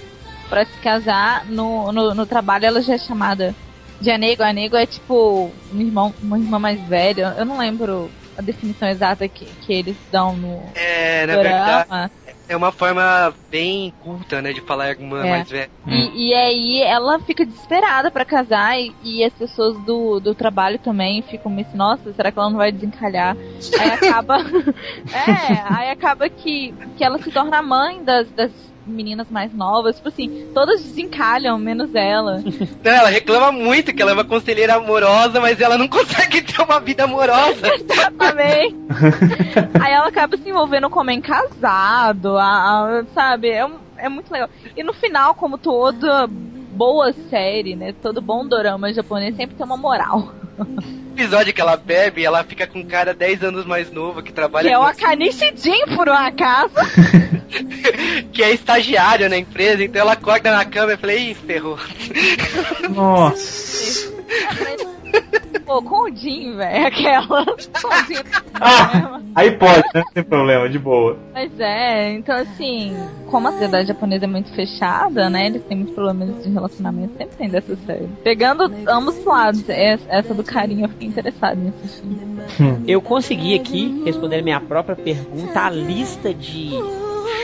[0.48, 1.46] para se casar.
[1.46, 3.54] No, no, no, trabalho ela já é chamada
[4.00, 4.44] de Anego.
[4.44, 7.36] Anego é tipo um irmão, uma irmã mais velha.
[7.38, 12.12] Eu não lembro a definição exata que, que eles dão no é, na verdade,
[12.50, 15.30] é uma forma bem culta, né, de falar irmã é.
[15.30, 15.70] mais velha.
[15.86, 20.80] E, e, aí ela fica desesperada para casar e, e, as pessoas do, do trabalho
[20.80, 23.38] também ficam meio assim, nossa, será que ela não vai desencalhar?
[23.80, 24.38] aí acaba.
[25.14, 28.52] é, aí acaba que, que ela se torna mãe das, das
[28.90, 32.44] meninas mais novas, tipo assim, todas desencalham, menos ela.
[32.84, 36.62] Não, ela reclama muito que ela é uma conselheira amorosa, mas ela não consegue ter
[36.62, 37.68] uma vida amorosa.
[37.74, 38.76] Exatamente.
[39.82, 43.50] Aí ela acaba se envolvendo com homem casado, a, a, sabe?
[43.50, 43.68] É,
[43.98, 44.50] é muito legal.
[44.76, 47.94] E no final, como toda boa série, né?
[48.02, 50.34] Todo bom dorama japonês sempre tem uma moral.
[51.20, 54.70] Episódio que ela bebe, ela fica com um cara 10 anos mais novo que trabalha.
[54.70, 56.74] Que é o Akanishi Jin, por um acaso.
[58.32, 61.78] que é estagiário na empresa, então ela acorda na cama e fala, ih, ferrou.
[62.90, 64.14] Nossa.
[65.70, 67.46] Pô, com o Jin, velho, aquela.
[68.62, 70.04] Ah, aí pode, né?
[70.14, 71.18] Sem problema, de boa.
[71.34, 72.94] Mas é, então assim,
[73.28, 75.46] como a sociedade japonesa é muito fechada, né?
[75.46, 78.10] Eles têm muitos problemas de relacionamento, sempre tem dessa série.
[78.22, 82.18] Pegando ambos os lados, essa essa do carinho eu fiquei interessada em assistir.
[82.86, 86.72] Eu consegui aqui responder a minha própria pergunta, a lista de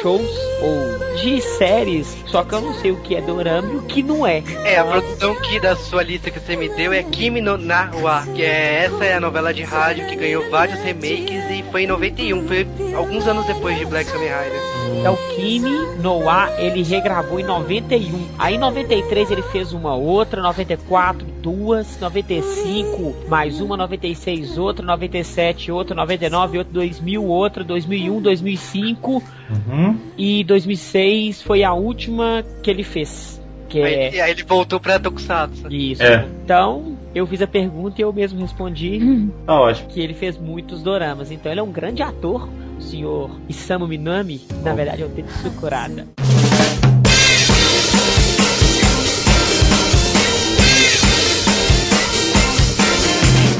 [0.05, 0.29] shows
[0.61, 4.03] ou de séries, só que eu não sei o que é dorama e o que
[4.03, 4.43] não é.
[4.63, 8.23] É, a produção que da sua lista que você me deu é Kimi no Nawa,
[8.35, 11.87] que é essa é a novela de rádio que ganhou vários remakes e foi em
[11.87, 14.75] 91, foi alguns anos depois de Black Kamen Rider.
[15.03, 18.27] É o Kimi Noah, ele regravou em 91.
[18.37, 25.71] Aí em 93 ele fez uma outra, 94 duas, 95 mais uma, 96 outra, 97
[25.71, 29.97] outra, 99 outra, 2000 outra, 2001, 2005 Uhum.
[30.17, 33.41] e 2006 foi a última que ele fez.
[33.69, 35.67] Que Aí, é e aí ele voltou pra Tokusatsu.
[35.71, 36.03] isso.
[36.03, 36.25] É.
[36.43, 38.99] Então, eu fiz a pergunta e eu mesmo respondi
[39.45, 39.89] Tá ótimo.
[39.89, 41.31] que ele fez muitos doramas.
[41.31, 44.41] Então ele é um grande ator, o senhor Isamu Minami.
[44.63, 46.07] Na verdade é o Tetsu Kurada.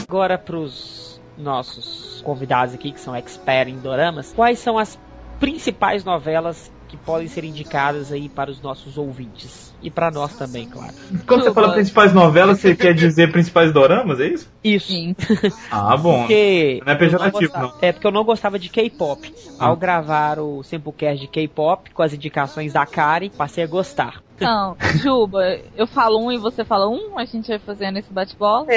[0.08, 4.98] Agora pros nossos convidados aqui que são expert em doramas, quais são as
[5.40, 10.68] principais novelas que podem ser indicadas aí para os nossos ouvintes e para nós também,
[10.68, 10.94] claro.
[11.28, 14.50] Quando você fala principais novelas, você quer dizer principais doramas, é isso?
[14.64, 14.88] Isso.
[14.88, 15.16] Sim.
[15.72, 16.20] Ah, bom.
[16.20, 17.74] Porque Não é pejorativo, gostava- não.
[17.82, 19.34] É porque eu não gostava de K-pop.
[19.60, 19.66] Ah.
[19.68, 24.22] Ao gravar o Samplecast de K-pop com as indicações da Kari, passei a gostar.
[24.36, 28.68] Então, Juba, eu falo um e você fala um, a gente vai fazendo esse bate-bola.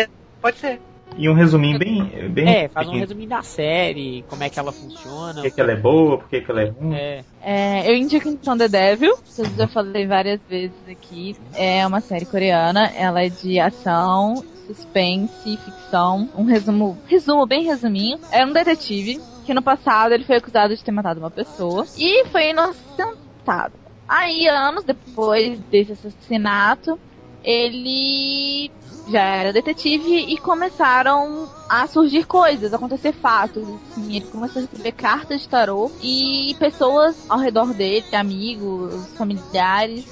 [0.40, 0.80] Pode ser.
[1.18, 2.30] E um resuminho bem.
[2.30, 3.06] bem É, faz um pequeno.
[3.06, 5.34] resuminho da série, como é que ela funciona.
[5.34, 6.94] Por que, que ela é boa, por que, que ela é ruim.
[6.94, 11.36] É, É, eu indico então The Devil, que eu já falei várias vezes aqui.
[11.54, 16.28] É uma série coreana, ela é de ação, suspense, ficção.
[16.36, 18.18] Um resumo, resumo bem resuminho.
[18.30, 22.26] É um detetive que no passado ele foi acusado de ter matado uma pessoa e
[22.26, 23.74] foi inocentado.
[24.06, 26.98] Aí, anos depois desse assassinato,
[27.42, 28.70] ele
[29.10, 33.66] já era detetive e começaram a surgir coisas, a acontecer fatos.
[33.90, 40.06] Assim, ele começou a receber cartas de tarô e pessoas ao redor dele, amigos, familiares,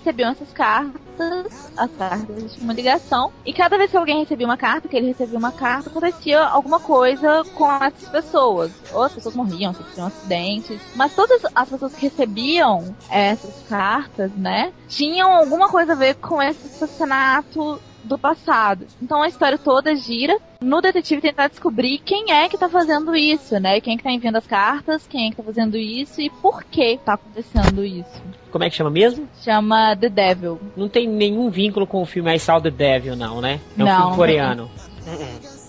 [0.00, 3.30] recebiam essas cartas, as cartas de uma ligação.
[3.44, 6.80] E cada vez que alguém recebia uma carta, que ele recebia uma carta, acontecia alguma
[6.80, 8.72] coisa com essas pessoas.
[8.92, 10.80] Ou as pessoas morriam, sofriam acidentes.
[10.94, 16.42] Mas todas as pessoas que recebiam essas cartas, né, tinham alguma coisa a ver com
[16.42, 18.86] esse assassinato do passado.
[19.02, 23.58] Então a história toda gira no detetive tentar descobrir quem é que tá fazendo isso,
[23.58, 23.80] né?
[23.80, 26.64] Quem é que tá enviando as cartas, quem é que tá fazendo isso e por
[26.64, 28.22] que tá acontecendo isso.
[28.50, 29.28] como é que chama mesmo?
[29.42, 30.60] Chama The Devil.
[30.76, 33.60] Não tem nenhum vínculo com o filme I Saw the Devil, não, né?
[33.78, 34.70] É um Não, filme coreano.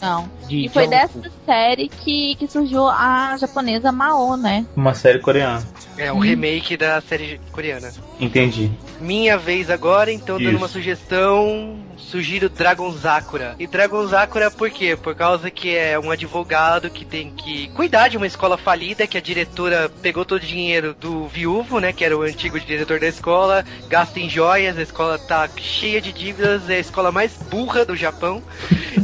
[0.01, 0.27] Não.
[0.47, 4.65] De E foi dessa série que, que surgiu a japonesa Mao, né?
[4.75, 5.63] Uma série coreana.
[5.97, 7.91] É um remake da série coreana.
[8.19, 8.71] Entendi.
[8.99, 10.57] Minha vez agora, então dando Isso.
[10.57, 13.56] uma sugestão, sugiro Dragon Sakura.
[13.60, 14.95] E Dragon Sakura por quê?
[14.95, 19.18] Por causa que é um advogado que tem que cuidar de uma escola falida, que
[19.18, 23.08] a diretora pegou todo o dinheiro do viúvo, né, que era o antigo diretor da
[23.08, 27.86] escola, gasta em joias, a escola tá cheia de dívidas, é a escola mais burra
[27.86, 28.41] do Japão.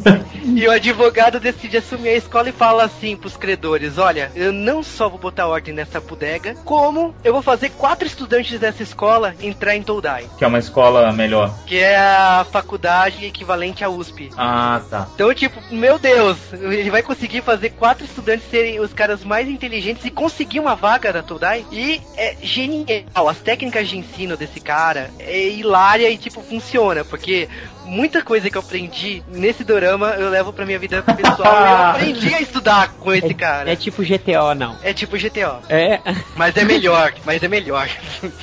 [0.55, 4.81] E o advogado decide assumir a escola e fala assim pros credores: Olha, eu não
[4.81, 9.75] só vou botar ordem nessa bodega, como eu vou fazer quatro estudantes dessa escola entrar
[9.75, 11.53] em Toudai, Que é uma escola melhor.
[11.65, 12.86] que é a faculdade
[13.25, 14.29] equivalente à USP.
[14.37, 15.07] Ah, tá.
[15.13, 20.05] Então, tipo, meu Deus, ele vai conseguir fazer quatro estudantes serem os caras mais inteligentes
[20.05, 21.65] e conseguir uma vaga da Todai.
[21.71, 23.27] E é genial.
[23.27, 27.03] As técnicas de ensino desse cara é hilária e, tipo, funciona.
[27.03, 27.47] Porque
[27.87, 31.55] muita coisa que eu aprendi nesse dorama eu levo pra minha vida pessoal.
[31.55, 33.71] eu aprendi a estudar com esse cara.
[33.71, 34.75] É tipo GTO, não.
[34.83, 35.59] É tipo GTO.
[35.69, 35.99] É.
[36.35, 37.89] Mas é melhor, mas é melhor.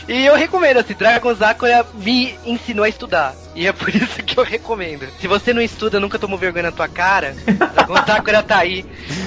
[0.08, 3.34] E eu recomendo, assim, Dragon Sakura me ensinou a estudar.
[3.54, 5.06] E é por isso que eu recomendo.
[5.20, 7.34] Se você não estuda, nunca tomou vergonha na tua cara,
[7.74, 8.84] Dragon Sakura tá aí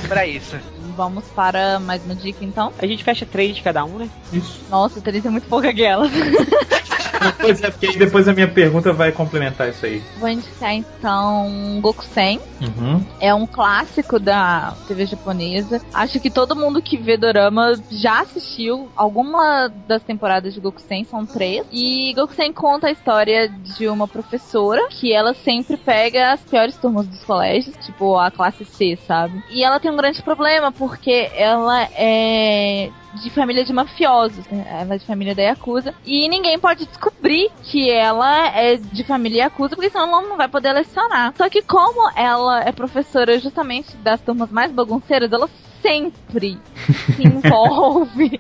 [0.08, 0.58] pra isso.
[0.96, 2.74] Vamos para mais uma dica então.
[2.80, 4.10] A gente fecha três de cada um, né?
[4.34, 4.60] Isso.
[4.70, 6.08] Nossa, três é muito pouca aquela.
[7.40, 10.02] Pois é, porque aí depois a minha pergunta vai complementar isso aí.
[10.20, 12.40] Vou indicar então Gokusen.
[12.62, 13.04] Uhum.
[13.20, 15.82] É um clássico da TV japonesa.
[15.94, 21.26] Acho que todo mundo que vê dorama já assistiu alguma das temporadas de Gokusen, são
[21.26, 21.66] três.
[21.72, 27.08] E Gokusen conta a história de uma professora que ela sempre pega as piores turmas
[27.08, 29.44] dos colégios, tipo a classe C, sabe?
[29.50, 32.90] E ela tem um grande problema porque ela é
[33.22, 34.46] de família de mafiosos.
[34.48, 34.66] né?
[34.70, 35.94] Ela é de família da Yakuza.
[36.06, 40.48] E ninguém pode descobrir que ela é de família Yakuza, porque senão ela não vai
[40.48, 41.34] poder lecionar.
[41.38, 45.50] Só que como ela é professora justamente das turmas mais bagunceiras, ela
[45.82, 46.58] sempre
[47.16, 48.40] se envolve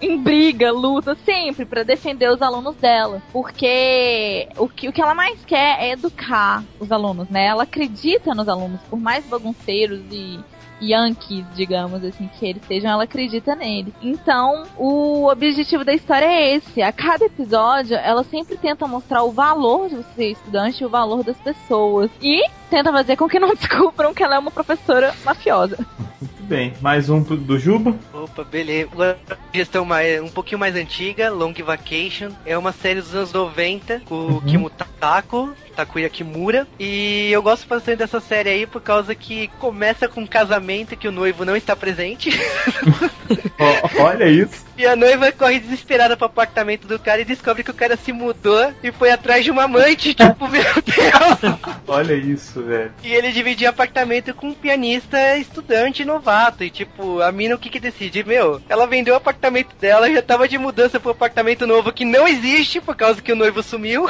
[0.00, 3.22] em briga, luta, sempre pra defender os alunos dela.
[3.32, 7.46] Porque o que, o que ela mais quer é educar os alunos, né?
[7.46, 10.40] Ela acredita nos alunos, por mais bagunceiros e
[10.80, 13.94] Yankees, digamos assim, que eles sejam, ela acredita nele.
[14.02, 16.82] Então, o objetivo da história é esse.
[16.82, 20.90] A cada episódio, ela sempre tenta mostrar o valor de você ser estudante e o
[20.90, 22.10] valor das pessoas.
[22.20, 25.78] E tenta fazer com que não descubram que ela é uma professora mafiosa.
[26.20, 26.72] Muito bem.
[26.80, 27.94] Mais um do Juba.
[28.12, 28.90] Opa, beleza.
[28.94, 29.16] Uma
[29.52, 32.30] gestão mais, um pouquinho mais antiga, Long Vacation.
[32.44, 36.66] É uma série dos anos 90, com o Kimu Tako, Takuya Kimura.
[36.80, 41.06] E eu gosto bastante dessa série aí por causa que começa com um casamento que
[41.06, 42.30] o noivo não está presente.
[43.98, 44.64] Olha isso.
[44.78, 48.12] E a noiva corre desesperada pro apartamento do cara e descobre que o cara se
[48.12, 50.14] mudou e foi atrás de uma amante.
[50.14, 51.58] Tipo, meu Deus!
[51.86, 52.92] Olha isso, velho.
[53.02, 56.62] E ele dividia apartamento com um pianista estudante novato.
[56.62, 58.24] E tipo, a mina o que que decide?
[58.24, 62.28] Meu, ela vendeu o apartamento dela, já tava de mudança pro apartamento novo que não
[62.28, 64.06] existe por causa que o noivo sumiu.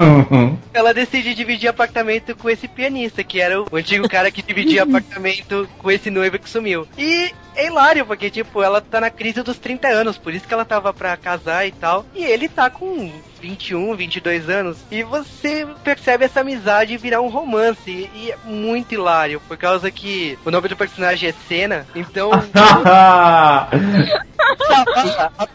[0.72, 5.68] ela decide dividir apartamento com esse pianista, que era o antigo cara que dividia apartamento
[5.78, 6.86] com esse noivo que sumiu.
[6.96, 10.54] E é hilário, porque, tipo, ela tá na crise dos 30 anos, por isso que
[10.54, 12.04] ela tava pra casar e tal.
[12.14, 13.12] E ele tá com
[13.44, 14.78] 21, 22 anos.
[14.90, 18.10] E você percebe essa amizade virar um romance.
[18.14, 21.86] E, é muito hilário, por causa que o nome do personagem é Senna.
[21.94, 22.30] Então,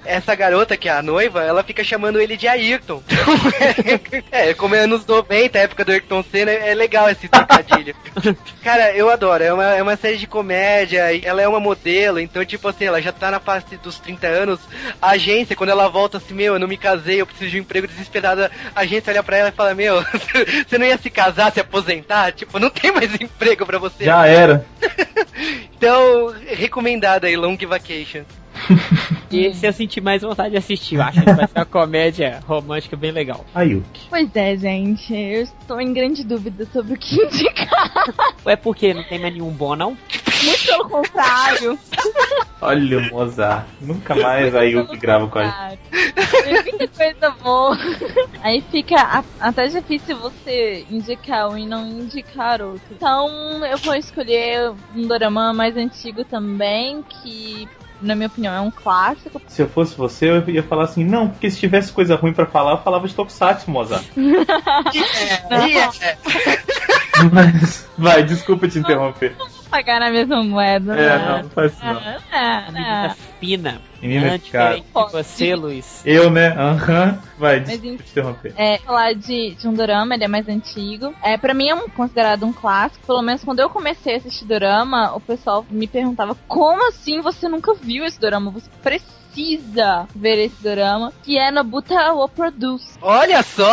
[0.06, 3.02] essa garota que é a noiva, ela fica chamando ele de Ayrton.
[4.32, 7.96] é, como é anos 90, a época do Ayrton Senna, é legal esse trocadilho.
[8.64, 9.44] Cara, eu adoro.
[9.44, 11.08] É uma, é uma série de comédia.
[11.24, 11.89] Ela é uma modelo,
[12.20, 14.60] então, tipo assim, ela já tá na fase dos 30 anos.
[15.02, 17.62] A agência, quando ela volta assim, meu, eu não me casei, eu preciso de um
[17.62, 18.52] emprego desesperada.
[18.76, 20.04] A agência olha pra ela e fala: Meu,
[20.68, 22.32] você não ia se casar, se aposentar?
[22.32, 24.06] Tipo, não tem mais emprego pra você.
[24.06, 24.66] Já era.
[25.80, 28.24] Então, recomendada aí, Long Vacation.
[29.32, 32.40] E se eu sentir mais vontade de assistir, eu acho que vai ser uma comédia
[32.48, 33.46] romântica bem legal.
[33.54, 34.02] Ayuki.
[34.10, 35.14] Pois é, gente.
[35.14, 38.14] Eu estou em grande dúvida sobre o que indicar.
[38.46, 39.98] É porque não tem mais nenhum bom, não?
[40.44, 41.80] Muito pelo contrário.
[42.62, 43.66] Olha o Mozart.
[43.82, 45.82] Nunca mais a Ayuki grava com a gente.
[46.64, 47.78] Muita coisa boa.
[48.42, 52.82] Aí fica até difícil você indicar um e não indicar outro.
[52.92, 57.68] Então eu vou escolher um dorama mais antigo também, que
[58.02, 59.42] na minha opinião é um clássico.
[59.48, 62.46] Se eu fosse você, eu ia falar assim, não, porque se tivesse coisa ruim pra
[62.46, 64.06] falar, eu falava de Tokusatsu, Mozart.
[65.68, 66.18] E é,
[67.32, 69.36] Mas, vai, desculpa te interromper.
[69.70, 70.94] Pagar na mesma moeda.
[70.98, 71.28] É, né?
[71.28, 72.00] não, não faz isso não.
[72.00, 73.16] É, é, Menina é.
[73.40, 73.82] fina.
[74.02, 74.80] Menina Antes cara.
[74.80, 76.02] de você, Luiz.
[76.06, 76.48] Eu, né?
[76.58, 77.20] Aham.
[77.38, 78.54] Vai, Mas desculpa te interromper.
[78.58, 81.14] É, falar de, de um dorama, ele é mais antigo.
[81.22, 83.06] É, pra mim é um, considerado um clássico.
[83.06, 87.48] Pelo menos quando eu comecei a assistir dorama, o pessoal me perguntava como assim você
[87.48, 88.50] nunca viu esse dorama?
[88.52, 89.19] Você precisa
[90.16, 91.14] ver esse dorama.
[91.24, 92.98] Que é Nobuta wo Produce.
[93.02, 93.66] Olha só!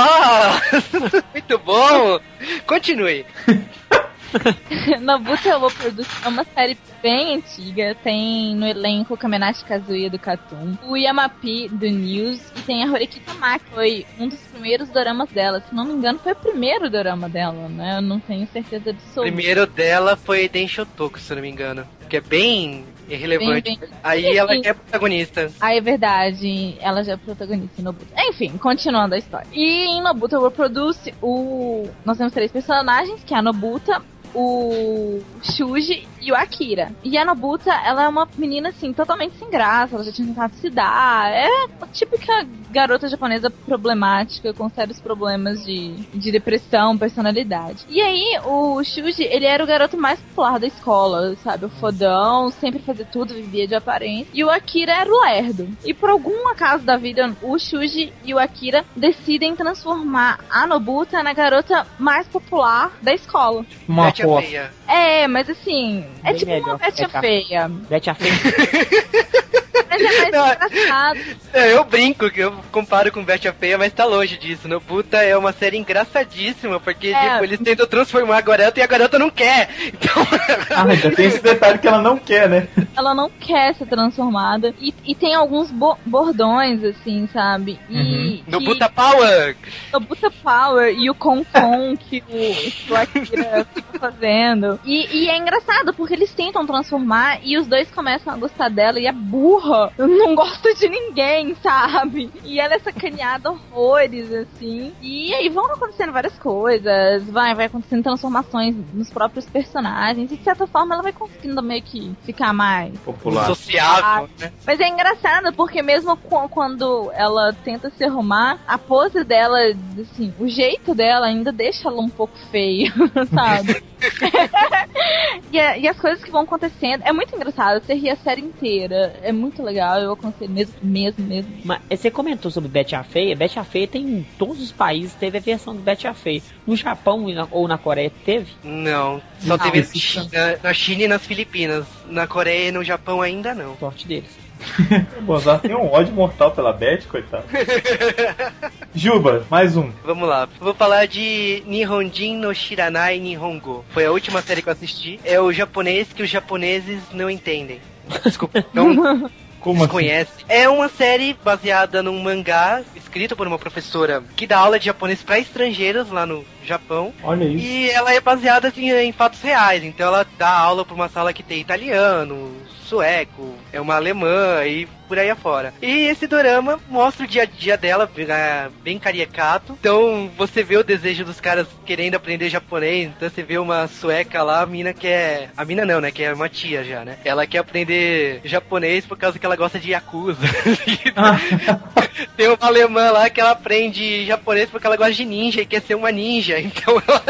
[1.32, 2.18] Muito bom!
[2.66, 3.24] Continue.
[5.00, 7.94] Nobuta wo Produce é uma série bem antiga.
[8.02, 13.32] Tem no elenco Kamenashi Kazuya do Cartoon, o Yamapi do News e tem a Horikita
[13.34, 13.64] Maki.
[13.72, 15.62] Foi um dos primeiros doramas dela.
[15.68, 17.96] Se não me engano, foi o primeiro dorama dela, né?
[17.98, 19.22] Eu não tenho certeza O absoluta.
[19.32, 21.86] primeiro dela foi Denshotoku, se não me engano.
[22.08, 23.78] Que é bem irrelevante.
[23.78, 25.50] Bem- Aí ela é protagonista.
[25.60, 26.76] Ah, é verdade.
[26.80, 28.12] Ela já é protagonista em Nobuta.
[28.28, 29.46] Enfim, continuando a história.
[29.52, 31.88] E em Nobuta Reproduce, o...
[32.04, 34.02] nós temos três personagens, que é a Nobuta,
[34.36, 36.92] o Shuji e o Akira.
[37.02, 39.94] E a Nobuta, ela é uma menina, assim, totalmente sem graça.
[39.94, 41.32] Ela já tinha tentado se dar.
[41.32, 41.48] É
[41.80, 47.86] a típica garota japonesa problemática, com sérios problemas de, de depressão, personalidade.
[47.88, 51.64] E aí, o Shuji, ele era o garoto mais popular da escola, sabe?
[51.64, 54.28] O fodão, sempre fazia tudo, vivia de aparência.
[54.34, 55.68] E o Akira era o lerdo.
[55.84, 61.22] E por algum acaso da vida, o Shuji e o Akira decidem transformar a Nobuta
[61.22, 63.64] na garota mais popular da escola.
[63.88, 64.70] Uma Bete feia.
[64.86, 67.68] É, mas assim, é Bem tipo melhor, uma Betty é feia.
[67.68, 68.28] Bete a Fê.
[69.88, 71.20] Mas é mais engraçado.
[71.52, 74.68] É, eu brinco que eu comparo com Betty a Feia, mas tá longe disso.
[74.68, 77.32] Nobuta é uma série engraçadíssima, porque É.
[77.32, 79.68] tipo, eles tentam transformar a garota e a garota não quer.
[79.86, 80.26] Então,
[80.74, 82.68] Ah, ainda tem esse detalhe que ela não quer, né?
[82.96, 84.74] ela não quer ser transformada.
[84.80, 87.78] E, e tem alguns bo bordões, assim, sabe?
[87.88, 87.96] E.
[87.96, 88.42] Uhum.
[88.48, 89.56] No que- Buta Power!
[89.92, 94.78] o Buta Power e o Concon que o, que o Akira fica fazendo.
[94.84, 98.98] E, e é engraçado, porque eles tentam transformar e os dois começam a gostar dela
[99.00, 102.30] e a burra não gosta de ninguém, sabe?
[102.44, 104.92] E ela é sacaneada horrores, assim.
[105.00, 110.30] E aí vão acontecendo várias coisas, vai, vai acontecendo transformações nos próprios personagens.
[110.30, 113.46] E de certa forma ela vai conseguindo meio que ficar mais Popular.
[113.46, 114.52] Sociável, né?
[114.66, 119.58] mas é engraçado, porque mesmo qu- quando ela tenta se arrumar, a pose dela,
[120.00, 122.92] assim, o jeito dela ainda deixa ela um pouco feia,
[123.32, 123.82] sabe?
[125.52, 128.40] e, a- e as coisas que vão acontecendo, é muito engraçado, você ri a série
[128.42, 131.52] inteira, é muito legal, eu aconselho mesmo, mesmo, mesmo.
[131.64, 133.36] Mas você comentou sobre Betty a Feia.
[133.36, 136.40] Betty a Feia tem em todos os países, teve a versão do Betty a Feia.
[136.66, 138.46] No Japão na- ou na Coreia teve?
[138.64, 141.84] Não, só Ah, teve China- na China e nas Filipinas.
[142.08, 143.76] Na Coreia e no Japão ainda não.
[143.76, 144.46] Sorte deles.
[145.18, 147.44] O Mozart tem um ódio mortal pela Beth, coitado.
[148.94, 149.90] Juba, mais um.
[150.04, 153.84] Vamos lá, vou falar de Nihonjin no Shiranai Nihongo.
[153.90, 155.20] Foi a última série que eu assisti.
[155.24, 157.80] É o japonês que os japoneses não entendem.
[158.24, 159.28] Desculpa, não
[159.66, 159.92] Como assim?
[159.92, 160.30] conhece.
[160.48, 165.24] É uma série baseada num mangá escrito por uma professora que dá aula de japonês
[165.24, 167.12] para estrangeiros lá no Japão.
[167.20, 167.66] Olha isso.
[167.66, 169.82] E ela é baseada assim, em fatos reais.
[169.82, 172.54] Então ela dá aula pra uma sala que tem italiano,
[172.84, 175.72] sueco, é uma alemã e por aí afora.
[175.80, 179.76] E esse dorama mostra o dia a dia dela, é, bem caricato.
[179.78, 183.10] Então você vê o desejo dos caras querendo aprender japonês.
[183.16, 185.50] Então você vê uma sueca lá, a mina quer.
[185.56, 186.10] A mina não, né?
[186.10, 187.18] Que é uma tia já, né?
[187.24, 190.46] Ela quer aprender japonês por causa que ela gosta de Yakuza.
[192.36, 195.82] Tem uma alemã lá que ela aprende japonês porque ela gosta de ninja e quer
[195.82, 196.58] ser uma ninja.
[196.58, 197.22] Então ela,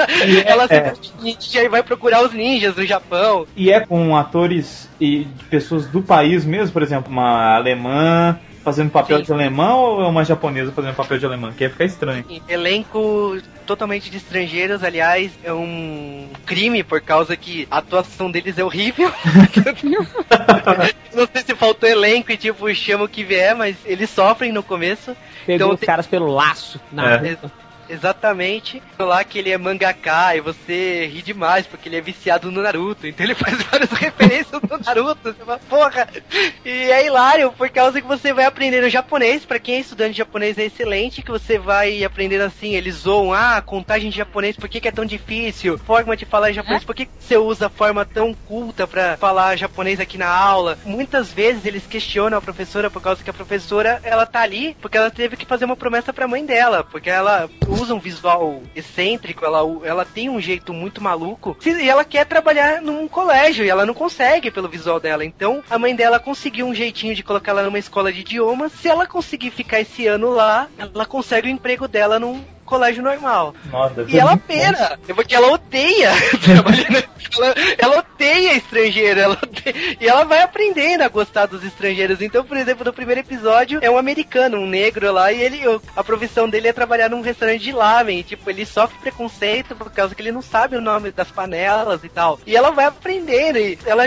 [0.47, 0.93] ela se é.
[0.93, 3.47] de ninja e vai procurar os ninjas do Japão.
[3.57, 9.19] E é com atores e pessoas do país mesmo, por exemplo, uma alemã fazendo papel
[9.19, 9.25] Sim.
[9.25, 11.53] de alemão ou é uma japonesa fazendo papel de alemã?
[11.53, 12.25] Que ia ficar estranho.
[12.49, 18.65] Elenco totalmente de estrangeiros, aliás, é um crime por causa que a atuação deles é
[18.65, 19.13] horrível.
[21.15, 24.63] Não sei se faltou elenco e tipo, chama o que vier, mas eles sofrem no
[24.63, 25.17] começo.
[25.47, 27.37] Pegou Então os tem- caras pelo laço na É.
[27.89, 28.83] Exatamente.
[28.99, 33.07] Lá que ele é mangaka e você ri demais porque ele é viciado no Naruto.
[33.07, 35.19] Então ele faz várias referências do Naruto.
[35.23, 36.09] Você fala, porra!
[36.65, 39.45] E é hilário por causa que você vai aprendendo japonês.
[39.45, 41.23] Pra quem é estudante japonês é excelente.
[41.23, 42.75] Que você vai aprendendo assim.
[42.75, 45.79] Eles zoam, ah, contagem de japonês, por que, que é tão difícil?
[45.79, 50.01] Forma de falar japonês, por que, que você usa forma tão culta pra falar japonês
[50.01, 50.79] aqui na aula?
[50.85, 54.97] Muitas vezes eles questionam a professora por causa que a professora ela tá ali porque
[54.97, 56.85] ela teve que fazer uma promessa pra mãe dela.
[56.85, 57.49] Porque ela
[57.81, 61.57] usa um visual excêntrico, ela, ela tem um jeito muito maluco.
[61.65, 65.25] E ela quer trabalhar num colégio e ela não consegue pelo visual dela.
[65.25, 68.73] Então a mãe dela conseguiu um jeitinho de colocar ela numa escola de idiomas.
[68.73, 73.55] Se ela conseguir ficar esse ano lá, ela consegue o emprego dela num colégio normal.
[73.73, 76.11] Nossa, E ela pena, porque ela odeia
[77.19, 82.21] escola, ela odeia estrangeiro, ela odeia- e ela vai aprendendo a gostar dos estrangeiros.
[82.21, 85.61] Então, por exemplo, no primeiro episódio é um americano, um negro lá, e ele,
[85.97, 88.23] a profissão dele é trabalhar num restaurante de lamen.
[88.23, 92.09] Tipo, ele sofre preconceito por causa que ele não sabe o nome das panelas e
[92.09, 92.39] tal.
[92.47, 94.05] E ela vai aprendendo, e ela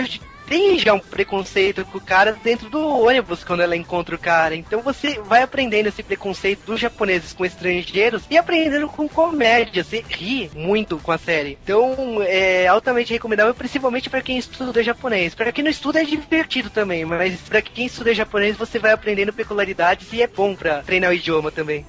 [0.50, 4.56] tem já um preconceito com o cara dentro do ônibus quando ela encontra o cara.
[4.56, 9.84] Então você vai aprendendo esse preconceito dos japoneses com estrangeiros e aprendendo com comédia.
[9.84, 11.56] Você ri muito com a série.
[11.62, 15.36] Então é altamente recomendável, principalmente para quem estuda japonês.
[15.36, 19.32] Para quem não estuda é divertido também, mas para quem estuda japonês você vai aprendendo
[19.32, 21.86] peculiaridades e é bom para treinar o idioma também.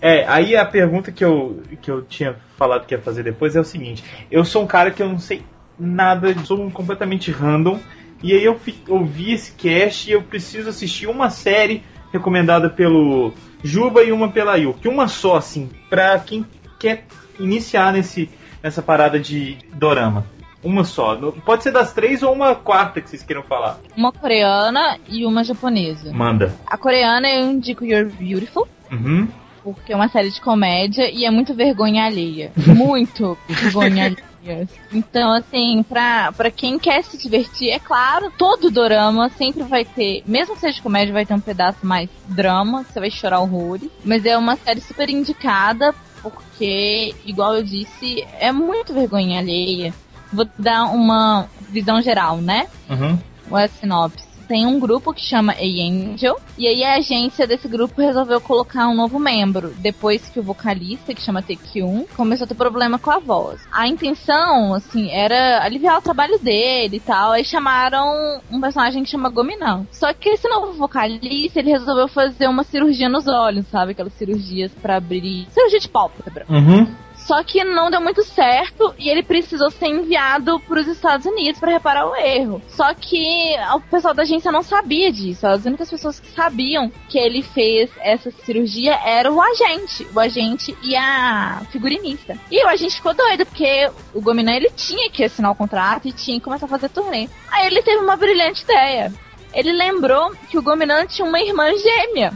[0.00, 3.60] É, aí a pergunta que eu, que eu tinha falado que ia fazer depois é
[3.60, 5.42] o seguinte: eu sou um cara que eu não sei
[5.78, 7.78] nada, sou um completamente random,
[8.22, 11.82] e aí eu ouvi esse cast e eu preciso assistir uma série
[12.12, 13.32] recomendada pelo
[13.62, 14.88] Juba e uma pela Yuki.
[14.88, 16.44] Uma só, assim, pra quem
[16.78, 17.04] quer
[17.38, 18.28] iniciar nesse,
[18.62, 20.26] nessa parada de dorama.
[20.62, 21.16] Uma só.
[21.44, 23.78] Pode ser das três ou uma quarta que vocês queiram falar.
[23.96, 26.12] Uma coreana e uma japonesa.
[26.12, 26.54] Manda.
[26.66, 29.28] A coreana eu indico You're Beautiful, Uhum.
[29.62, 32.52] Porque é uma série de comédia e é muito vergonha alheia.
[32.66, 34.68] Muito vergonha alheia.
[34.92, 40.22] Então, assim, pra, pra quem quer se divertir, é claro, todo dorama sempre vai ter,
[40.26, 43.40] mesmo que seja de comédia, vai ter um pedaço mais drama, que você vai chorar
[43.40, 43.90] horrores.
[44.04, 49.92] Mas é uma série super indicada, porque, igual eu disse, é muito vergonha alheia.
[50.32, 52.66] Vou dar uma visão geral, né?
[52.88, 53.18] Uhum.
[53.50, 54.29] Ou é sinopse?
[54.50, 58.96] Tem um grupo que chama A-Angel, e aí a agência desse grupo resolveu colocar um
[58.96, 63.20] novo membro, depois que o vocalista, que chama TQ1, começou a ter problema com a
[63.20, 63.60] voz.
[63.70, 69.10] A intenção, assim, era aliviar o trabalho dele e tal, aí chamaram um personagem que
[69.10, 69.86] chama Gominan.
[69.92, 73.92] Só que esse novo vocalista, ele resolveu fazer uma cirurgia nos olhos, sabe?
[73.92, 75.46] Aquelas cirurgias para abrir...
[75.52, 76.44] Cirurgia de pálpebra.
[76.48, 76.92] Uhum.
[77.30, 81.60] Só que não deu muito certo e ele precisou ser enviado para os Estados Unidos
[81.60, 82.60] para reparar o erro.
[82.70, 85.46] Só que o pessoal da agência não sabia disso.
[85.46, 90.76] As únicas pessoas que sabiam que ele fez essa cirurgia era o agente, o agente
[90.82, 92.36] e a figurinista.
[92.50, 96.12] E o agente ficou doido porque o Gominan ele tinha que assinar o contrato e
[96.12, 97.28] tinha que começar a fazer turnê.
[97.52, 99.12] Aí ele teve uma brilhante ideia.
[99.54, 102.32] Ele lembrou que o Gominan tinha uma irmã gêmea.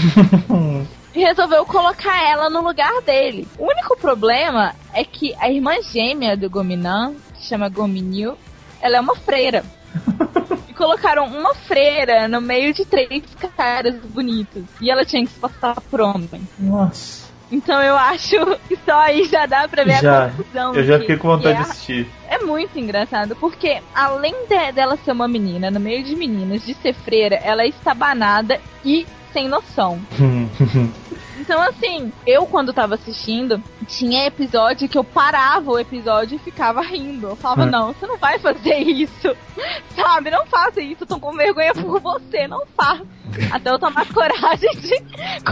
[1.18, 3.46] resolveu colocar ela no lugar dele.
[3.58, 8.36] O único problema é que a irmã gêmea do Gominan, que chama Gominil,
[8.80, 9.64] ela é uma freira.
[10.68, 13.22] e colocaram uma freira no meio de três
[13.56, 14.62] caras bonitos.
[14.80, 16.46] E ela tinha que se passar por homem.
[16.58, 17.28] Nossa.
[17.52, 18.36] Então eu acho
[18.68, 20.26] que só aí já dá pra ver Já.
[20.26, 20.72] a confusão.
[20.76, 22.08] Eu já que- fiquei com vontade de é, assistir.
[22.28, 26.74] é muito engraçado, porque além de- dela ser uma menina, no meio de meninas, de
[26.74, 30.00] ser freira, ela é estabanada e sem noção.
[31.40, 36.82] Então, assim, eu quando tava assistindo, tinha episódio que eu parava o episódio e ficava
[36.82, 37.28] rindo.
[37.28, 37.70] Eu falava, Hum.
[37.70, 39.34] não, você não vai fazer isso.
[39.96, 43.06] Sabe, não faça isso, tô com vergonha por você, não faça.
[43.50, 45.00] Até eu tomar coragem de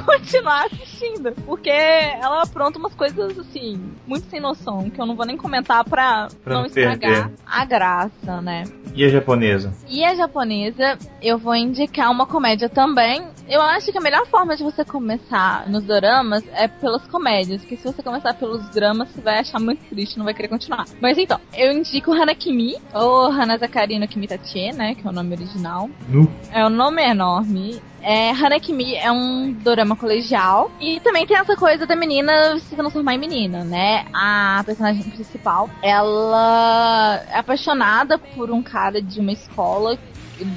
[0.05, 1.33] continuar assistindo.
[1.47, 5.85] Porque ela apronta umas coisas, assim, muito sem noção, que eu não vou nem comentar
[5.85, 7.31] pra, Pra não estragar perder.
[7.47, 8.65] a graça, né?
[8.95, 9.73] E a japonesa?
[9.89, 13.23] E a japonesa, eu vou indicar uma comédia também.
[13.49, 17.77] Eu acho que a melhor forma de você começar nos doramas é pelas comédias, porque
[17.77, 20.85] se você começar pelos dramas, você vai achar muito triste, não vai querer continuar.
[21.01, 25.89] Mas então, eu indico Hanakimi, ou Hanazakari no Kimitachi, né, que é o nome original.
[26.09, 26.31] Nu.
[26.53, 27.68] É um nome enorme.
[28.01, 30.71] É, Hanakimi é um dorama colegial.
[30.81, 34.07] E também tem essa coisa da menina se transformar em menina, né?
[34.15, 39.99] A personagem principal, ela é apaixonada por um cara de uma escola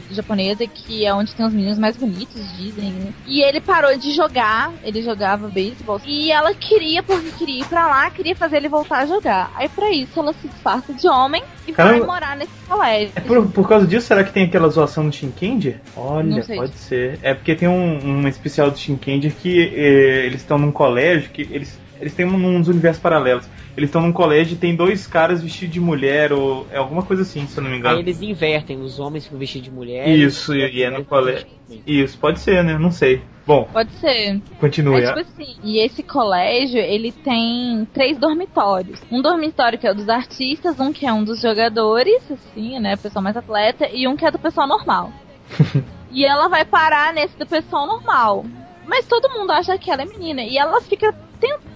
[0.09, 2.91] japonesa que é onde tem os meninos mais bonitos, dizem.
[2.91, 3.13] né?
[3.25, 5.99] E ele parou de jogar, ele jogava beisebol.
[6.05, 9.51] E ela queria, porque queria ir pra lá, queria fazer ele voltar a jogar.
[9.55, 12.05] Aí pra isso ela se disfarça de homem e vai Caramba.
[12.05, 13.11] morar nesse colégio.
[13.15, 15.79] É por, por causa disso, será que tem aquela zoação do Shinkendi?
[15.95, 17.19] Olha, pode ser.
[17.21, 21.41] É porque tem um, um especial do Shinkendi que eh, eles estão num colégio que
[21.43, 21.79] eles.
[22.01, 23.47] Eles têm um- uns universos paralelos.
[23.77, 27.21] Eles estão num colégio e tem dois caras vestidos de mulher, ou é alguma coisa
[27.21, 27.99] assim, se eu não me Aí engano.
[27.99, 30.07] eles invertem, os homens ficam vestidos de mulher.
[30.09, 31.47] Isso, e, e é no colégio.
[31.87, 32.77] Isso, pode ser, né?
[32.77, 33.21] Não sei.
[33.47, 34.39] Bom, Pode ser.
[34.59, 35.01] continue.
[35.01, 39.01] É tipo assim, e esse colégio, ele tem três dormitórios.
[39.11, 42.95] Um dormitório que é o dos artistas, um que é um dos jogadores, assim, né,
[42.97, 45.11] pessoal mais atleta, e um que é do pessoal normal.
[46.11, 48.45] e ela vai parar nesse do pessoal normal.
[48.85, 51.13] Mas todo mundo acha que ela é menina, e ela fica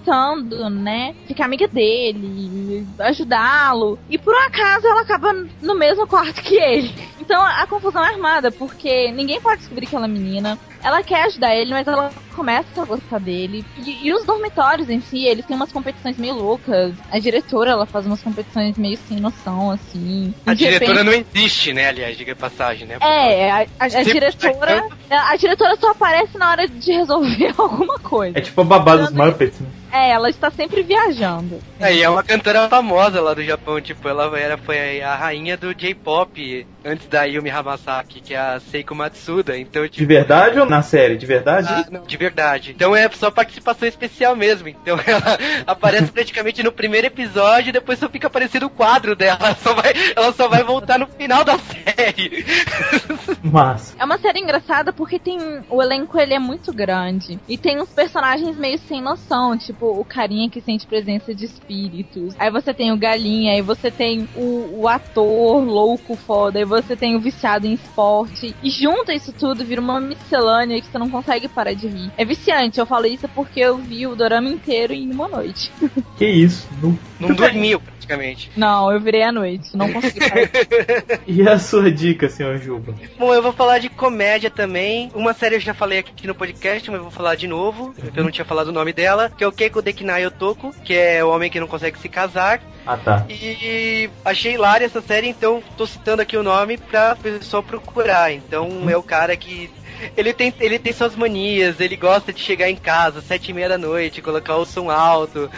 [0.05, 6.41] tentando, né, ficar amiga dele, ajudá-lo, e por um acaso ela acaba no mesmo quarto
[6.41, 6.93] que ele.
[7.19, 11.23] Então a confusão é armada, porque ninguém pode descobrir que ela é menina, ela quer
[11.25, 13.63] ajudar ele, mas ela começa a gostar dele.
[13.77, 16.93] E, e os dormitórios em si, eles têm umas competições meio loucas.
[17.09, 20.33] A diretora, ela faz umas competições meio sem noção, assim.
[20.45, 22.97] A De diretora repente- não existe, né, aliás, diga passagem, né?
[23.01, 24.83] É, a, a- a diretora.
[25.09, 28.37] A diretora só aparece na hora de resolver alguma coisa.
[28.37, 29.67] É tipo a babá dos Muppets, né?
[29.91, 31.61] É, ela está sempre viajando.
[31.79, 35.55] É, e é uma cantora famosa lá do Japão, tipo, ela era, foi a rainha
[35.57, 40.07] do J-pop antes da Yumi Hamasaki, que é a Seiko Matsuda, então, De tipo...
[40.07, 41.17] verdade ou na série?
[41.17, 41.67] De verdade?
[41.69, 42.71] Ah, não, de verdade.
[42.75, 44.69] Então é só participação especial mesmo.
[44.69, 49.39] Então ela aparece praticamente no primeiro episódio e depois só fica aparecendo o quadro dela.
[49.45, 52.45] Ela só vai, ela só vai voltar no final da série.
[53.43, 53.95] Massa.
[53.97, 55.39] É uma série engraçada porque tem.
[55.69, 57.39] O elenco ele é muito grande.
[57.47, 59.57] E tem uns personagens meio sem noção.
[59.57, 62.35] Tipo, o carinha que sente presença de espíritos.
[62.37, 66.74] Aí você tem o galinha, aí você tem o, o ator louco foda, aí você
[66.81, 68.55] tem o viciado em esporte.
[68.63, 72.11] E junta isso tudo, vira uma miscelânea que você não consegue parar de rir.
[72.17, 75.71] É viciante, eu falo isso porque eu vi o dorama inteiro em uma noite.
[76.17, 76.65] Que isso?
[76.81, 76.97] Nu.
[77.19, 78.51] Não dormiu, praticamente.
[78.55, 80.49] Não, eu virei à noite, não consegui parar.
[81.27, 82.95] E a sua dica, senhor Juba?
[83.17, 85.11] Bom, eu vou falar de comédia também.
[85.13, 87.93] Uma série eu já falei aqui no podcast, mas eu vou falar de novo.
[88.15, 91.23] Eu não tinha falado o nome dela, que é o Keiko Dekinai Otoko, que é
[91.23, 92.61] o homem que não consegue se casar.
[92.85, 93.25] Ah, tá.
[93.29, 98.31] E achei hilária essa série, então tô citando aqui o nome pra pessoa procurar.
[98.31, 99.69] Então é o cara que.
[100.15, 103.69] Ele tem, ele tem suas manias, ele gosta de chegar em casa sete e meia
[103.69, 105.49] da noite, colocar o som alto.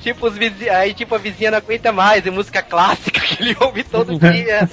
[0.00, 0.68] Tipo, os vizi...
[0.68, 4.16] aí tipo, a vizinha não aguenta mais, é música clássica que que ele ouve todo
[4.18, 4.68] dia.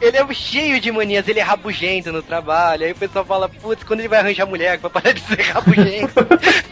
[0.00, 2.84] ele é cheio de manias, ele é rabugento no trabalho.
[2.84, 6.14] Aí o pessoal fala, putz, quando ele vai arranjar mulher, vai parar de ser rabugento.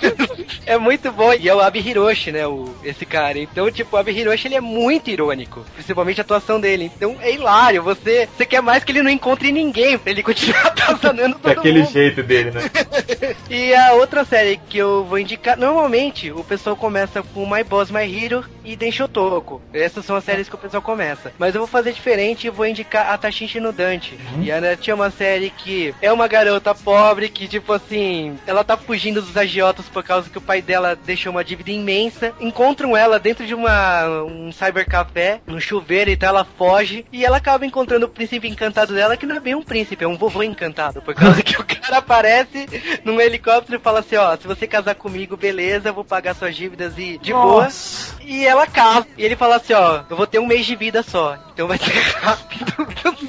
[0.67, 1.33] é muito bom.
[1.33, 2.47] E é o Abi Hiroshi, né?
[2.47, 3.39] O, esse cara.
[3.39, 5.65] Então, tipo, o Abi Hiroshi ele é muito irônico.
[5.75, 6.91] Principalmente a atuação dele.
[6.97, 7.83] Então é hilário.
[7.83, 11.81] Você, você quer mais que ele não encontre ninguém pra ele continuar atazanando todo Daquele
[11.81, 11.93] mundo.
[11.93, 12.61] jeito dele, né?
[13.49, 17.93] E a outra série que eu vou indicar, normalmente o pessoal começa com My Boss,
[17.93, 19.63] My Hero e Denshotoko.
[19.73, 21.33] Essas são as séries que o pessoal começa.
[21.39, 24.19] Mas eu vou fazer diferente e vou indicar a Tashishi no Dante.
[24.41, 28.77] E ela tinha uma série que é uma garota pobre que, tipo assim, ela tá
[28.77, 32.33] fugindo dos agiotas por causa que o pai dela deixou uma dívida imensa.
[32.41, 37.37] Encontram ela dentro de uma um cybercafé, no chuveiro e tal, ela foge e ela
[37.37, 40.43] acaba encontrando o príncipe encantado dela, que não é bem um príncipe, é um vovô
[40.43, 42.67] encantado, por causa que o cara aparece
[43.05, 46.55] num helicóptero e fala assim, ó, se você casar comigo, beleza, eu vou pagar suas
[46.55, 47.65] dívidas e de boa.
[47.65, 48.15] Nossa.
[48.23, 49.07] E ela casa.
[49.17, 51.79] E ele fala assim, ó, eu vou ter um mês de vida só, então vai
[51.79, 52.67] ser rápido.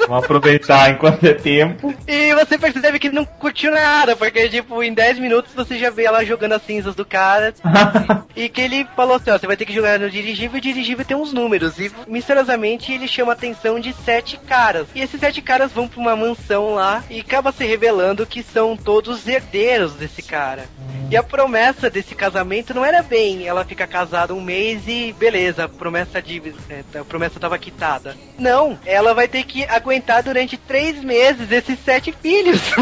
[0.08, 1.94] Vamos aproveitar enquanto é tempo.
[2.08, 5.90] E você percebe que ele não curtiu nada, porque, tipo, em 10 minutos você já
[5.90, 7.54] vê ela jogando as cinzas do cara.
[8.36, 10.62] e que ele falou assim, ó, você vai ter que jogar no dirigível, e o
[10.62, 11.80] dirigível tem uns números.
[11.80, 14.88] E, misteriosamente, ele chama a atenção de sete caras.
[14.96, 18.76] E esses sete caras vão pra uma mansão lá e acaba se revelando que são
[18.76, 20.68] todos herdeiros desse cara.
[21.10, 25.66] E a promessa desse casamento não era bem, ela fica casada um mês e beleza,
[25.66, 28.16] a promessa dívida, é, a promessa tava quitada.
[28.38, 32.62] Não, ela vai ter que aguentar durante três meses esses sete filhos.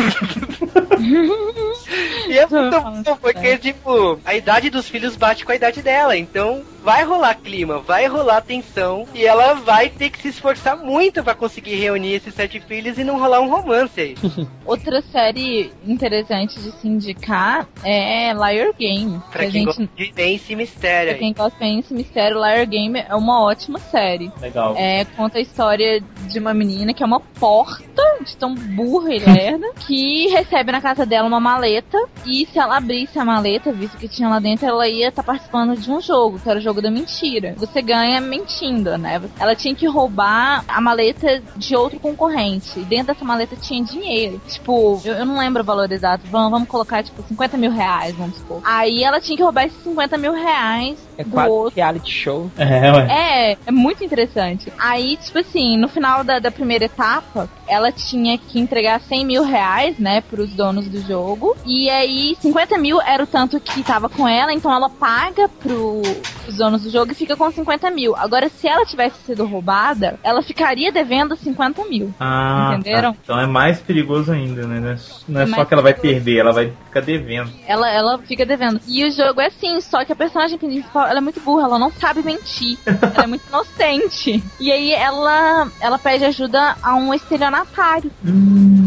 [2.28, 6.18] e é muito bom, porque, tipo, a idade dos filhos bate com a idade dela,
[6.18, 11.24] então vai rolar clima, vai rolar tensão, e ela vai ter que se esforçar muito
[11.24, 14.16] pra conseguir reunir esses sete filhos e não rolar um romance aí.
[14.64, 19.20] Outra série interessante de se indicar é Liar Game.
[19.32, 22.68] Pra que quem gente, gosta de pense e mistério pra quem gosta de mistério, Liar
[22.68, 24.32] Game é uma ótima série.
[24.40, 24.76] Legal.
[24.78, 29.20] É, conta a história de uma menina que é uma porta, de tão burra e
[29.20, 33.98] lerda, que recebe na casa dela uma maleta, e se ela abrisse a maleta, visto
[33.98, 36.82] que tinha lá dentro, ela ia estar participando de um jogo, que era o jogo
[36.82, 37.54] da mentira.
[37.58, 39.22] Você ganha mentindo, né?
[39.40, 44.42] Ela tinha que roubar a maleta de outro concorrente, e dentro dessa maleta tinha dinheiro.
[44.48, 48.16] Tipo, eu, eu não lembro o valor exato, vamos, vamos colocar, tipo, 50 mil reais,
[48.16, 48.62] vamos supor.
[48.64, 51.76] Aí ela tinha que roubar esses 50 mil reais É quase outro.
[51.76, 52.50] reality show.
[52.58, 53.08] É, ué.
[53.10, 54.72] É, é muito interessante.
[54.78, 59.44] Aí, tipo assim, no final da, da primeira etapa, ela tinha que entregar 100 mil
[59.44, 61.56] reais, né, pros donos do jogo.
[61.66, 66.02] E aí, 50 mil era o tanto que tava com ela, então ela paga pro,
[66.44, 68.16] pros donos do jogo e fica com 50 mil.
[68.16, 72.14] Agora, se ela tivesse sido roubada, ela ficaria devendo 50 mil.
[72.20, 73.14] Ah, Entenderam?
[73.14, 73.20] tá.
[73.24, 74.80] Então é mais perigoso ainda, né?
[74.80, 74.98] Não é,
[75.28, 76.24] não é É só que ela vai perigoso.
[76.24, 77.52] perder, ela vai ficar devendo.
[77.68, 78.80] Ela, ela fica devendo.
[78.88, 81.80] E o jogo é assim, só que a personagem principal, ela é muito burra, ela
[81.80, 82.78] não sabe mentir.
[82.86, 84.44] ela é muito inocente.
[84.60, 88.12] E aí ela, ela pede ajuda a um estelionatário.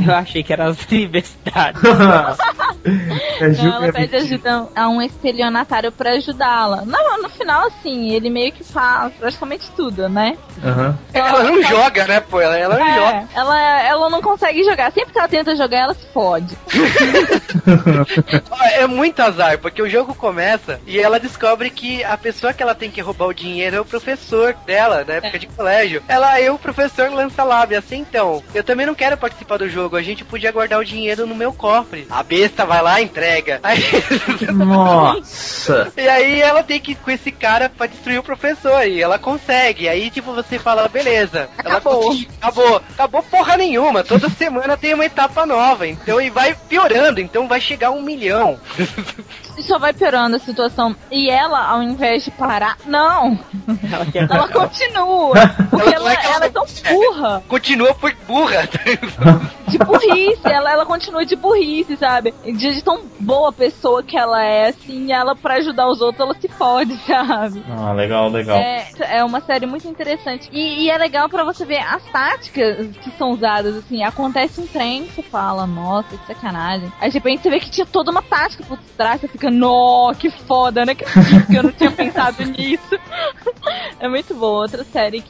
[0.07, 1.83] Eu achei que era as universidades.
[3.41, 6.85] é Então ela é pede ajuda a um estelionatário pra ajudá-la.
[6.85, 10.37] No, no final, assim, ele meio que faz praticamente tudo, né?
[10.59, 12.41] Então, Ela não joga, né, pô?
[12.41, 13.17] Ela, ela não joga.
[13.17, 14.93] É, ela, ela não consegue jogar.
[14.93, 16.57] Sempre que ela tenta jogar, ela se fode.
[18.75, 22.75] É muito azar, porque o jogo começa e ela descobre que a pessoa que ela
[22.75, 26.03] tem que roubar o dinheiro é o professor dela, na época de colégio.
[26.09, 28.43] Ela é o professor lança lábia, assim então.
[28.55, 31.53] Eu também não quero participar do jogo, a gente podia guardar o dinheiro no meu
[31.53, 32.07] cofre.
[32.11, 33.61] A besta vai lá e entrega.
[33.65, 33.83] Aí-
[34.53, 35.93] Nossa!
[35.97, 39.19] E aí ela tem que ir com esse cara pra destruir o professor e ela
[39.19, 39.89] consegue.
[39.89, 41.49] Aí tipo você fala, beleza.
[41.59, 42.03] Ela Acabou.
[42.05, 42.28] conseguiu.
[42.40, 42.76] Acabou.
[42.76, 44.05] Acabou porra nenhuma.
[44.05, 45.88] Toda semana tem uma etapa nova.
[45.88, 47.20] Então e vai piorando.
[47.20, 48.61] Então vai chegar a um milhão.
[49.59, 50.95] E só vai piorando a situação.
[51.11, 53.39] E ela, ao invés de parar, não.
[53.93, 55.35] Ela quer Ela continua.
[55.71, 57.43] Porque Ela ela, é ela é tão burra.
[57.49, 58.69] Continua por burra.
[59.67, 60.41] De burrice.
[60.45, 62.33] Ela, ela continua de burrice, sabe?
[62.45, 66.35] De, de tão boa pessoa que ela é, assim, ela, pra ajudar os outros, ela
[66.41, 67.63] se fode, sabe?
[67.71, 68.57] Ah, legal, legal.
[68.57, 70.49] É, é uma série muito interessante.
[70.53, 74.03] E, e é legal pra você ver as táticas que são usadas, assim.
[74.03, 76.93] Acontece um trem, você fala, nossa, que sacanagem.
[77.01, 80.12] Aí de repente você vê que tinha toda uma tática por trás, você fica, nó,
[80.14, 80.94] que foda, né?
[80.94, 81.05] Que
[81.57, 82.99] eu não tinha pensado nisso.
[84.01, 84.62] É muito boa.
[84.62, 85.28] Outra série que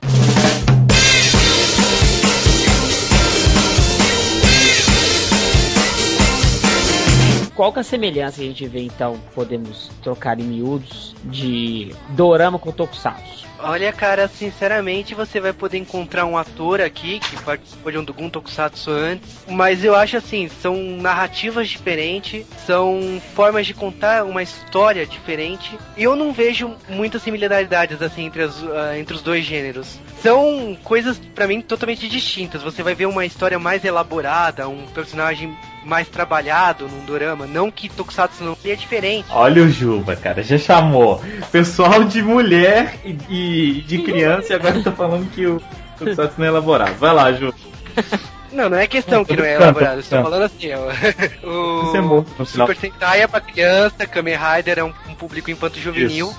[7.59, 11.93] Qual que é a semelhança que a gente vê, então, podemos trocar em miúdos, de
[12.11, 13.48] Dorama com Tokusatsu?
[13.61, 18.31] Olha, cara, sinceramente, você vai poder encontrar um ator aqui que participou de um Dogun
[18.31, 25.05] Tokusatsu antes, mas eu acho assim, são narrativas diferentes, são formas de contar uma história
[25.05, 29.99] diferente, e eu não vejo muitas similaridades assim entre, as, ah, entre os dois gêneros.
[30.23, 32.63] são coisas pra mim totalmente distintas.
[32.63, 37.89] Você vai ver uma história mais elaborada, um personagem mais trabalhado num dorama, não que
[37.89, 39.27] Tokusatsu não seja diferente.
[39.31, 44.83] Olha o Juba, cara, já chamou pessoal de mulher e, e de criança e agora
[44.83, 45.63] tá falando que o
[45.99, 46.95] Tokusatsu não é elaborado.
[46.95, 47.55] Vai lá, Juba.
[48.51, 50.01] Não, não é questão que não é elaborado.
[50.01, 50.89] Estou falando assim, ó.
[51.47, 52.67] O Você é morto no final.
[52.67, 56.35] Super Sentai é pra criança, Kamen Rider é um, um público infanto juvenil.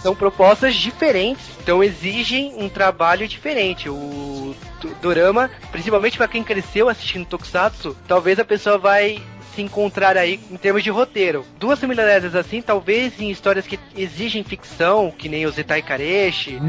[0.00, 3.88] São propostas diferentes, então exigem um trabalho diferente.
[3.88, 9.20] O do- Dorama, principalmente pra quem cresceu assistindo Tokusatsu, talvez a pessoa vai
[9.54, 11.44] se encontrar aí em termos de roteiro.
[11.60, 16.60] Duas similaridades assim, talvez em histórias que exigem ficção, que nem o Zetai Kareshi,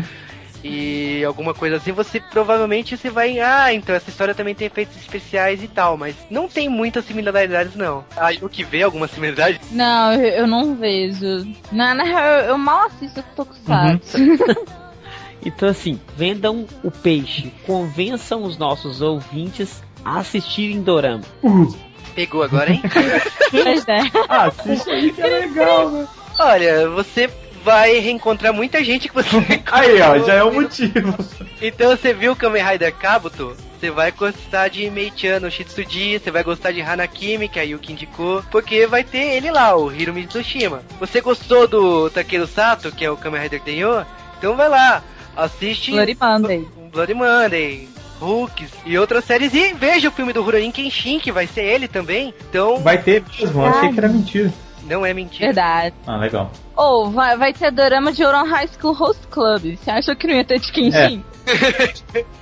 [0.68, 4.98] e alguma coisa assim, você provavelmente você vai, ah, então essa história também tem efeitos
[4.98, 8.04] especiais e tal, mas não tem muitas similaridades não.
[8.18, 9.60] Aí o que vê alguma similaridade?
[9.70, 11.46] Não, eu, eu não vejo.
[11.72, 14.18] Na, na real, eu, eu mal assisto Tokusatsu.
[15.48, 21.22] Então, assim, vendam o peixe, convençam os nossos ouvintes a assistirem Dorama.
[22.16, 22.82] Pegou agora, hein?
[23.52, 24.00] Pois é.
[24.28, 26.08] Ah, assiste aí que é legal, né?
[26.40, 27.30] Olha, você
[27.66, 29.30] vai reencontrar muita gente que você
[29.72, 31.16] Aí, ó, já é o motivo.
[31.60, 33.58] Então você viu o Kamen Rider Kabuto?
[33.80, 37.92] Você vai gostar de Mei-chan no Shitsuji, você vai gostar de Hanakimi, que a Yuki
[37.92, 40.82] indicou, porque vai ter ele lá, o Hiro Mitsushima.
[41.00, 44.06] Você gostou do Takeru Sato, que é o Kamen Rider Tenyo?
[44.38, 45.04] Então vai lá,
[45.36, 46.68] assiste Bloody Monday.
[46.92, 47.90] Bloody Monday,
[48.22, 49.54] Hooks e outras séries.
[49.54, 52.34] E veja o filme do Rurouni Kenshin, que vai ser ele também.
[52.50, 54.54] Então, Vai ter mesmo, eu achei que era mentira.
[54.88, 55.48] não é mentira.
[55.48, 55.96] Verdade.
[56.08, 56.52] Ah, legal.
[56.76, 59.78] Ou vai, vai ter dorama de Oron High School Host Club.
[59.78, 61.24] Você achou que não ia ter de Kenshin?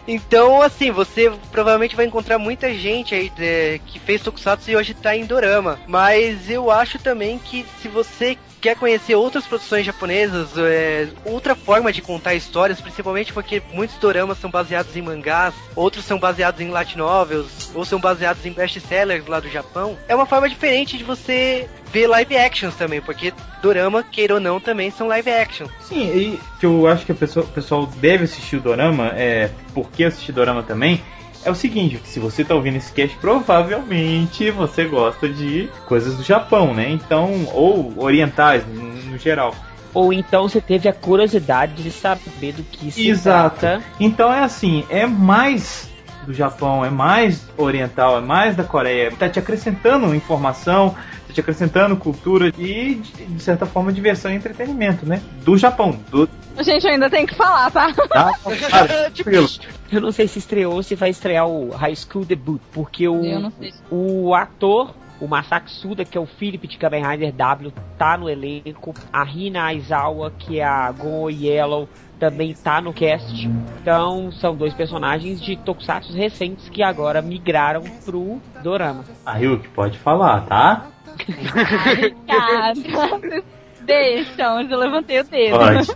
[0.08, 4.94] Então, assim, você provavelmente vai encontrar muita gente aí é, que fez Tokusatsu e hoje
[4.94, 5.80] tá em Dorama.
[5.88, 11.92] Mas eu acho também que se você quer conhecer outras produções japonesas, é, outra forma
[11.92, 16.70] de contar histórias, principalmente porque muitos doramas são baseados em mangás, outros são baseados em
[16.70, 21.04] light novels, ou são baseados em best-sellers lá do Japão, é uma forma diferente de
[21.04, 25.68] você ver live actions também, porque dorama, queira ou não, também são live action.
[25.82, 29.50] Sim, e que eu acho que a pessoa- o pessoal deve assistir o Dorama, é,
[29.74, 31.04] porque assistir Dorama também,
[31.46, 36.24] é o seguinte, se você tá ouvindo esse cast, provavelmente você gosta de coisas do
[36.24, 36.90] Japão, né?
[36.90, 39.56] Então, ou orientais, no, no geral.
[39.94, 43.60] Ou então você teve a curiosidade de saber do que se Exato.
[43.60, 43.84] trata.
[44.00, 45.93] Então é assim, é mais
[46.26, 50.96] do Japão, é mais oriental, é mais da Coreia, tá te acrescentando informação,
[51.28, 55.22] tá te acrescentando cultura e, de certa forma, diversão e entretenimento, né?
[55.44, 56.30] Do Japão, do...
[56.62, 57.94] Gente, eu ainda tenho que falar, tá?
[58.10, 58.32] Tá?
[58.70, 59.50] Cara, tranquilo.
[59.92, 63.52] Eu não sei se estreou ou se vai estrear o High School Debut, porque o,
[63.90, 68.30] o ator, o Masaki Suda, que é o Philip de Kamen Rider W, tá no
[68.30, 68.94] elenco.
[69.12, 71.88] A Rina Aizawa, que é a Go Yellow,
[72.24, 73.50] também tá no cast.
[73.82, 79.04] Então, são dois personagens de Tokusatsu recentes que agora migraram pro Dorama.
[79.26, 80.88] A Ryuk pode falar, tá?
[81.18, 82.14] Vocês
[83.84, 85.58] Deixam, eu levantei o dedo.
[85.58, 85.92] Pode.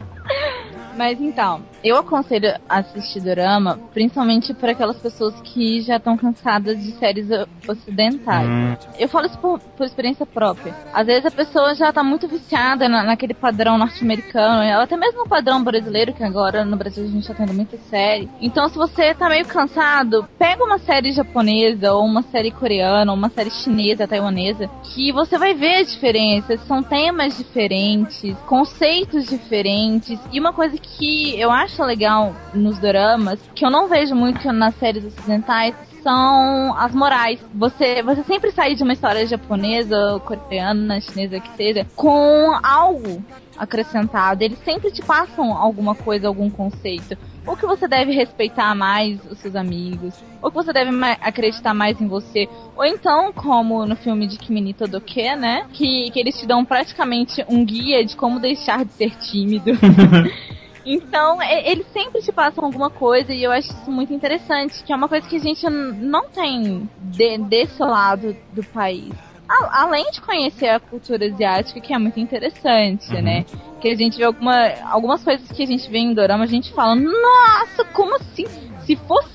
[0.97, 6.81] Mas então, eu aconselho a assistir dorama, principalmente para aquelas pessoas que já estão cansadas
[6.81, 7.27] de séries
[7.67, 8.47] ocidentais.
[8.47, 10.73] Hum, Eu falo isso por, por experiência própria.
[10.93, 15.23] Às vezes a pessoa já tá muito viciada na- naquele padrão norte-americano, ela até mesmo
[15.23, 18.29] no padrão brasileiro, que agora no Brasil a gente tá tendo muita série.
[18.41, 23.17] Então, se você tá meio cansado, pega uma série japonesa, ou uma série coreana, ou
[23.17, 26.59] uma série chinesa, taiwanesa, que você vai ver as diferenças.
[26.67, 30.19] São temas diferentes, conceitos diferentes.
[30.31, 34.75] E uma coisa que eu acho legal nos doramas, que eu não vejo muito nas
[34.75, 35.75] séries ocidentais,
[36.07, 37.39] são as morais.
[37.53, 43.21] Você, você sempre sai de uma história japonesa, coreana, chinesa, que seja, com algo
[43.57, 44.41] acrescentado.
[44.41, 47.17] Eles sempre te passam alguma coisa, algum conceito.
[47.45, 50.91] Ou que você deve respeitar mais os seus amigos, ou que você deve
[51.21, 52.47] acreditar mais em você.
[52.75, 55.65] Ou então, como no filme de Kimi ni Todoke, né?
[55.73, 59.71] Que, que eles te dão praticamente um guia de como deixar de ser tímido.
[60.89, 64.93] Então, e- eles sempre te passam alguma coisa e eu acho isso muito interessante, que
[64.93, 69.11] é uma coisa que a gente não tem de- desse lado do país.
[69.49, 73.21] A- além de conhecer a cultura asiática, que é muito interessante, Uhum.
[73.21, 73.45] né?
[73.81, 74.55] Que a gente vê alguma,
[74.89, 78.45] algumas coisas que a gente vê em dorama, a gente fala, nossa, como assim?
[78.79, 79.27] Se fosse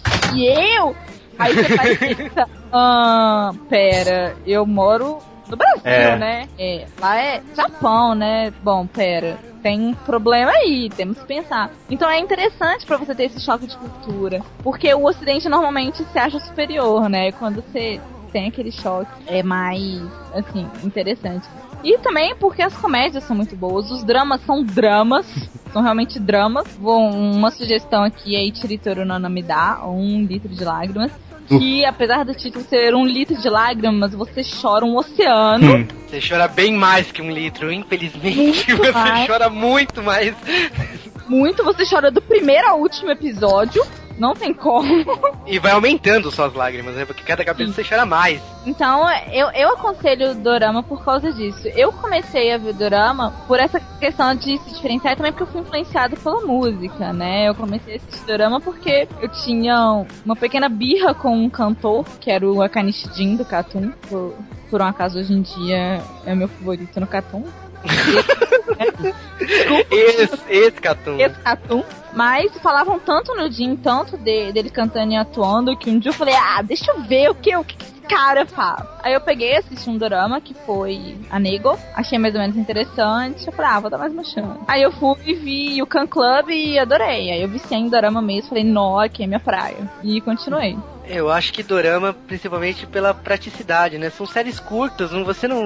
[0.78, 0.96] eu!
[1.38, 5.18] Aí você faz pensa, ah, pera, eu moro
[5.52, 6.16] no Brasil, É.
[6.16, 6.48] né?
[6.58, 8.52] É, lá é Japão, né?
[8.62, 11.70] Bom, pera, tem um problema aí, temos que pensar.
[11.90, 16.18] Então é interessante pra você ter esse choque de cultura, porque o Ocidente normalmente se
[16.18, 17.30] acha superior, né?
[17.32, 18.00] Quando você
[18.32, 20.02] tem aquele choque, é mais,
[20.34, 21.46] assim, interessante.
[21.84, 25.26] E também porque as comédias são muito boas, os dramas são dramas,
[25.72, 26.64] são realmente dramas.
[26.78, 31.12] Vou, uma sugestão aqui é Ichiritori no Namida, um litro de lágrimas.
[31.48, 35.76] Que apesar do título ser um litro de lágrimas, você chora um oceano.
[35.76, 35.86] Hum.
[36.06, 38.68] Você chora bem mais que um litro, infelizmente.
[38.68, 39.26] Muito você mais.
[39.26, 40.34] chora muito mais.
[41.28, 43.82] Muito, você chora do primeiro ao último episódio.
[44.22, 44.86] Não tem como.
[45.44, 47.04] E vai aumentando suas lágrimas, né?
[47.04, 48.40] Porque cada capítulo você chora mais.
[48.64, 51.66] Então, eu, eu aconselho o Dorama por causa disso.
[51.74, 55.48] Eu comecei a ver Dorama por essa questão de se diferenciar e também porque eu
[55.48, 57.48] fui influenciado pela música, né?
[57.48, 62.30] Eu comecei a assistir Dorama porque eu tinha uma pequena birra com um cantor, que
[62.30, 63.90] era o Akanishi Jin do Katum.
[64.08, 64.36] Por,
[64.70, 67.42] por um acaso, hoje em dia, é o meu favorito no Katum.
[69.90, 71.18] Esse, Catum.
[71.20, 71.84] esse Catum.
[72.14, 76.14] Mas falavam tanto no Jin, tanto de- dele cantando e atuando, que um dia eu
[76.14, 78.86] falei, ah, deixa eu ver o que, o que esse cara faz.
[79.02, 83.46] Aí eu peguei, assisti um drama que foi a Nego, achei mais ou menos interessante.
[83.46, 84.60] Eu falei, ah, vou dar mais uma chance.
[84.68, 87.30] Aí eu fui e vi o Can Club e adorei.
[87.30, 89.90] Aí eu viciei em drama mesmo, falei, nó, aqui é minha praia.
[90.02, 90.76] E continuei.
[91.06, 94.08] Eu acho que Dorama, principalmente pela praticidade, né?
[94.08, 95.64] São séries curtas, você não,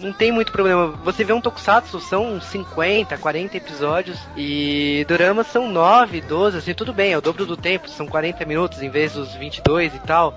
[0.00, 0.88] não tem muito problema.
[1.04, 6.92] Você vê um Tokusatsu, são 50, 40 episódios, e Doramas são 9, 12, assim, tudo
[6.92, 10.34] bem, é o dobro do tempo, são 40 minutos em vez dos 22 e tal.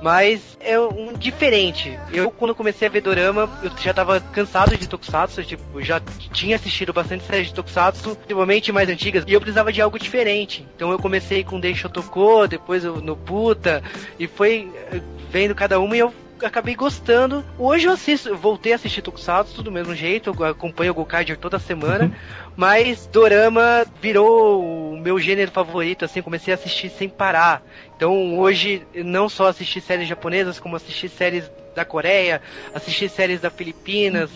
[0.00, 1.98] Mas é um diferente.
[2.12, 6.00] Eu, quando comecei a ver Dorama, eu já tava cansado de Tokusatsu, tipo, já
[6.32, 10.66] tinha assistido bastante séries de Tokusatsu, principalmente mais antigas, e eu precisava de algo diferente.
[10.76, 13.82] Então eu comecei com Deisho Toko, depois eu, no Puta,
[14.18, 15.00] e foi eh,
[15.30, 16.12] vendo cada uma e eu
[16.46, 17.44] acabei gostando.
[17.58, 21.36] Hoje eu assisto, eu voltei a assistir Tokusatsu do mesmo jeito, eu acompanho o Gokaiger
[21.36, 22.12] toda semana,
[22.56, 27.62] mas Dorama virou o meu gênero favorito, assim, comecei a assistir sem parar.
[27.98, 32.40] Então hoje não só assisti séries japonesas, como assisti séries da Coreia,
[32.72, 34.30] assisti séries da Filipinas,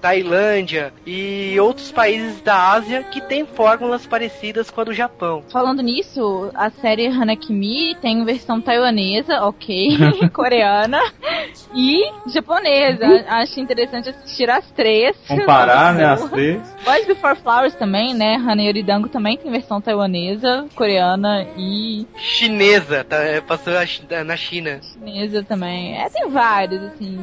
[0.00, 5.42] Tailândia e outros países da Ásia que têm fórmulas parecidas com a do Japão.
[5.50, 9.98] Falando nisso, a série Hanakimi tem versão taiwanesa, ok,
[10.32, 11.00] coreana
[11.74, 13.06] e japonesa.
[13.28, 15.16] Acho interessante assistir as três.
[15.26, 16.60] Comparar, né, as três.
[16.84, 18.36] Boys Before Flowers também, né?
[18.36, 23.72] Hana Yoridango também tem versão taiwanesa, coreana e Chinesa, tá, é, passou
[24.24, 24.80] na China.
[24.80, 25.98] chinesa também.
[25.98, 27.18] É, tem vários, assim.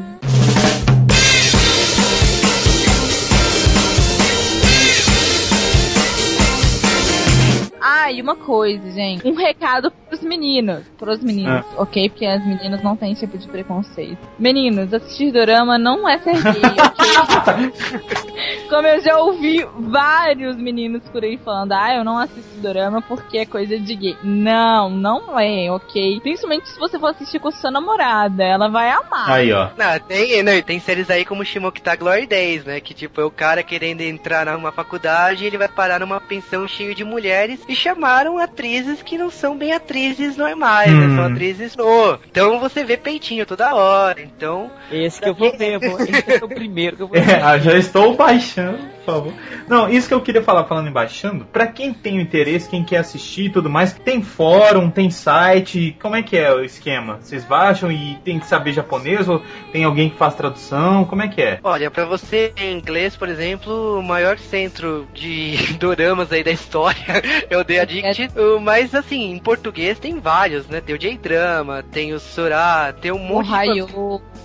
[7.88, 9.28] Ah, e uma coisa, gente.
[9.28, 10.84] Um recado pros meninos.
[10.98, 12.10] Pros meninos, ok?
[12.10, 14.18] Porque as meninas não têm esse tipo de preconceito.
[14.40, 18.26] Meninos, assistir dorama não é ser gay, ok?
[18.68, 23.38] Como eu já ouvi vários meninos por aí falando, ah, eu não assisto dorama porque
[23.38, 24.18] é coisa de gay.
[24.24, 26.20] Não, não é, ok?
[26.22, 29.30] Principalmente se você for assistir com sua namorada, ela vai amar.
[29.30, 29.70] Aí, ó.
[29.78, 32.80] Não, tem, não, e tem séries aí como Shimokita Glory Days, né?
[32.80, 36.68] Que tipo, é o cara querendo entrar numa faculdade e ele vai parar numa pensão
[36.68, 41.06] cheia de mulheres e chamaram atrizes que não são bem atrizes normais, né?
[41.06, 41.16] Hum.
[41.16, 42.20] São atrizes no.
[42.30, 44.22] Então você vê peitinho toda hora.
[44.22, 44.72] Então.
[44.92, 47.30] Esse que eu vou ver, eu vou, esse é o primeiro que eu vou ver.
[47.30, 49.34] É, já estou baixando, por favor.
[49.68, 52.84] Não, isso que eu queria falar falando em baixando, pra quem tem o interesse, quem
[52.84, 57.20] quer assistir e tudo mais, tem fórum, tem site, como é que é o esquema?
[57.22, 59.42] Vocês baixam e tem que saber japonês ou
[59.72, 61.06] tem alguém que faz tradução?
[61.06, 61.60] Como é que é?
[61.64, 67.22] Olha, pra você em inglês, por exemplo, o maior centro de doramas aí da história
[67.50, 68.30] é o The Addict.
[68.40, 70.82] O- Mas assim, em português tem vários, né?
[70.82, 73.82] Tem o J-Drama, tem o Sora, tem um O monte de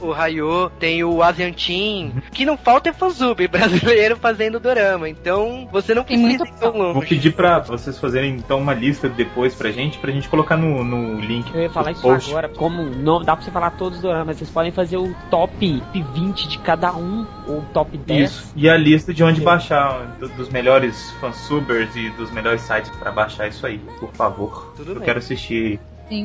[0.01, 2.13] o Rayo, tem o Asian Team.
[2.33, 5.09] que não falta é fanzube brasileiro fazendo dorama.
[5.09, 7.07] Então você não Tem precisa muita ir tão Vou longe.
[7.09, 11.21] pedir pra vocês fazerem então uma lista depois pra gente, pra gente colocar no, no
[11.21, 11.55] link.
[11.55, 12.31] Eu ia falar isso post.
[12.31, 12.49] agora.
[12.49, 15.83] Como não dá pra você falar todos os doramas, vocês podem fazer o top
[16.15, 18.31] 20 de cada um, ou top 10.
[18.31, 18.53] Isso.
[18.57, 23.13] E a lista de onde baixar, do- dos melhores fansubers e dos melhores sites pra
[23.13, 24.73] baixar isso aí, por favor.
[24.77, 25.05] Tudo eu bem.
[25.05, 25.79] quero assistir.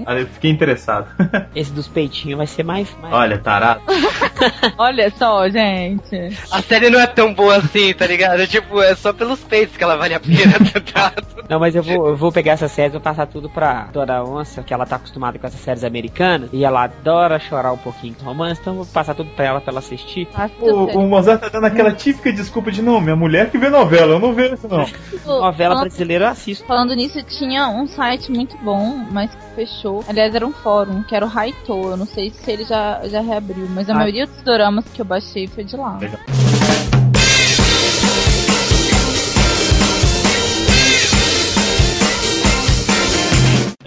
[0.05, 1.07] Ah, Eu fiquei interessado.
[1.55, 2.95] Esse dos peitinhos vai ser mais.
[3.01, 3.13] mais...
[3.13, 3.81] Olha, tarado.
[4.77, 6.35] Olha só, gente.
[6.51, 8.45] A série não é tão boa assim, tá ligado?
[8.47, 10.53] Tipo, é só pelos peitos que ela vale a pena
[10.93, 11.25] dado.
[11.49, 14.23] Não, mas eu vou, eu vou pegar essa série e vou passar tudo pra Dora
[14.23, 18.15] Onça, que ela tá acostumada com essas séries americanas, e ela adora chorar um pouquinho
[18.15, 20.27] com romance, então eu vou passar tudo pra ela pra ela assistir.
[20.59, 24.13] O, o Mozart tá dando aquela típica desculpa de não, minha mulher que vê novela,
[24.13, 24.85] eu não vejo isso não.
[25.25, 26.65] Novela Falando- brasileira eu assisto.
[26.65, 29.74] Falando nisso, tinha um site muito bom, mas que fechou.
[30.07, 31.71] Aliás, era um fórum, que era o Raito.
[31.73, 33.97] Eu não sei se ele já, já reabriu, mas a Ah.
[33.97, 35.97] maioria dos doramas que eu baixei foi de lá.
[35.99, 36.19] Legal.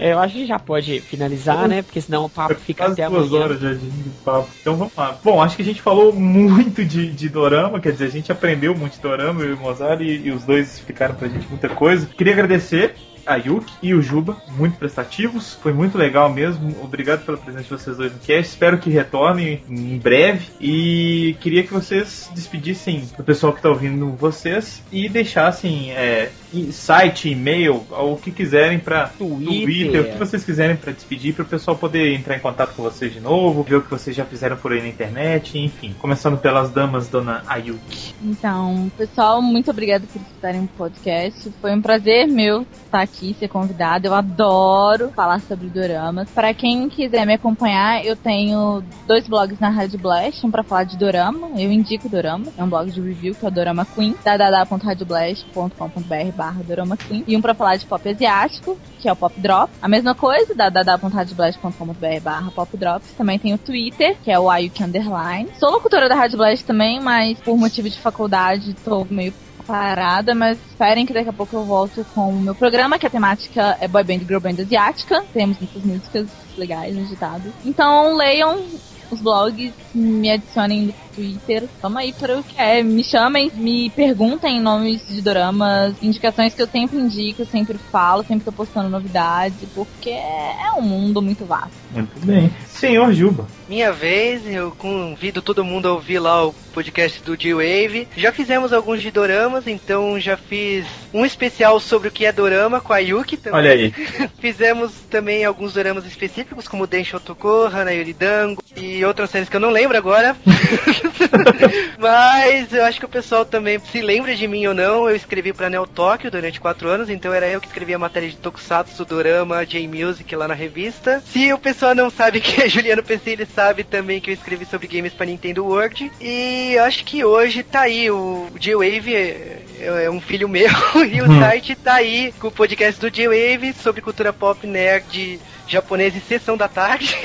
[0.00, 1.82] eu acho que já pode finalizar, né?
[1.82, 3.44] Porque senão o papo fica Quase até duas amanhã.
[3.44, 4.48] horas já de, de papo.
[4.60, 5.18] Então vamos lá.
[5.24, 8.76] Bom, acho que a gente falou muito de, de dorama, quer dizer, a gente aprendeu
[8.76, 11.68] muito de dorama, eu e o Mozart, e, e os dois explicaram pra gente muita
[11.68, 12.06] coisa.
[12.06, 12.94] Queria agradecer
[13.28, 16.74] a Yuki e o Juba, muito prestativos, foi muito legal mesmo.
[16.82, 18.50] Obrigado pela presença de vocês dois no cast.
[18.50, 20.46] Espero que retornem em breve.
[20.60, 26.30] E queria que vocês despedissem do pessoal que está ouvindo vocês e deixassem é,
[26.72, 29.64] site, e-mail, o que quiserem para Twitter.
[29.64, 32.82] Twitter, o que vocês quiserem para despedir, para o pessoal poder entrar em contato com
[32.82, 35.94] vocês de novo, ver o que vocês já fizeram por aí na internet, enfim.
[35.98, 38.14] Começando pelas damas, dona Ayuki.
[38.22, 41.52] Então, pessoal, muito obrigada por escutarem o podcast.
[41.60, 44.06] Foi um prazer meu estar aqui, ser convidada.
[44.06, 46.30] Eu adoro falar sobre doramas.
[46.30, 50.84] Para quem quiser me acompanhar, eu tenho dois blogs na Rádio Blast, um para falar
[50.84, 51.50] de dorama.
[51.56, 52.46] Eu indico dorama.
[52.56, 57.24] É um blog de review que é o Dorama Queen, www.radioblast.com.br barra Dorama Queen.
[57.26, 59.70] E um para falar de pop asiático, que é o Pop Drop.
[59.82, 63.10] A mesma coisa, www.radioblast.com.br barra Pop Drops.
[63.18, 65.50] Também tem o Twitter, que é o Ayuki Underline.
[65.58, 69.34] Sou locutora da Rádio Blast também, mas por motivo de faculdade tô meio
[69.66, 73.10] parada, mas esperem que daqui a pouco eu volto com o meu programa, que a
[73.10, 75.22] temática é boy band girl band asiática.
[75.34, 77.52] Temos muitas músicas legais ditado.
[77.66, 78.62] Então leiam
[79.10, 82.80] os blogs, me adicionem Twitter, tamo aí para o que é.
[82.80, 88.44] Me chamem, me perguntem nomes de doramas, indicações que eu sempre indico, sempre falo, sempre
[88.44, 91.72] tô postando novidade, porque é um mundo muito vasto.
[91.90, 92.52] Muito bem.
[92.68, 93.46] Senhor Juba.
[93.68, 98.06] Minha vez, eu convido todo mundo a ouvir lá o podcast do G-Wave.
[98.16, 102.80] Já fizemos alguns de doramas, então já fiz um especial sobre o que é dorama
[102.80, 103.58] com a Yuki também.
[103.58, 103.90] Olha aí.
[104.38, 109.60] Fizemos também alguns doramas específicos, como Densho Toko, Hanayori Dango e outras séries que eu
[109.60, 110.36] não lembro agora.
[111.98, 115.08] Mas eu acho que o pessoal também se lembra de mim ou não.
[115.08, 118.28] Eu escrevi pra Neo Tóquio durante quatro anos, então era eu que escrevia a matéria
[118.28, 121.22] de Tokusatsu, Dorama, J-Music lá na revista.
[121.26, 124.64] Se o pessoal não sabe que é Juliano PC, ele sabe também que eu escrevi
[124.64, 126.10] sobre games pra Nintendo World.
[126.20, 129.62] E eu acho que hoje tá aí, o J-Wave é,
[130.04, 130.68] é um filho meu
[131.12, 131.40] e o Hum.
[131.40, 135.38] site tá aí com o podcast do J-Wave sobre cultura pop nerd
[135.68, 137.16] japonês e sessão da tarde.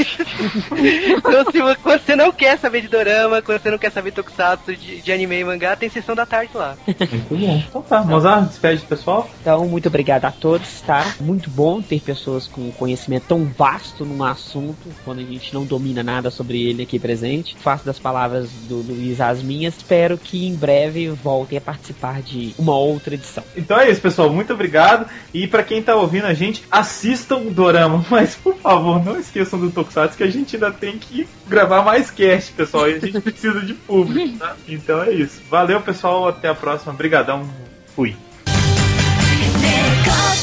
[1.18, 4.76] então, se quando você não quer saber de dorama, quando você não quer saber tokusatsu,
[4.76, 6.76] de, de anime e mangá, tem sessão da tarde lá.
[6.86, 7.64] Muito bom.
[7.68, 9.30] Então tá, Mozart, despede do pessoal.
[9.41, 11.15] Então, muito obrigado a todos, tá?
[11.20, 16.03] Muito bom ter pessoas com conhecimento tão vasto num assunto, quando a gente não domina
[16.03, 17.56] nada sobre ele aqui presente.
[17.60, 19.76] Faço das palavras do Luiz as minhas.
[19.78, 23.44] Espero que em breve voltem a participar de uma outra edição.
[23.56, 24.30] Então é isso, pessoal.
[24.30, 25.10] Muito obrigado.
[25.34, 28.06] E pra quem tá ouvindo a gente, assistam o Dorama.
[28.10, 32.10] Mas, por favor, não esqueçam do Tokusatsu que a gente ainda tem que gravar mais
[32.10, 32.89] cast, pessoal.
[32.89, 34.56] E a gente precisa de público, tá?
[34.66, 35.40] Então é isso.
[35.51, 36.28] Valeu, pessoal.
[36.28, 36.93] Até a próxima.
[36.93, 37.48] Obrigadão.
[37.94, 38.16] Fui.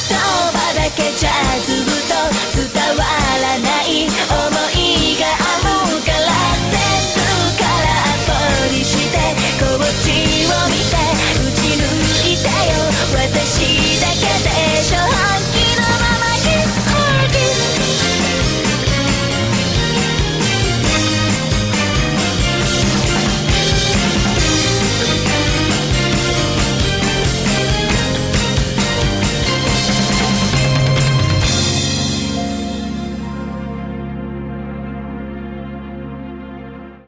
[0.06, 1.30] 言葉だけじゃ
[1.66, 2.14] ずっと
[2.54, 3.02] 伝わ
[3.40, 4.14] らない想
[4.78, 6.30] いがあるから
[6.70, 6.78] 全
[7.12, 7.18] 部
[7.58, 9.18] 空っぽにして
[9.58, 10.06] こっち
[10.46, 10.94] を見て
[11.34, 11.84] 打ち抜
[12.30, 12.78] いたよ
[13.14, 13.66] 私